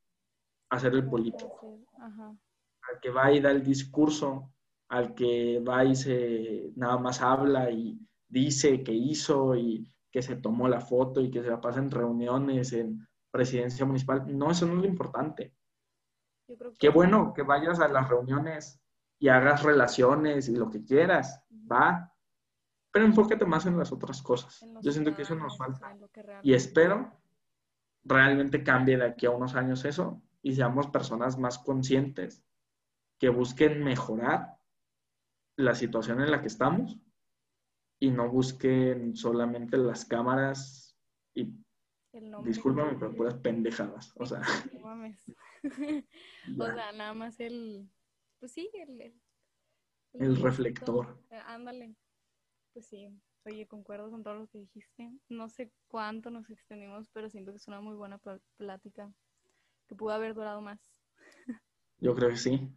a 0.70 0.78
ser 0.78 0.94
el 0.94 1.06
político. 1.06 1.78
Al 1.98 3.00
que 3.00 3.10
va 3.10 3.30
y 3.30 3.40
da 3.40 3.50
el 3.50 3.62
discurso, 3.62 4.52
al 4.88 5.14
que 5.14 5.60
va 5.60 5.84
y 5.84 5.94
se 5.94 6.72
nada 6.76 6.98
más 6.98 7.22
habla 7.22 7.70
y 7.70 7.98
dice 8.28 8.82
que 8.82 8.92
hizo 8.92 9.54
y 9.54 9.92
que 10.10 10.22
se 10.22 10.36
tomó 10.36 10.68
la 10.68 10.80
foto 10.80 11.20
y 11.20 11.30
que 11.30 11.42
se 11.42 11.48
la 11.48 11.60
pasa 11.60 11.80
en 11.80 11.90
reuniones, 11.90 12.72
en 12.72 13.06
presidencia 13.30 13.86
municipal. 13.86 14.24
No, 14.36 14.50
eso 14.50 14.66
no 14.66 14.74
es 14.74 14.80
lo 14.80 14.86
importante. 14.86 15.54
Qué 16.78 16.88
bueno 16.88 17.32
que 17.32 17.42
vayas 17.42 17.80
a 17.80 17.88
las 17.88 18.08
reuniones 18.08 18.80
y 19.18 19.28
hagas 19.28 19.62
relaciones 19.62 20.48
y 20.48 20.56
lo 20.56 20.70
que 20.70 20.84
quieras, 20.84 21.42
va. 21.70 22.12
Pero 22.90 23.06
enfócate 23.06 23.44
más 23.46 23.66
en 23.66 23.78
las 23.78 23.92
otras 23.92 24.20
cosas. 24.22 24.64
Yo 24.82 24.92
siento 24.92 25.14
que 25.14 25.22
eso 25.22 25.34
nos 25.34 25.56
falta. 25.56 25.96
Y 26.42 26.54
espero 26.54 27.12
realmente 28.04 28.62
cambie 28.64 28.96
de 28.96 29.06
aquí 29.06 29.26
a 29.26 29.30
unos 29.30 29.54
años 29.54 29.84
eso 29.84 30.20
y 30.42 30.54
seamos 30.54 30.88
personas 30.88 31.38
más 31.38 31.58
conscientes 31.58 32.44
que 33.18 33.28
busquen 33.28 33.84
mejorar 33.84 34.58
la 35.56 35.74
situación 35.74 36.20
en 36.20 36.30
la 36.30 36.40
que 36.40 36.48
estamos 36.48 36.98
y 38.00 38.10
no 38.10 38.28
busquen 38.28 39.14
solamente 39.14 39.76
las 39.76 40.04
cámaras 40.04 40.96
y 41.34 41.61
discúlpame, 42.44 42.96
pero 42.98 43.14
puras 43.14 43.34
pendejadas. 43.34 44.12
O 44.16 44.26
sea, 44.26 44.42
o 46.58 46.66
sea, 46.66 46.92
nada 46.92 47.14
más 47.14 47.40
el, 47.40 47.88
pues 48.38 48.52
sí, 48.52 48.70
el, 48.74 49.14
el, 50.14 50.36
reflector. 50.36 51.18
Eh, 51.30 51.40
ándale, 51.46 51.94
pues 52.72 52.86
sí. 52.86 53.08
Oye, 53.44 53.66
concuerdo 53.66 54.10
con 54.10 54.22
todo 54.22 54.34
lo 54.34 54.46
que 54.46 54.58
dijiste. 54.58 55.10
No 55.28 55.48
sé 55.48 55.72
cuánto 55.88 56.30
nos 56.30 56.48
extendimos, 56.48 57.08
pero 57.12 57.28
siento 57.28 57.50
que 57.50 57.56
es 57.56 57.66
una 57.66 57.80
muy 57.80 57.96
buena 57.96 58.20
plática 58.56 59.12
que 59.88 59.96
pudo 59.96 60.12
haber 60.12 60.34
durado 60.34 60.60
más. 60.60 60.80
Yo 61.98 62.14
creo 62.14 62.30
que 62.30 62.36
sí. 62.36 62.68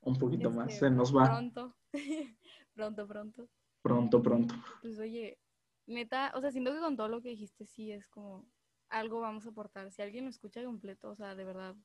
Un 0.00 0.18
poquito 0.18 0.50
más, 0.50 0.72
este, 0.72 0.86
se 0.86 0.90
nos 0.90 1.14
va. 1.14 1.24
Pronto, 1.26 1.74
pronto, 2.74 3.06
pronto. 3.06 3.48
Pronto, 3.82 4.22
pronto. 4.22 4.54
Pues 4.82 4.98
oye, 4.98 5.38
neta, 5.86 6.32
o 6.34 6.40
sea, 6.40 6.50
siento 6.50 6.72
que 6.72 6.80
con 6.80 6.96
todo 6.96 7.08
lo 7.08 7.20
que 7.20 7.30
dijiste 7.30 7.66
sí 7.66 7.92
es 7.92 8.08
como 8.08 8.46
algo 8.90 9.20
vamos 9.20 9.46
a 9.46 9.50
aportar. 9.50 9.90
Si 9.92 10.02
alguien 10.02 10.24
lo 10.24 10.30
escucha 10.30 10.64
completo, 10.64 11.10
o 11.10 11.16
sea, 11.16 11.34
de 11.34 11.44
verdad, 11.44 11.76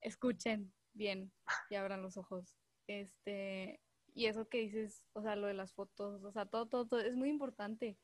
escuchen 0.00 0.72
bien 0.92 1.32
y 1.68 1.74
abran 1.74 2.02
los 2.02 2.16
ojos. 2.16 2.56
Este, 2.86 3.80
y 4.14 4.26
eso 4.26 4.48
que 4.48 4.58
dices, 4.58 5.04
o 5.12 5.22
sea, 5.22 5.36
lo 5.36 5.46
de 5.46 5.54
las 5.54 5.72
fotos, 5.72 6.24
o 6.24 6.32
sea, 6.32 6.46
todo, 6.46 6.66
todo, 6.66 6.86
todo, 6.86 7.00
es 7.00 7.16
muy 7.16 7.28
importante. 7.28 7.98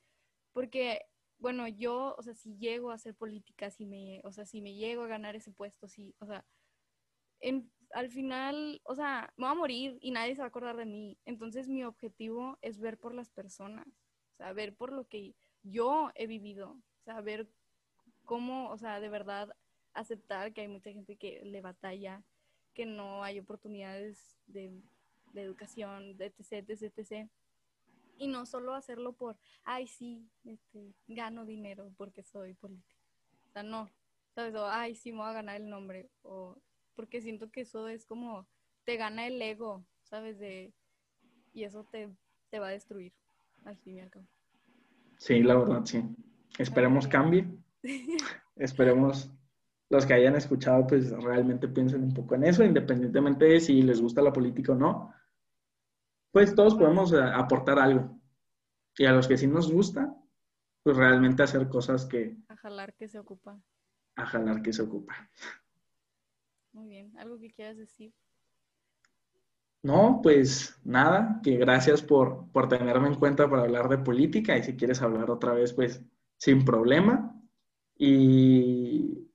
Porque, 0.53 1.03
bueno, 1.39 1.69
yo, 1.69 2.15
o 2.16 2.23
sea, 2.23 2.35
si 2.35 2.57
llego 2.57 2.90
a 2.90 2.94
hacer 2.94 3.15
política, 3.15 3.70
si 3.70 3.86
me, 3.86 4.20
o 4.24 4.32
sea, 4.32 4.47
si 4.47 4.62
me 4.62 4.74
llego 4.74 5.03
a 5.03 5.09
ganar 5.09 5.36
ese 5.36 5.53
puesto, 5.53 5.89
sí, 5.89 6.15
o 6.20 6.27
sea, 6.27 6.47
en, 7.40 7.70
al 7.93 8.11
final, 8.11 8.81
o 8.85 8.94
sea, 8.94 9.32
me 9.36 9.47
voy 9.47 9.53
a 9.53 9.59
morir 9.59 9.98
y 10.01 10.11
nadie 10.11 10.35
se 10.35 10.40
va 10.40 10.47
a 10.47 10.48
acordar 10.48 10.77
de 10.77 10.86
mí. 10.86 11.19
Entonces, 11.24 11.69
mi 11.69 11.85
objetivo 11.85 12.59
es 12.62 12.81
ver 12.81 12.98
por 12.98 13.15
las 13.15 13.31
personas, 13.31 13.86
o 14.35 14.36
sea, 14.36 14.53
ver 14.53 14.74
por 14.74 14.93
lo 14.93 15.07
que 15.09 15.35
yo 15.62 16.11
he 16.15 16.27
vivido, 16.27 16.70
o 16.70 17.03
sea, 17.05 17.20
ver 17.20 17.48
cómo, 18.27 18.70
o 18.70 18.77
sea, 18.77 19.01
de 19.01 19.09
verdad 19.09 19.57
aceptar 19.94 20.53
que 20.53 20.61
hay 20.61 20.69
mucha 20.69 20.93
gente 20.93 21.16
que 21.16 21.40
le 21.44 21.62
batalla, 21.62 22.23
que 22.74 22.85
no 22.85 23.24
hay 23.24 23.39
oportunidades 23.39 24.36
de, 24.47 24.82
educación, 25.35 26.16
de 26.16 26.27
etc, 26.27 26.69
etc, 26.69 26.93
etc. 26.98 27.31
Y 28.19 28.28
no 28.28 28.44
solo 28.47 28.74
hacerlo 28.74 29.15
por, 29.15 29.39
ay, 29.65 29.86
sí, 29.86 30.28
este, 30.44 30.94
gano 31.09 31.47
dinero 31.47 31.93
porque 31.97 32.23
soy 32.23 32.55
política. 32.55 33.01
O 33.48 33.53
sea, 33.53 33.62
no, 33.62 33.90
¿sabes? 34.35 34.55
O, 34.55 34.66
ay, 34.66 34.94
sí, 34.94 35.12
me 35.12 35.19
voy 35.19 35.28
a 35.28 35.35
ganar 35.35 35.57
el 35.57 35.69
nombre. 35.69 36.11
O, 36.23 36.57
porque 36.94 37.20
siento 37.20 37.51
que 37.51 37.62
eso 37.62 37.89
es 37.89 38.05
como, 38.05 38.47
te 38.85 38.97
gana 38.97 39.27
el 39.27 39.40
ego, 39.40 39.85
¿sabes? 40.03 40.39
De, 40.39 40.73
y 41.53 41.65
eso 41.65 41.85
te, 41.85 42.11
te 42.51 42.59
va 42.59 42.69
a 42.69 42.70
destruir, 42.70 43.12
al 43.65 43.77
fin 43.78 43.97
y 43.97 44.01
al 44.01 44.11
cabo. 44.11 44.27
Sí, 45.19 45.43
la 45.43 45.57
verdad, 45.57 45.85
sí. 45.85 46.03
Esperemos 46.59 47.07
cambie. 47.09 47.47
Esperemos 48.57 49.31
los 49.89 50.05
que 50.05 50.15
hayan 50.15 50.37
escuchado, 50.37 50.87
pues 50.87 51.11
realmente 51.11 51.69
piensen 51.69 52.03
un 52.03 52.15
poco 52.15 52.35
en 52.35 52.45
eso, 52.45 52.65
independientemente 52.65 53.45
de 53.45 53.61
si 53.61 53.83
les 53.83 54.01
gusta 54.01 54.23
la 54.23 54.33
política 54.33 54.73
o 54.73 54.77
no. 54.77 55.15
Pues 56.33 56.55
todos 56.55 56.75
podemos 56.75 57.13
eh, 57.13 57.21
aportar 57.23 57.79
algo. 57.79 58.21
Y 58.99 59.05
a 59.05 59.13
los 59.13 59.29
que 59.29 59.37
sí 59.37 59.47
nos 59.47 59.71
gusta, 59.71 60.15
pues 60.83 60.97
realmente 60.97 61.43
hacer 61.43 61.69
cosas 61.69 62.05
que... 62.07 62.37
A 62.49 62.57
jalar 62.57 62.95
que 62.95 63.09
se 63.09 63.19
ocupa. 63.19 63.61
A 64.17 64.27
jalar 64.27 64.63
que 64.63 64.73
se 64.73 64.83
ocupa. 64.83 65.31
Muy 66.73 66.89
bien. 66.89 67.17
¿Algo 67.19 67.39
que 67.39 67.51
quieras 67.51 67.77
decir? 67.77 68.13
No, 69.83 70.21
pues 70.21 70.81
nada, 70.85 71.41
que 71.45 71.57
gracias 71.57 72.03
por, 72.03 72.51
por 72.51 72.69
tenerme 72.69 73.07
en 73.09 73.15
cuenta 73.15 73.49
para 73.49 73.63
hablar 73.63 73.89
de 73.89 73.99
política 73.99 74.57
y 74.57 74.65
si 74.65 74.77
quieres 74.77 75.01
hablar 75.01 75.31
otra 75.31 75.53
vez, 75.53 75.73
pues 75.73 76.03
sin 76.39 76.65
problema. 76.65 77.36
Y 77.98 79.28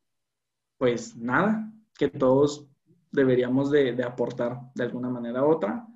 pues 0.78 1.16
nada, 1.16 1.72
que 1.98 2.10
todos 2.10 2.68
deberíamos 3.12 3.72
de, 3.72 3.94
de 3.94 4.04
aportar 4.04 4.60
de 4.76 4.84
alguna 4.84 5.10
manera 5.10 5.44
u 5.44 5.52
otra 5.52 5.88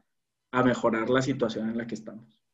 a 0.52 0.64
mejorar 0.64 1.10
la 1.10 1.22
situación 1.22 1.70
en 1.70 1.78
la 1.78 1.88
que 1.88 1.96
estamos. 1.96 2.45